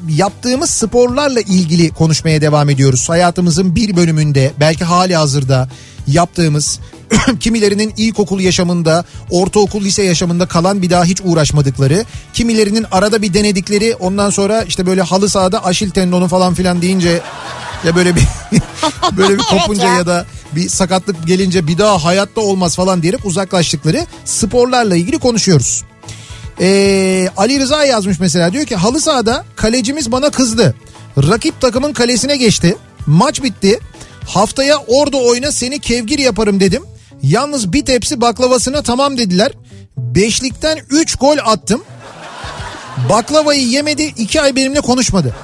[0.10, 3.10] yaptığımız sporlarla ilgili konuşmaya devam ediyoruz.
[3.10, 5.70] Hayatımızın bir bölümünde belki hali hazırda
[6.08, 6.80] yaptığımız
[7.40, 13.96] kimilerinin ilkokul yaşamında, ortaokul lise yaşamında kalan bir daha hiç uğraşmadıkları, kimilerinin arada bir denedikleri
[13.96, 17.22] ondan sonra işte böyle halı sahada aşil tendonu falan filan deyince
[17.86, 18.22] ya böyle bir
[19.18, 19.96] böyle bir Evet kopunca ya.
[19.96, 20.26] ya da
[20.56, 25.84] bir sakatlık gelince bir daha hayatta olmaz falan diyerek uzaklaştıkları sporlarla ilgili konuşuyoruz.
[26.60, 30.76] Ee, Ali Rıza yazmış mesela diyor ki halı sahada kalecimiz bana kızdı.
[31.18, 32.78] Rakip takımın kalesine geçti.
[33.06, 33.80] Maç bitti.
[34.28, 36.84] Haftaya orada oyna seni kevgir yaparım dedim.
[37.24, 39.52] Yalnız bir tepsi baklavasına tamam dediler.
[39.98, 41.84] Beşlikten 3 gol attım.
[43.10, 45.36] Baklavayı yemedi iki ay benimle konuşmadı.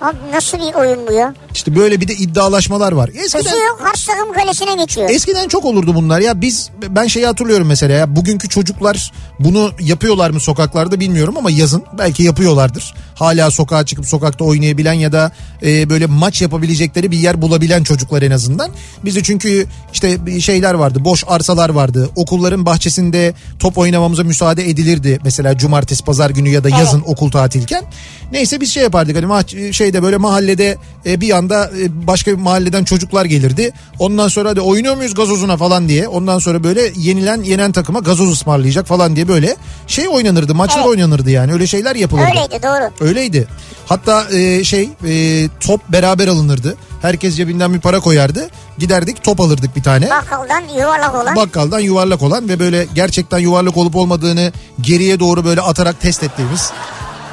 [0.00, 1.34] Abi nasıl bir oyun bu ya?
[1.54, 3.08] İşte böyle bir de iddialaşmalar var.
[3.08, 5.10] Eskiden, Kızıyor karşı takım kalesine geçiyor.
[5.10, 10.30] Eskiden çok olurdu bunlar ya biz ben şeyi hatırlıyorum mesela ya bugünkü çocuklar bunu yapıyorlar
[10.30, 12.94] mı sokaklarda bilmiyorum ama yazın belki yapıyorlardır.
[13.14, 15.32] Hala sokağa çıkıp sokakta oynayabilen ya da
[15.62, 18.70] e, böyle maç yapabilecekleri bir yer bulabilen çocuklar en azından.
[19.04, 25.58] Bizde çünkü işte şeyler vardı boş arsalar vardı okulların bahçesinde top oynamamıza müsaade edilirdi mesela
[25.58, 27.84] cumartesi pazar günü ya da yazın okul tatilken.
[28.32, 30.76] Neyse biz şey yapardık hani maç şeyde böyle mahallede
[31.06, 33.72] e, bir anda e, başka bir mahalleden çocuklar gelirdi.
[33.98, 36.08] Ondan sonra hadi oynuyor muyuz gazozuna falan diye.
[36.08, 40.88] Ondan sonra böyle yenilen yenen takıma gazoz ısmarlayacak falan diye böyle şey oynanırdı maçlar Evet.
[40.88, 42.26] oynanırdı yani öyle şeyler yapılırdı.
[42.26, 43.08] Öyleydi doğru.
[43.08, 43.48] Öyleydi.
[43.86, 46.76] Hatta e, şey e, top beraber alınırdı.
[47.02, 48.48] Herkes cebinden bir para koyardı.
[48.78, 50.10] Giderdik top alırdık bir tane.
[50.10, 51.36] Bakkaldan yuvarlak olan.
[51.36, 56.70] Bakkaldan yuvarlak olan ve böyle gerçekten yuvarlak olup olmadığını geriye doğru böyle atarak test ettiğimiz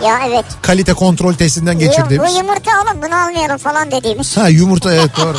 [0.04, 0.46] Ya evet.
[0.62, 2.34] kalite kontrol testinden geçirdiğimiz.
[2.34, 4.38] bu yumurta alın bunu almayalım falan dediğimiz.
[4.38, 5.38] Ha yumurta evet doğru.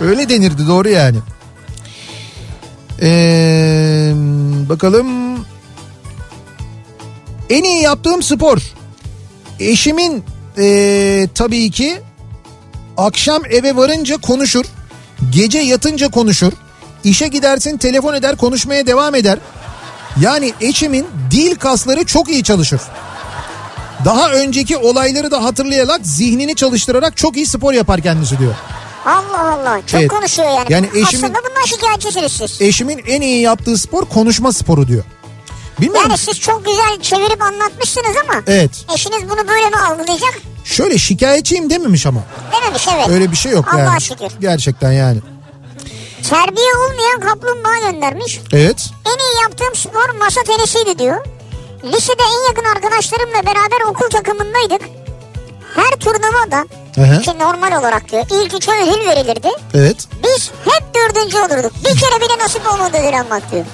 [0.00, 1.18] Öyle denirdi doğru yani.
[3.02, 4.12] Ee,
[4.68, 5.38] bakalım.
[7.50, 8.58] En iyi yaptığım spor.
[9.60, 10.24] Eşimin
[10.58, 12.00] ee, tabii ki
[12.96, 14.64] akşam eve varınca konuşur.
[15.30, 16.52] Gece yatınca konuşur.
[17.04, 19.38] İşe gidersin telefon eder konuşmaya devam eder.
[20.20, 22.80] Yani eşimin dil kasları çok iyi çalışır.
[24.04, 28.54] Daha önceki olayları da hatırlayarak zihnini çalıştırarak çok iyi spor yapar kendisi diyor.
[29.06, 30.10] Allah Allah çok Evet.
[30.10, 30.66] konuşuyor yani.
[30.68, 32.60] Yani eşimin- Aslında bundan şikayetçisiniz siz.
[32.62, 35.04] Eşimin en iyi yaptığı spor konuşma sporu diyor.
[35.80, 36.08] Bilmiyorum.
[36.10, 38.70] Yani siz çok güzel çevirip anlatmışsınız ama Evet.
[38.94, 40.34] eşiniz bunu böyle mi algılayacak?
[40.64, 42.20] Şöyle şikayetçiyim dememiş ama.
[42.52, 43.08] Dememiş evet.
[43.08, 44.00] Öyle bir şey yok Allah'a yani.
[44.00, 44.26] şükür.
[44.40, 45.18] Gerçekten yani.
[46.30, 48.40] Terbiye olmayan kaplumbağa göndermiş.
[48.52, 48.90] Evet.
[49.06, 51.24] En iyi yaptığım spor masa tenisiydi diyor.
[51.84, 54.80] Lisede en yakın arkadaşlarımla beraber okul takımındaydık.
[55.74, 56.64] Her turnuvada
[56.94, 57.22] hı.
[57.22, 59.48] ki normal olarak diyor ilk üçe ödül verilirdi.
[59.74, 60.08] Evet.
[60.24, 61.72] Biz hep dördüncü olurduk.
[61.78, 63.64] Bir kere bile nasip olmadı ödül almak diyor.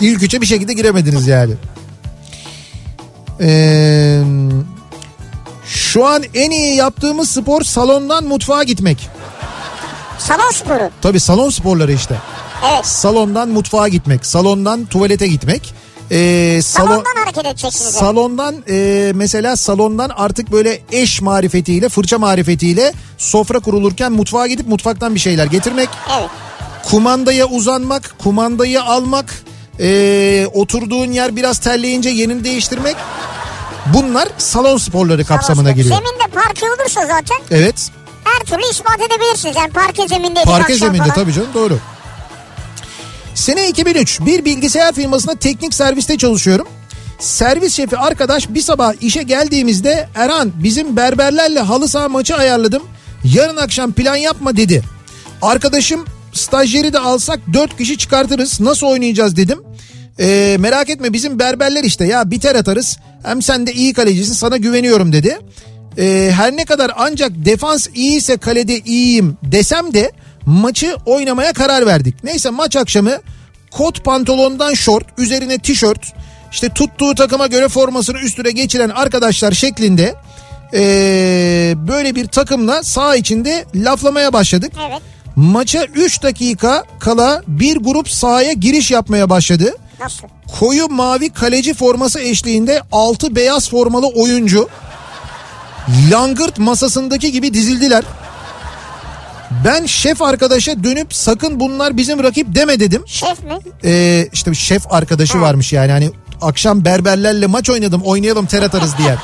[0.00, 1.54] İlk üçe bir şekilde giremediniz yani.
[3.40, 4.22] Ee,
[5.66, 9.08] şu an en iyi yaptığımız spor salondan mutfağa gitmek.
[10.18, 10.90] Salon sporu.
[11.02, 12.16] Tabii salon sporları işte.
[12.72, 12.86] Evet.
[12.86, 15.74] Salondan mutfağa gitmek, salondan tuvalete gitmek.
[16.14, 17.94] Ee, salon, Salondan hareket edeceksiniz.
[17.94, 25.14] salondan e, mesela salondan artık böyle eş marifetiyle, fırça marifetiyle sofra kurulurken mutfağa gidip mutfaktan
[25.14, 25.88] bir şeyler getirmek.
[26.18, 26.30] Evet.
[26.90, 29.34] Kumandaya uzanmak, kumandayı almak,
[29.80, 32.96] Ee, oturduğun yer biraz terleyince yerini değiştirmek.
[33.94, 35.94] Bunlar salon sporları kapsamına giriyor.
[35.96, 37.90] Zeminde parke olursa zaten Evet.
[38.24, 39.56] her türlü ispat edebilirsiniz.
[39.56, 41.78] Yani parke zeminde Parke zeminde tabii canım doğru.
[43.34, 46.68] Sene 2003 bir bilgisayar firmasında teknik serviste çalışıyorum.
[47.18, 52.82] Servis şefi arkadaş bir sabah işe geldiğimizde Erhan bizim berberlerle halı saha maçı ayarladım.
[53.24, 54.82] Yarın akşam plan yapma dedi.
[55.42, 59.58] Arkadaşım stajyeri de alsak 4 kişi çıkartırız nasıl oynayacağız dedim.
[60.20, 62.98] Ee, merak etme bizim berberler işte ya biter atarız.
[63.22, 65.38] Hem sen de iyi kalecisin sana güveniyorum dedi.
[65.98, 70.12] Ee, her ne kadar ancak defans iyiyse kalede iyiyim desem de
[70.46, 72.24] maçı oynamaya karar verdik.
[72.24, 73.12] Neyse maç akşamı
[73.70, 76.12] kot pantolondan şort üzerine tişört
[76.52, 80.14] işte tuttuğu takıma göre formasını üstüne geçiren arkadaşlar şeklinde
[80.74, 84.72] ee, böyle bir takımla saha içinde laflamaya başladık.
[84.88, 85.02] Evet.
[85.36, 89.74] Maça 3 dakika kala bir grup sahaya giriş yapmaya başladı.
[90.00, 90.28] Nasıl?
[90.60, 94.68] Koyu mavi kaleci forması eşliğinde 6 beyaz formalı oyuncu
[96.10, 98.04] langırt masasındaki gibi dizildiler.
[99.64, 103.02] Ben şef arkadaşa dönüp sakın bunlar bizim rakip deme dedim.
[103.06, 103.58] Şef mi?
[103.84, 106.10] Ee, işte bir şef arkadaşı varmış yani hani
[106.40, 109.16] akşam berberlerle maç oynadım oynayalım ter atarız diye.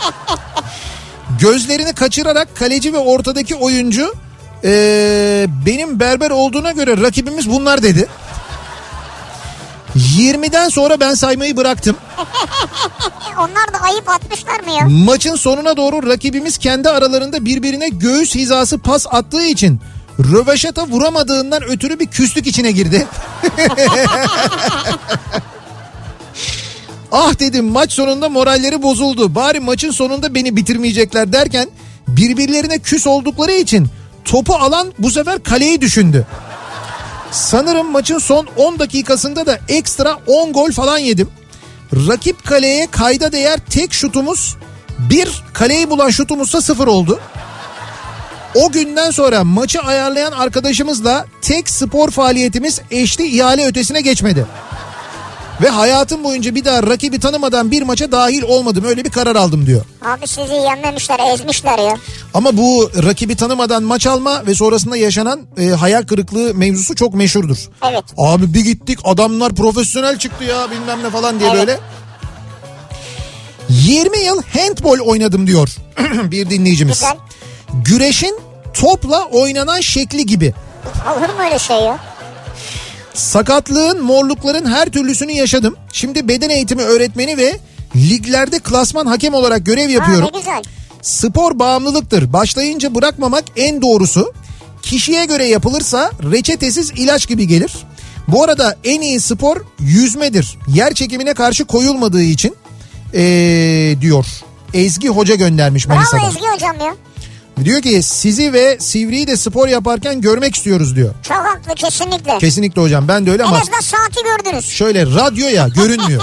[1.41, 4.15] Gözlerini kaçırarak kaleci ve ortadaki oyuncu
[4.65, 8.09] ee, benim berber olduğuna göre rakibimiz bunlar dedi.
[9.97, 11.97] 20'den sonra ben saymayı bıraktım.
[13.39, 15.05] Onlar da ayıp atmışlar mı ya?
[15.05, 19.81] Maçın sonuna doğru rakibimiz kendi aralarında birbirine göğüs hizası pas attığı için
[20.25, 23.07] röveşata vuramadığından ötürü bir küslük içine girdi.
[27.13, 29.35] ah dedim maç sonunda moralleri bozuldu.
[29.35, 31.69] Bari maçın sonunda beni bitirmeyecekler derken
[32.09, 33.89] birbirlerine küs oldukları için
[34.25, 36.27] topu alan bu sefer kaleyi düşündü.
[37.31, 41.29] Sanırım maçın son 10 dakikasında da ekstra 10 gol falan yedim.
[42.09, 44.57] Rakip kaleye kayda değer tek şutumuz
[44.99, 47.21] bir kaleyi bulan şutumuzsa sıfır oldu.
[48.55, 54.47] O günden sonra maçı ayarlayan arkadaşımızla tek spor faaliyetimiz eşli ihale ötesine geçmedi.
[55.63, 58.85] Ve hayatım boyunca bir daha rakibi tanımadan bir maça dahil olmadım.
[58.85, 59.85] Öyle bir karar aldım diyor.
[60.03, 61.97] Abi sizi yenmemişler ezmişler ya.
[62.35, 67.69] Ama bu rakibi tanımadan maç alma ve sonrasında yaşanan e, hayal kırıklığı mevzusu çok meşhurdur.
[67.91, 68.05] Evet.
[68.19, 71.59] Abi bir gittik adamlar profesyonel çıktı ya bilmem ne falan diye Evet.
[71.61, 71.79] böyle.
[73.69, 75.69] 20 yıl handball oynadım diyor
[76.31, 76.95] bir dinleyicimiz.
[76.95, 77.17] Güzel.
[77.75, 78.39] Güreşin
[78.75, 80.55] topla oynanan şekli gibi.
[81.17, 81.99] Olur mu öyle şey ya?
[83.15, 85.77] Sakatlığın, morlukların her türlüsünü yaşadım.
[85.93, 87.59] Şimdi beden eğitimi öğretmeni ve
[87.97, 90.25] liglerde klasman hakem olarak görev yapıyorum.
[90.25, 90.63] Ha, ne güzel.
[91.03, 92.33] Spor bağımlılıktır.
[92.33, 94.33] Başlayınca bırakmamak en doğrusu.
[94.83, 97.73] Kişiye göre yapılırsa reçetesiz ilaç gibi gelir.
[98.29, 100.59] Bu arada en iyi spor yüzmedir.
[100.69, 102.57] Yer çekimine karşı koyulmadığı için
[103.15, 104.27] ee, diyor.
[104.75, 106.21] Ezgi Hoca göndermiş Manisa'dan.
[106.21, 106.95] Bravo Ezgi hocam ya.
[107.65, 111.15] Diyor ki sizi ve Sivri'yi de spor yaparken görmek istiyoruz diyor.
[111.23, 112.39] Çok haklı kesinlikle.
[112.39, 114.65] Kesinlikle hocam ben de öyle En ama azından saati gördünüz.
[114.71, 116.23] şöyle radyo ya görünmüyor.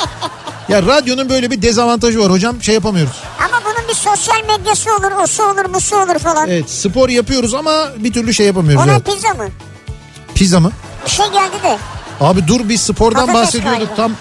[0.68, 3.16] ya radyonun böyle bir dezavantajı var hocam şey yapamıyoruz.
[3.38, 6.48] Ama bunun bir sosyal medyası olur, o su olur, bu su olur falan.
[6.48, 8.86] Evet spor yapıyoruz ama bir türlü şey yapamıyoruz.
[8.86, 9.06] Ona evet.
[9.06, 9.48] pizza mı?
[10.34, 10.72] Pizza mı?
[11.06, 11.78] Bir şey geldi de.
[12.20, 13.94] Abi dur biz spordan Patates bahsediyorduk galiba.
[13.94, 14.12] tam.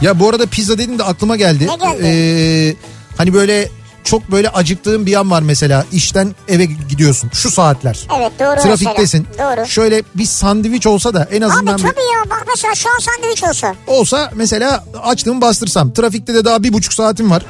[0.00, 1.66] Ya bu arada pizza dedin de aklıma geldi.
[1.66, 2.02] Ne geldi?
[2.04, 2.76] Ee,
[3.18, 3.68] hani böyle
[4.06, 5.84] çok böyle acıktığın bir an var mesela.
[5.92, 8.06] İşten eve gidiyorsun şu saatler.
[8.18, 9.26] Evet doğru Trafiktesin.
[9.30, 9.56] mesela.
[9.56, 9.66] Doğru.
[9.66, 13.44] Şöyle bir sandviç olsa da en azından Abi tabii ya bak mesela şu an sandviç
[13.44, 13.74] olsa.
[13.86, 15.92] olsa mesela açlığımı bastırsam.
[15.92, 17.42] Trafikte de daha bir buçuk saatim var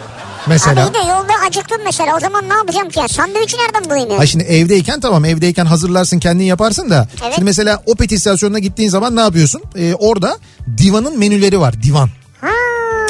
[0.46, 0.86] mesela.
[0.86, 3.08] Abi de yolda acıktım mesela o zaman ne yapacağım ki ya?
[3.08, 4.18] Sandviçi nereden bulayım ya?
[4.18, 7.08] Ha şimdi evdeyken tamam evdeyken hazırlarsın kendin yaparsın da.
[7.22, 7.32] Evet.
[7.34, 9.62] Şimdi mesela Opet istasyonuna gittiğin zaman ne yapıyorsun?
[9.78, 10.38] Ee, orada
[10.78, 12.10] divanın menüleri var divan.
[12.40, 12.48] Ha,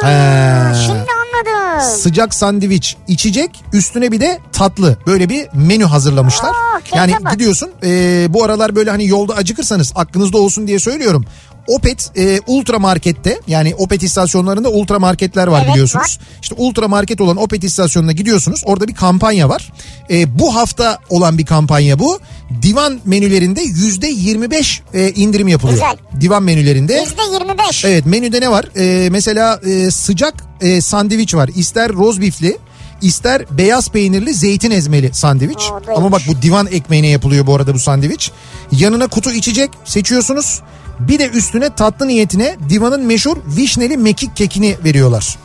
[0.02, 0.74] He.
[0.86, 0.98] şimdi
[1.40, 1.90] anladım.
[1.90, 4.98] Sıcak sandviç, içecek, üstüne bir de tatlı.
[5.06, 6.52] Böyle bir menü hazırlamışlar.
[6.84, 7.32] Keyfe yani bak.
[7.32, 11.24] gidiyorsun e, bu aralar böyle hani yolda acıkırsanız aklınızda olsun diye söylüyorum.
[11.66, 16.18] Opet e, ultra markette yani Opet istasyonlarında ultra marketler var Evet, biliyorsunuz.
[16.42, 18.62] İşte ultra market olan Opet istasyonuna gidiyorsunuz.
[18.64, 19.72] Orada bir kampanya var.
[20.10, 22.18] E, bu hafta olan bir kampanya bu.
[22.62, 25.78] Divan menülerinde yüzde 25 e, indirim yapılıyor.
[25.78, 26.20] Güzel.
[26.20, 26.94] Divan menülerinde.
[26.94, 27.84] Yüzde 25.
[27.84, 28.64] Evet menüde ne var?
[28.76, 31.50] Ee, mesela e, sıcak e, sandviç var.
[31.56, 32.58] İster roz bifli,
[33.02, 35.58] ister beyaz peynirli zeytin ezmeli sandviç.
[35.58, 38.30] Da Ama bak bu divan ekmeğine yapılıyor bu arada bu sandviç.
[38.72, 40.60] Yanına kutu içecek seçiyorsunuz.
[41.00, 45.36] Bir de üstüne tatlı niyetine divanın meşhur vişneli mekik kekini veriyorlar.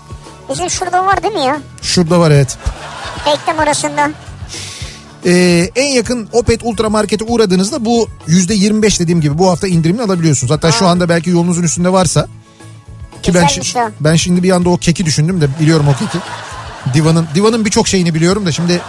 [0.50, 1.62] Bizim şurada var değil mi ya?
[1.82, 2.58] Şurada var evet.
[3.28, 4.12] Reklam arasında.
[5.26, 10.52] Ee, en yakın Opet Ultra Market'e uğradığınızda bu %25 dediğim gibi bu hafta indirimini alabiliyorsunuz.
[10.52, 12.28] Hatta şu anda belki yolunuzun üstünde varsa
[13.24, 16.18] Ki ben, şi- ben şimdi bir anda o keki düşündüm de biliyorum o keki.
[16.94, 18.82] Divan'ın Divan'ın birçok şeyini biliyorum da şimdi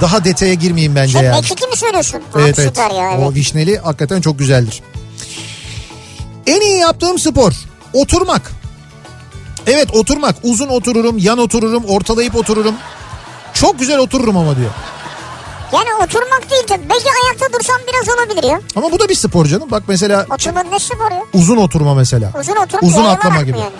[0.00, 1.34] daha detaya girmeyeyim bence Sen yani.
[1.36, 2.20] mekiki mi söylüyorsun?
[2.38, 2.78] Evet Abi evet.
[2.78, 3.26] Ya evet.
[3.30, 4.82] O vişneli hakikaten çok güzeldir.
[6.46, 7.52] En iyi yaptığım spor
[7.92, 8.52] oturmak.
[9.66, 10.36] Evet oturmak.
[10.42, 12.74] Uzun otururum, yan otururum, ortalayıp otururum.
[13.54, 14.70] Çok güzel otururum ama diyor.
[15.72, 18.60] Yani oturmak değil de belki ayakta dursam biraz olabilir ya.
[18.76, 19.70] Ama bu da bir spor canım.
[19.70, 21.22] Bak mesela Oturmanın ne spor ya?
[21.32, 22.32] uzun oturma mesela.
[22.40, 23.58] Uzun oturup Uzun atlama gibi.
[23.58, 23.72] Yani?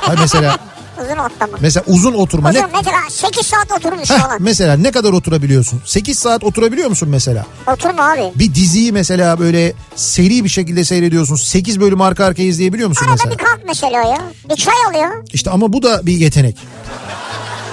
[0.00, 0.58] Hayır mesela
[1.04, 1.52] Uzun atlama.
[1.60, 2.50] mesela uzun oturma.
[2.50, 4.36] Ne, Uzun mesela 8 saat oturmuş Heh, falan.
[4.40, 5.82] mesela ne kadar oturabiliyorsun?
[5.84, 7.46] 8 saat oturabiliyor musun mesela?
[7.72, 8.32] Oturma abi.
[8.34, 11.36] Bir diziyi mesela böyle seri bir şekilde seyrediyorsun.
[11.36, 13.30] 8 bölüm arka arkaya izleyebiliyor musun Arada mesela?
[13.38, 14.18] bir kalk mesela ya.
[14.50, 15.12] Bir çay al ya.
[15.32, 16.56] İşte ama bu da bir yetenek.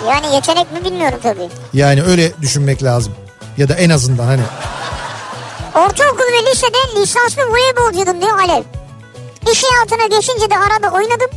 [0.09, 1.49] Yani yetenek mi bilmiyorum tabii.
[1.73, 3.13] Yani öyle düşünmek lazım.
[3.57, 4.41] Ya da en azından hani.
[5.75, 8.63] Ortaokul ve lisede lisanslı voleybolcuydum diyor Alev.
[9.51, 11.29] İş hayatına geçince de arada oynadım.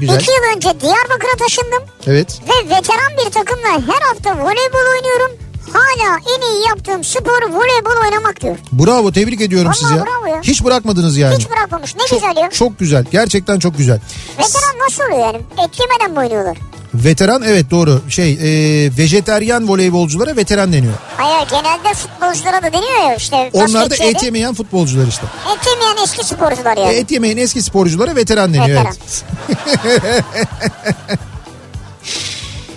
[0.00, 0.20] Güzel.
[0.20, 1.82] İki yıl önce Diyarbakır'a taşındım.
[2.06, 2.40] Evet.
[2.48, 5.38] Ve veteran bir takımla her hafta voleybol oynuyorum.
[5.72, 8.56] Hala en iyi yaptığım spor voleybol oynamak diyor.
[8.72, 10.04] Bravo tebrik ediyorum Vallahi sizi ya.
[10.06, 10.40] bravo ya.
[10.42, 11.36] Hiç bırakmadınız yani.
[11.36, 11.96] Hiç bırakmamış.
[11.96, 12.50] Ne çok, güzel ya.
[12.50, 13.04] Çok güzel.
[13.12, 14.00] Gerçekten çok güzel.
[14.38, 15.36] Veteran nasıl oluyor yani?
[15.36, 16.56] Et yemeden mi oynuyorlar?
[16.94, 18.00] Veteran evet doğru.
[18.08, 20.92] Şey e, vejeteryan voleybolculara veteran deniyor.
[21.16, 23.50] Hayır genelde futbolculara da deniyor ya işte.
[23.52, 25.26] Onlar da et yemeyen futbolcular işte.
[25.54, 26.92] Et yemeyen eski sporcular yani.
[26.94, 28.68] Et yemeyen eski sporculara veteran deniyor.
[28.68, 28.94] Veteran.
[29.86, 30.24] Evet.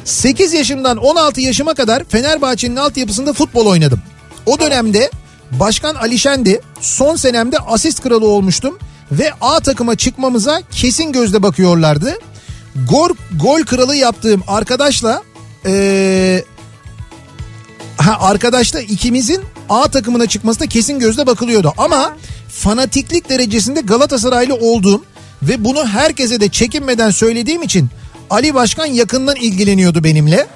[0.08, 4.02] 8 yaşımdan 16 yaşıma kadar Fenerbahçe'nin altyapısında futbol oynadım.
[4.46, 5.12] O dönemde
[5.52, 6.62] Başkan Alişen'di.
[6.82, 8.80] Son senemde asist kralı olmuştum.
[9.12, 12.14] Ve A takıma çıkmamıza kesin gözle bakıyorlardı.
[12.90, 13.10] Gol,
[13.42, 15.24] gol kralı yaptığım arkadaşla
[15.66, 16.46] eee
[17.98, 21.74] ha, arkadaşla ikimizin A takımına çıkmasına kesin gözle bakılıyordu.
[21.78, 22.16] Ama
[22.50, 25.04] fanatiklik derecesinde Galatasaraylı olduğum
[25.44, 27.90] ve bunu herkese de çekinmeden söylediğim için
[28.30, 30.48] Ali Başkan yakından ilgileniyordu benimle.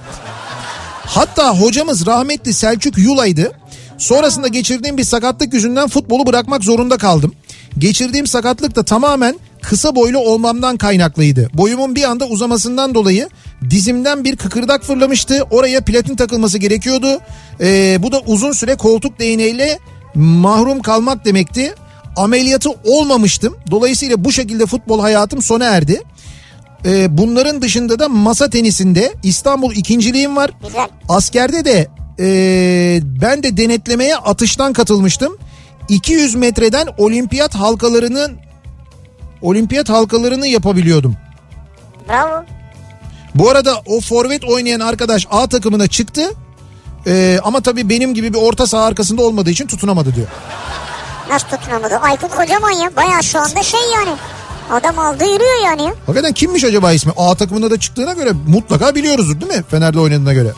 [1.05, 3.51] Hatta hocamız rahmetli Selçuk Yulay'dı.
[3.97, 7.33] Sonrasında geçirdiğim bir sakatlık yüzünden futbolu bırakmak zorunda kaldım.
[7.77, 11.49] Geçirdiğim sakatlık da tamamen kısa boylu olmamdan kaynaklıydı.
[11.53, 13.29] Boyumun bir anda uzamasından dolayı
[13.69, 15.43] dizimden bir kıkırdak fırlamıştı.
[15.51, 17.19] Oraya platin takılması gerekiyordu.
[17.61, 19.79] Ee, bu da uzun süre koltuk değneğiyle
[20.15, 21.75] mahrum kalmak demekti.
[22.15, 23.57] Ameliyatı olmamıştım.
[23.71, 26.01] Dolayısıyla bu şekilde futbol hayatım sona erdi.
[26.85, 30.51] Ee, bunların dışında da masa tenisinde İstanbul ikinciliğim var.
[30.67, 30.89] Güzel.
[31.09, 31.87] Askerde de
[32.19, 35.37] ee, ben de denetlemeye atıştan katılmıştım.
[35.89, 38.37] 200 metreden olimpiyat halkalarının
[39.41, 41.15] olimpiyat halkalarını yapabiliyordum.
[42.09, 42.43] Bravo.
[43.35, 46.21] Bu arada o forvet oynayan arkadaş A takımına çıktı.
[47.07, 50.27] Ee, ama tabii benim gibi bir orta saha arkasında olmadığı için tutunamadı diyor.
[51.29, 51.95] Nasıl tutunamadı?
[51.95, 52.95] Aykut kocaman ya.
[52.95, 54.17] Baya şu anda şey yani.
[54.71, 55.93] Adam aldı yürüyor yani ya.
[56.05, 57.11] Hakikaten kimmiş acaba ismi?
[57.17, 59.63] A takımında da çıktığına göre mutlaka biliyoruzdur değil mi?
[59.71, 60.51] Fener'de oynadığına göre.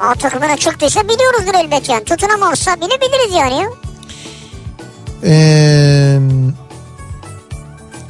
[0.00, 2.04] A takımına çıktıysa biliyoruzdur elbet yani.
[2.04, 3.68] Tutunamazsa bile biliriz yani ya.
[5.24, 6.18] Ee,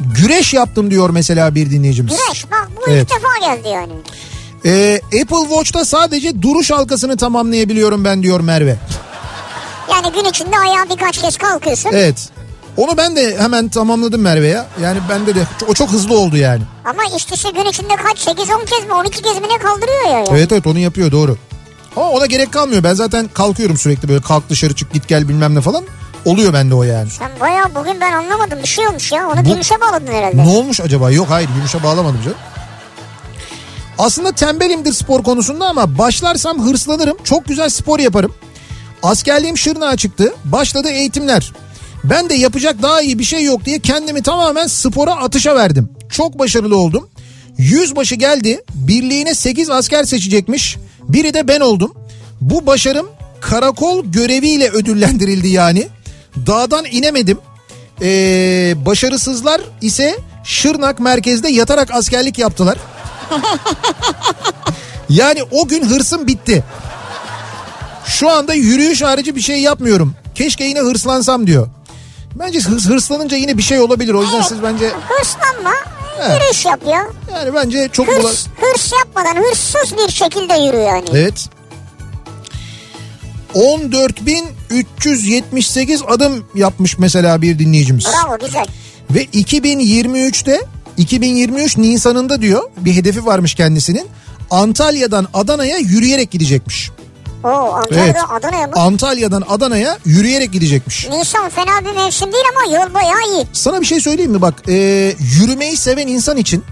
[0.01, 2.17] güreş yaptım diyor mesela bir dinleyicimiz.
[2.17, 3.03] Güreş bak bu Evet.
[3.03, 3.93] ilk defa geldi yani.
[4.65, 8.77] Ee, Apple Watch'ta sadece duruş halkasını tamamlayabiliyorum ben diyor Merve.
[9.91, 11.91] Yani gün içinde ayağa birkaç kez kalkıyorsun.
[11.93, 12.29] Evet.
[12.79, 14.67] Onu ben de hemen tamamladım Merve ya.
[14.83, 16.63] Yani bende de o çok hızlı oldu yani.
[16.85, 20.19] Ama işte işte gün içinde kaç 8-10 kez mi 12 kez mi ne kaldırıyor ya.
[20.19, 20.25] ya.
[20.31, 21.37] Evet evet onu yapıyor doğru.
[21.97, 22.83] Ama ona gerek kalmıyor.
[22.85, 25.85] Ben zaten kalkıyorum sürekli böyle kalk dışarı çık git gel bilmem ne falan.
[26.25, 27.11] Oluyor bende o yani.
[27.11, 29.29] Sen baya bugün ben anlamadım bir şey olmuş ya.
[29.29, 30.37] Onu Bu- gümüşe bağladın herhalde.
[30.37, 31.11] Ne olmuş acaba?
[31.11, 32.39] Yok hayır gümüşe bağlamadım canım.
[33.99, 37.17] Aslında tembelimdir spor konusunda ama başlarsam hırslanırım.
[37.25, 38.35] Çok güzel spor yaparım.
[39.03, 40.35] Askerliğim Şırnak'a çıktı.
[40.45, 41.53] Başladı eğitimler.
[42.05, 45.89] Ben de yapacak daha iyi bir şey yok diye kendimi tamamen spora atışa verdim.
[46.11, 47.09] Çok başarılı oldum.
[47.59, 48.63] Yüzbaşı geldi.
[48.75, 50.77] Birliğine 8 asker seçecekmiş.
[51.03, 51.95] Biri de ben oldum.
[52.41, 53.07] Bu başarım
[53.41, 55.89] karakol göreviyle ödüllendirildi yani.
[56.47, 57.39] Dağdan inemedim.
[58.03, 60.19] Ee, başarısızlar ise
[60.49, 62.79] Şırnak merkezde yatarak askerlik yaptılar.
[65.09, 66.65] yani o gün hırsım bitti.
[68.07, 70.15] Şu anda yürüyüş harici bir şey yapmıyorum.
[70.35, 71.69] Keşke yine hırslansam diyor.
[72.35, 74.15] Bence hırs, hırslanınca yine bir şey olabilir.
[74.15, 75.73] O yüzden siz bence Hırslanma.
[76.21, 76.41] Evet.
[76.41, 77.07] Yürüyüş yap ya.
[77.35, 81.05] yani bence çok bula- Hırs, hırs yapmadan hırsız bir şekilde yürü yani.
[81.13, 81.49] Evet.
[83.55, 88.05] 14.378 adım yapmış mesela bir dinleyicimiz.
[88.07, 88.67] Bravo güzel.
[89.11, 90.61] Ve 2023'te
[90.97, 94.07] 2023 Nisan'ında diyor bir hedefi varmış kendisinin.
[94.51, 96.91] Antalya'dan Adana'ya yürüyerek gidecekmiş.
[97.45, 98.17] Oo Antalya'da Evet.
[98.31, 98.73] Adana'ya mı?
[98.77, 101.09] Antalya'dan Adana'ya yürüyerek gidecekmiş.
[101.09, 103.47] Nisan fena bir mevsim değil ama yol bayağı iyi.
[103.53, 104.75] Sana bir şey söyleyeyim mi bak e,
[105.41, 106.65] yürümeyi seven insan için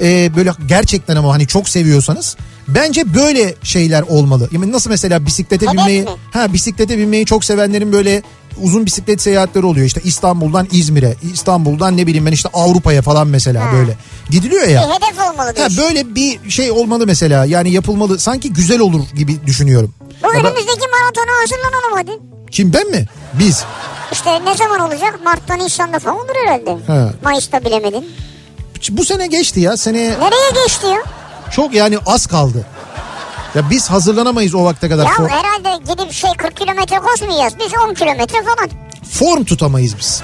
[0.00, 2.36] e, böyle gerçekten ama hani çok seviyorsanız
[2.68, 4.48] bence böyle şeyler olmalı.
[4.52, 6.08] Yani nasıl mesela bisiklete Hedef binmeyi mi?
[6.32, 8.22] ha bisiklete binmeyi çok sevenlerin böyle
[8.62, 9.86] uzun bisiklet seyahatleri oluyor.
[9.86, 13.72] İşte İstanbul'dan İzmir'e, İstanbul'dan ne bileyim ben işte Avrupa'ya falan mesela Ha.
[13.72, 13.96] böyle.
[14.30, 14.82] Gidiliyor ya.
[14.88, 15.78] Bir hedef olmalı Ha, diyorsun.
[15.78, 19.94] böyle bir şey olmalı mesela yani yapılmalı sanki güzel olur gibi düşünüyorum.
[20.00, 22.10] Bu Ya ben- önümüzdeki maratona hazırlanalım hadi.
[22.50, 23.06] kim ben mi?
[23.34, 23.64] Biz.
[24.12, 25.18] İşte ne zaman olacak?
[25.24, 26.76] Mart'ta Nisan'da falan olur herhalde.
[26.86, 27.10] Ha.
[27.24, 28.04] Mayıs'ta bilemedin.
[28.90, 30.98] Bu sene geçti ya seneye Nereye geçti ya?
[31.50, 32.66] çok yani az kaldı.
[33.54, 35.04] Ya biz hazırlanamayız o vakte kadar.
[35.04, 37.54] Ya herhalde gidip şey 40 kilometre koşmayacağız.
[37.58, 38.70] Biz 10 kilometre falan.
[39.10, 40.22] form tutamayız biz.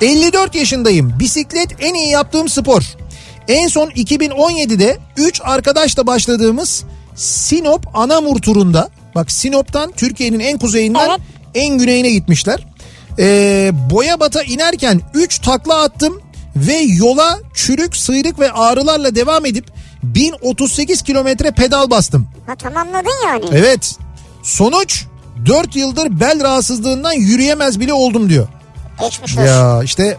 [0.00, 1.14] 54 yaşındayım.
[1.20, 2.82] Bisiklet en iyi yaptığım spor.
[3.48, 6.84] En son 2017'de 3 arkadaşla başladığımız
[7.16, 11.20] Sinop Anamur turunda bak Sinop'tan Türkiye'nin en kuzeyinden Evet.
[11.54, 12.66] en güneyine gitmişler.
[13.18, 16.20] Ee, Boyabat'a inerken 3 takla attım
[16.56, 19.64] ve yola çürük, sıyrık ve ağrılarla devam edip
[20.02, 22.28] 1038 kilometre pedal bastım.
[22.46, 23.44] Ha tamamladın yani.
[23.52, 23.96] Evet.
[24.42, 25.04] Sonuç
[25.46, 28.48] 4 yıldır bel rahatsızlığından yürüyemez bile oldum diyor.
[29.00, 29.46] Geçmiş olsun.
[29.46, 30.16] Ya işte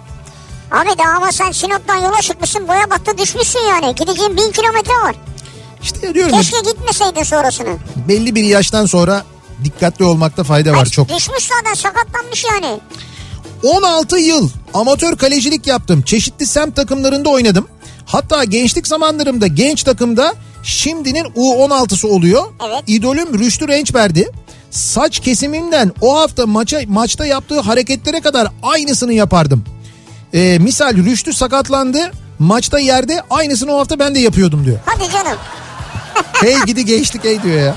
[0.72, 3.95] Abi daha ama sen Sinop'tan yola çıkmışsın Boyabat'ta düşmüşsün yani.
[3.95, 5.16] Gideceğin 1000 kilometre var.
[5.84, 7.78] işte diyorum ya, Keşke gitmeseydin sonrasını.
[8.08, 9.24] belli bir yaştan sonra
[9.64, 11.10] dikkatli olmakta fayda var Ay, çok.
[11.10, 12.80] Düşmüş zaten sakatlanmış yani.
[13.64, 16.02] 16 yıl amatör kalecilik yaptım.
[16.02, 17.68] Çeşitli semt takımlarında oynadım.
[18.12, 20.34] Hatta gençlik zamanlarımda genç takımda
[20.64, 22.44] şimdinin U16'sı oluyor.
[22.68, 22.84] Evet.
[22.88, 24.32] İdolüm Rüştü Rençber'di.
[24.72, 29.64] Saç kesimimden o hafta maça maçta yaptığı hareketlere kadar aynısını yapardım.
[30.34, 32.12] Ee, misal Rüştü sakatlandı.
[32.40, 34.80] Maçta yerde aynısını o hafta ben de yapıyordum diyor.
[34.86, 35.38] Hadi canım.
[36.34, 37.76] Hey gidi geçtik hey diyor ya.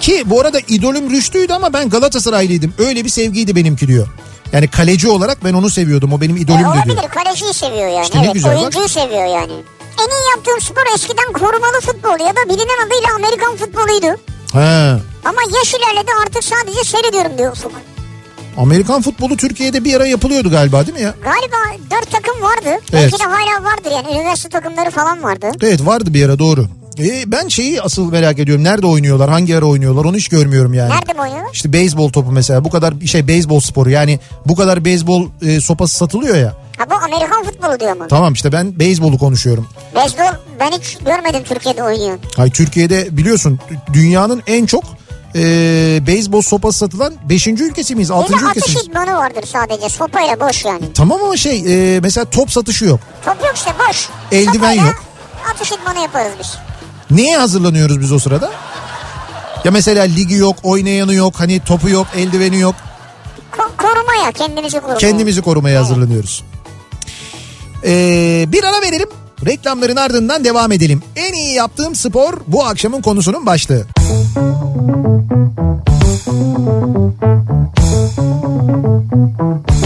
[0.00, 2.74] Ki bu arada idolüm Rüştü'ydü ama ben Galatasaraylıydım.
[2.78, 4.08] Öyle bir sevgiydi benimki diyor.
[4.52, 6.12] Yani kaleci olarak ben onu seviyordum.
[6.12, 7.08] O benim E, idolümdü olabilir diyor.
[7.08, 8.02] kaleciyi seviyor yani.
[8.02, 8.58] İşte evet, güzel, bak.
[8.60, 9.52] oyuncuyu seviyor yani.
[10.02, 14.20] En iyi yaptığım spor eskiden korumalı futbol ya da bilinen adıyla Amerikan futboluydu.
[14.52, 15.00] Ha.
[15.24, 17.72] Ama yaş ilerledi artık sadece seyrediyorum diyor Ufuk.
[18.58, 21.14] Amerikan futbolu Türkiye'de bir ara yapılıyordu galiba değil mi ya?
[21.24, 21.56] Galiba
[21.90, 22.82] dört takım vardı.
[22.92, 25.50] Belki de hala vardır yani üniversite takımları falan vardı.
[25.62, 26.66] Evet vardı bir ara doğru.
[27.26, 28.64] Ben şeyi asıl merak ediyorum.
[28.64, 29.30] Nerede oynuyorlar?
[29.30, 30.04] Hangi ara oynuyorlar?
[30.04, 30.90] Onu hiç görmüyorum yani.
[30.90, 31.50] Nerede mi oynuyorlar?
[31.52, 32.64] İşte beyzbol topu mesela.
[32.64, 33.90] Bu kadar şey beyzbol sporu.
[33.90, 36.54] Yani bu kadar beyzbol e, sopası satılıyor ya.
[36.78, 38.04] Ha bu Amerikan futbolu diyor mu?
[38.08, 39.66] Tamam işte ben beyzbolu konuşuyorum.
[39.94, 42.18] Beyzbol ben hiç görmedim Türkiye'de oynuyor.
[42.36, 43.58] Hay Türkiye'de biliyorsun
[43.92, 44.84] dünyanın en çok
[45.34, 45.40] e,
[46.06, 47.46] beyzbol sopası satılan 5.
[47.46, 48.08] ülkesi miyiz?
[48.10, 48.32] Bir 6.
[48.32, 48.88] de atış ülkesi miyiz?
[48.88, 50.92] idmanı vardır sadece sopayla boş yani.
[50.94, 53.00] Tamam ama şey e, mesela top satışı yok.
[53.24, 54.08] Top yok işte boş.
[54.32, 55.02] Eldiven Sopayla yok.
[55.54, 56.58] Atış idmanı yaparız biz.
[57.10, 58.50] Neye hazırlanıyoruz biz o sırada?
[59.64, 62.74] Ya mesela ligi yok, oynayanı yok, hani topu yok, eldiveni yok.
[63.52, 64.98] Ko- korumaya kendimizi korumaya.
[64.98, 66.44] Kendimizi korumaya hazırlanıyoruz.
[67.84, 69.08] Ee, bir ara verelim.
[69.46, 71.02] Reklamların ardından devam edelim.
[71.16, 73.86] En iyi yaptığım spor bu akşamın konusunun başlığı.
[79.30, 79.79] Kafa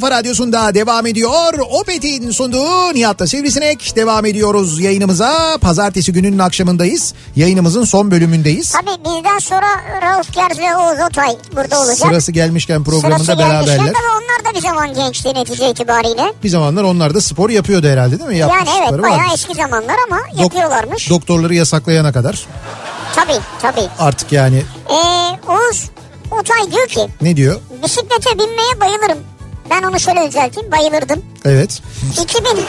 [0.00, 1.54] kafa radyosunda devam ediyor.
[1.70, 5.58] Opet'in sunduğu Nihat'ta Sivrisinek devam ediyoruz yayınımıza.
[5.60, 7.14] Pazartesi gününün akşamındayız.
[7.36, 8.72] Yayınımızın son bölümündeyiz.
[8.72, 9.66] Tabii bizden sonra
[10.02, 11.96] Rauf Gerz ve Oğuz Otay burada olacak.
[12.08, 13.92] Sırası gelmişken programında Sırası gelmişken beraberler.
[13.94, 16.32] tabii onlar da bir zaman gençti netice itibariyle.
[16.44, 18.38] Bir zamanlar onlar da spor yapıyordu herhalde değil mi?
[18.38, 19.32] Yani evet bayağı vardır.
[19.34, 21.10] eski zamanlar ama Dok- yapıyorlarmış.
[21.10, 22.46] Doktorları yasaklayana kadar
[23.14, 23.88] tabii tabii.
[23.98, 24.94] artık yani Ee,
[25.52, 25.84] Oğuz
[26.30, 27.60] Otay diyor ki ne diyor?
[27.84, 29.18] bisiklete binmeye bayılırım.
[29.70, 31.22] Ben onu şöyle düzelteyim bayılırdım.
[31.44, 31.82] Evet.
[32.22, 32.64] 2000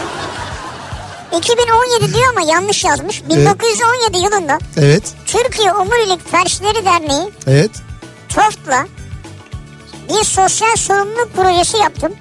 [1.37, 3.23] 2017 diyor ama yanlış yazmış.
[3.29, 5.03] 1917 yılında Evet.
[5.25, 7.71] Türkiye Omurilik Felçleri Derneği Evet.
[8.29, 8.87] TOFT'la
[10.09, 12.13] bir sosyal sorumluluk projesi yaptım.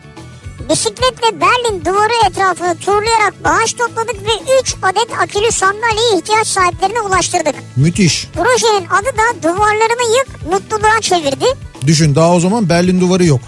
[0.71, 7.55] Bisikletle Berlin duvarı etrafını turlayarak bağış topladık ve 3 adet akülü sandalyeyi ihtiyaç sahiplerine ulaştırdık.
[7.77, 8.29] Müthiş.
[8.35, 11.45] Projenin adı da duvarlarını yık mutluluğa çevirdi.
[11.87, 13.41] Düşün daha o zaman Berlin duvarı yok.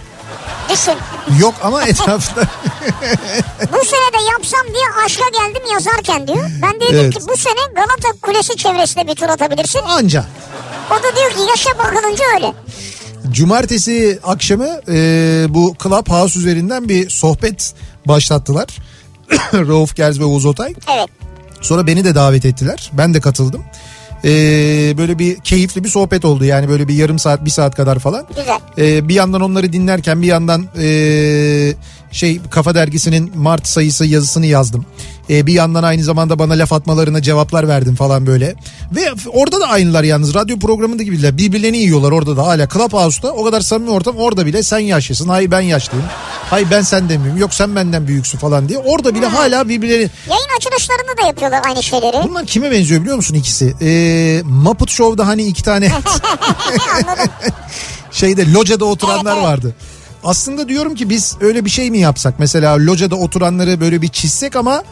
[0.73, 0.95] Düşün
[1.41, 2.41] Yok ama etrafta.
[3.73, 6.51] bu sene de yapsam diye aşka geldim yazarken diyor.
[6.63, 7.15] Ben de dedim Evet.
[7.15, 9.81] ki bu sene Galata Kulesi çevresinde bir tur atabilirsin.
[9.87, 10.25] Anca.
[10.91, 12.53] O da diyor ki yaşa bakılınca öyle.
[13.31, 17.75] Cumartesi akşamı e, bu Clubhouse üzerinden bir sohbet
[18.07, 18.67] başlattılar.
[19.55, 20.75] Rauf Gerz ve Oğuz Otay.
[20.95, 21.09] Evet.
[21.61, 22.91] Sonra beni de davet ettiler.
[22.93, 23.65] Ben de katıldım.
[24.25, 27.99] Ee, böyle bir keyifli bir sohbet oldu yani böyle bir yarım saat bir saat kadar
[27.99, 28.27] falan.
[28.29, 28.59] Güzel.
[28.79, 31.75] Ee, bir yandan onları dinlerken bir yandan ee,
[32.13, 34.87] şey Kafa Dergisi'nin Mart sayısı yazısını yazdım.
[35.31, 38.55] Ee, bir yandan aynı zamanda bana laf atmalarına cevaplar verdim falan böyle.
[38.97, 39.01] Ve
[39.33, 41.39] orada da aynılar yalnız radyo programında gibiler.
[41.39, 42.69] Birbirlerini yiyorlar orada da hala.
[42.69, 45.29] Clubhouse'da o kadar samimi ortam orada bile sen yaşlısın.
[45.29, 46.07] Hayır ben yaşlıyım.
[46.51, 47.37] Hayır ben senden büyüğüm.
[47.39, 48.79] Yok sen benden büyüksün falan diye.
[48.79, 52.17] Orada bile hala birbirlerini Yayın açılışlarında da yapıyorlar aynı şeyleri.
[52.29, 53.75] Bunlar kime benziyor biliyor musun ikisi?
[53.83, 55.89] Ee, Muppet Show'da hani iki tane
[58.11, 59.53] şeyde locada oturanlar Evet, evet.
[59.53, 59.75] vardı.
[60.25, 62.35] Aslında diyorum ki biz öyle bir şey mi yapsak?
[62.39, 64.83] Mesela locada oturanları böyle bir çizsek ama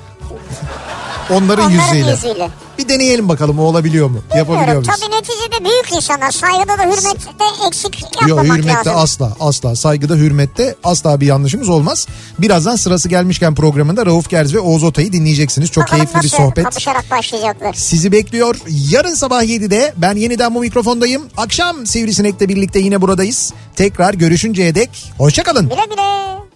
[1.31, 2.11] onların, Onların yüzüyle.
[2.11, 2.49] yüzüyle.
[2.79, 4.19] Bir deneyelim bakalım o olabiliyor mu?
[4.37, 4.85] Yapabiliyor Bilmiyorum.
[4.87, 5.01] muyuz?
[5.01, 6.31] Tabii neticede büyük insanlar.
[6.31, 8.93] Saygıda da hürmette eksik Yok yapmamak hürmette lazım.
[8.97, 12.07] asla asla saygıda hürmette asla bir yanlışımız olmaz.
[12.39, 15.71] Birazdan sırası gelmişken programında Rauf Gerz ve Oğuz Otay'ı dinleyeceksiniz.
[15.71, 16.65] Çok Bakalım keyifli bir sohbet.
[16.65, 17.73] kapışarak başlayacaklar.
[17.75, 18.57] sizi bekliyor.
[18.91, 21.23] Yarın sabah 7'de ben yeniden bu mikrofondayım.
[21.37, 23.53] Akşam Sivrisinek'le birlikte yine buradayız.
[23.77, 25.69] Tekrar görüşünceye dek hoşçakalın.
[25.69, 26.48] Güle güle.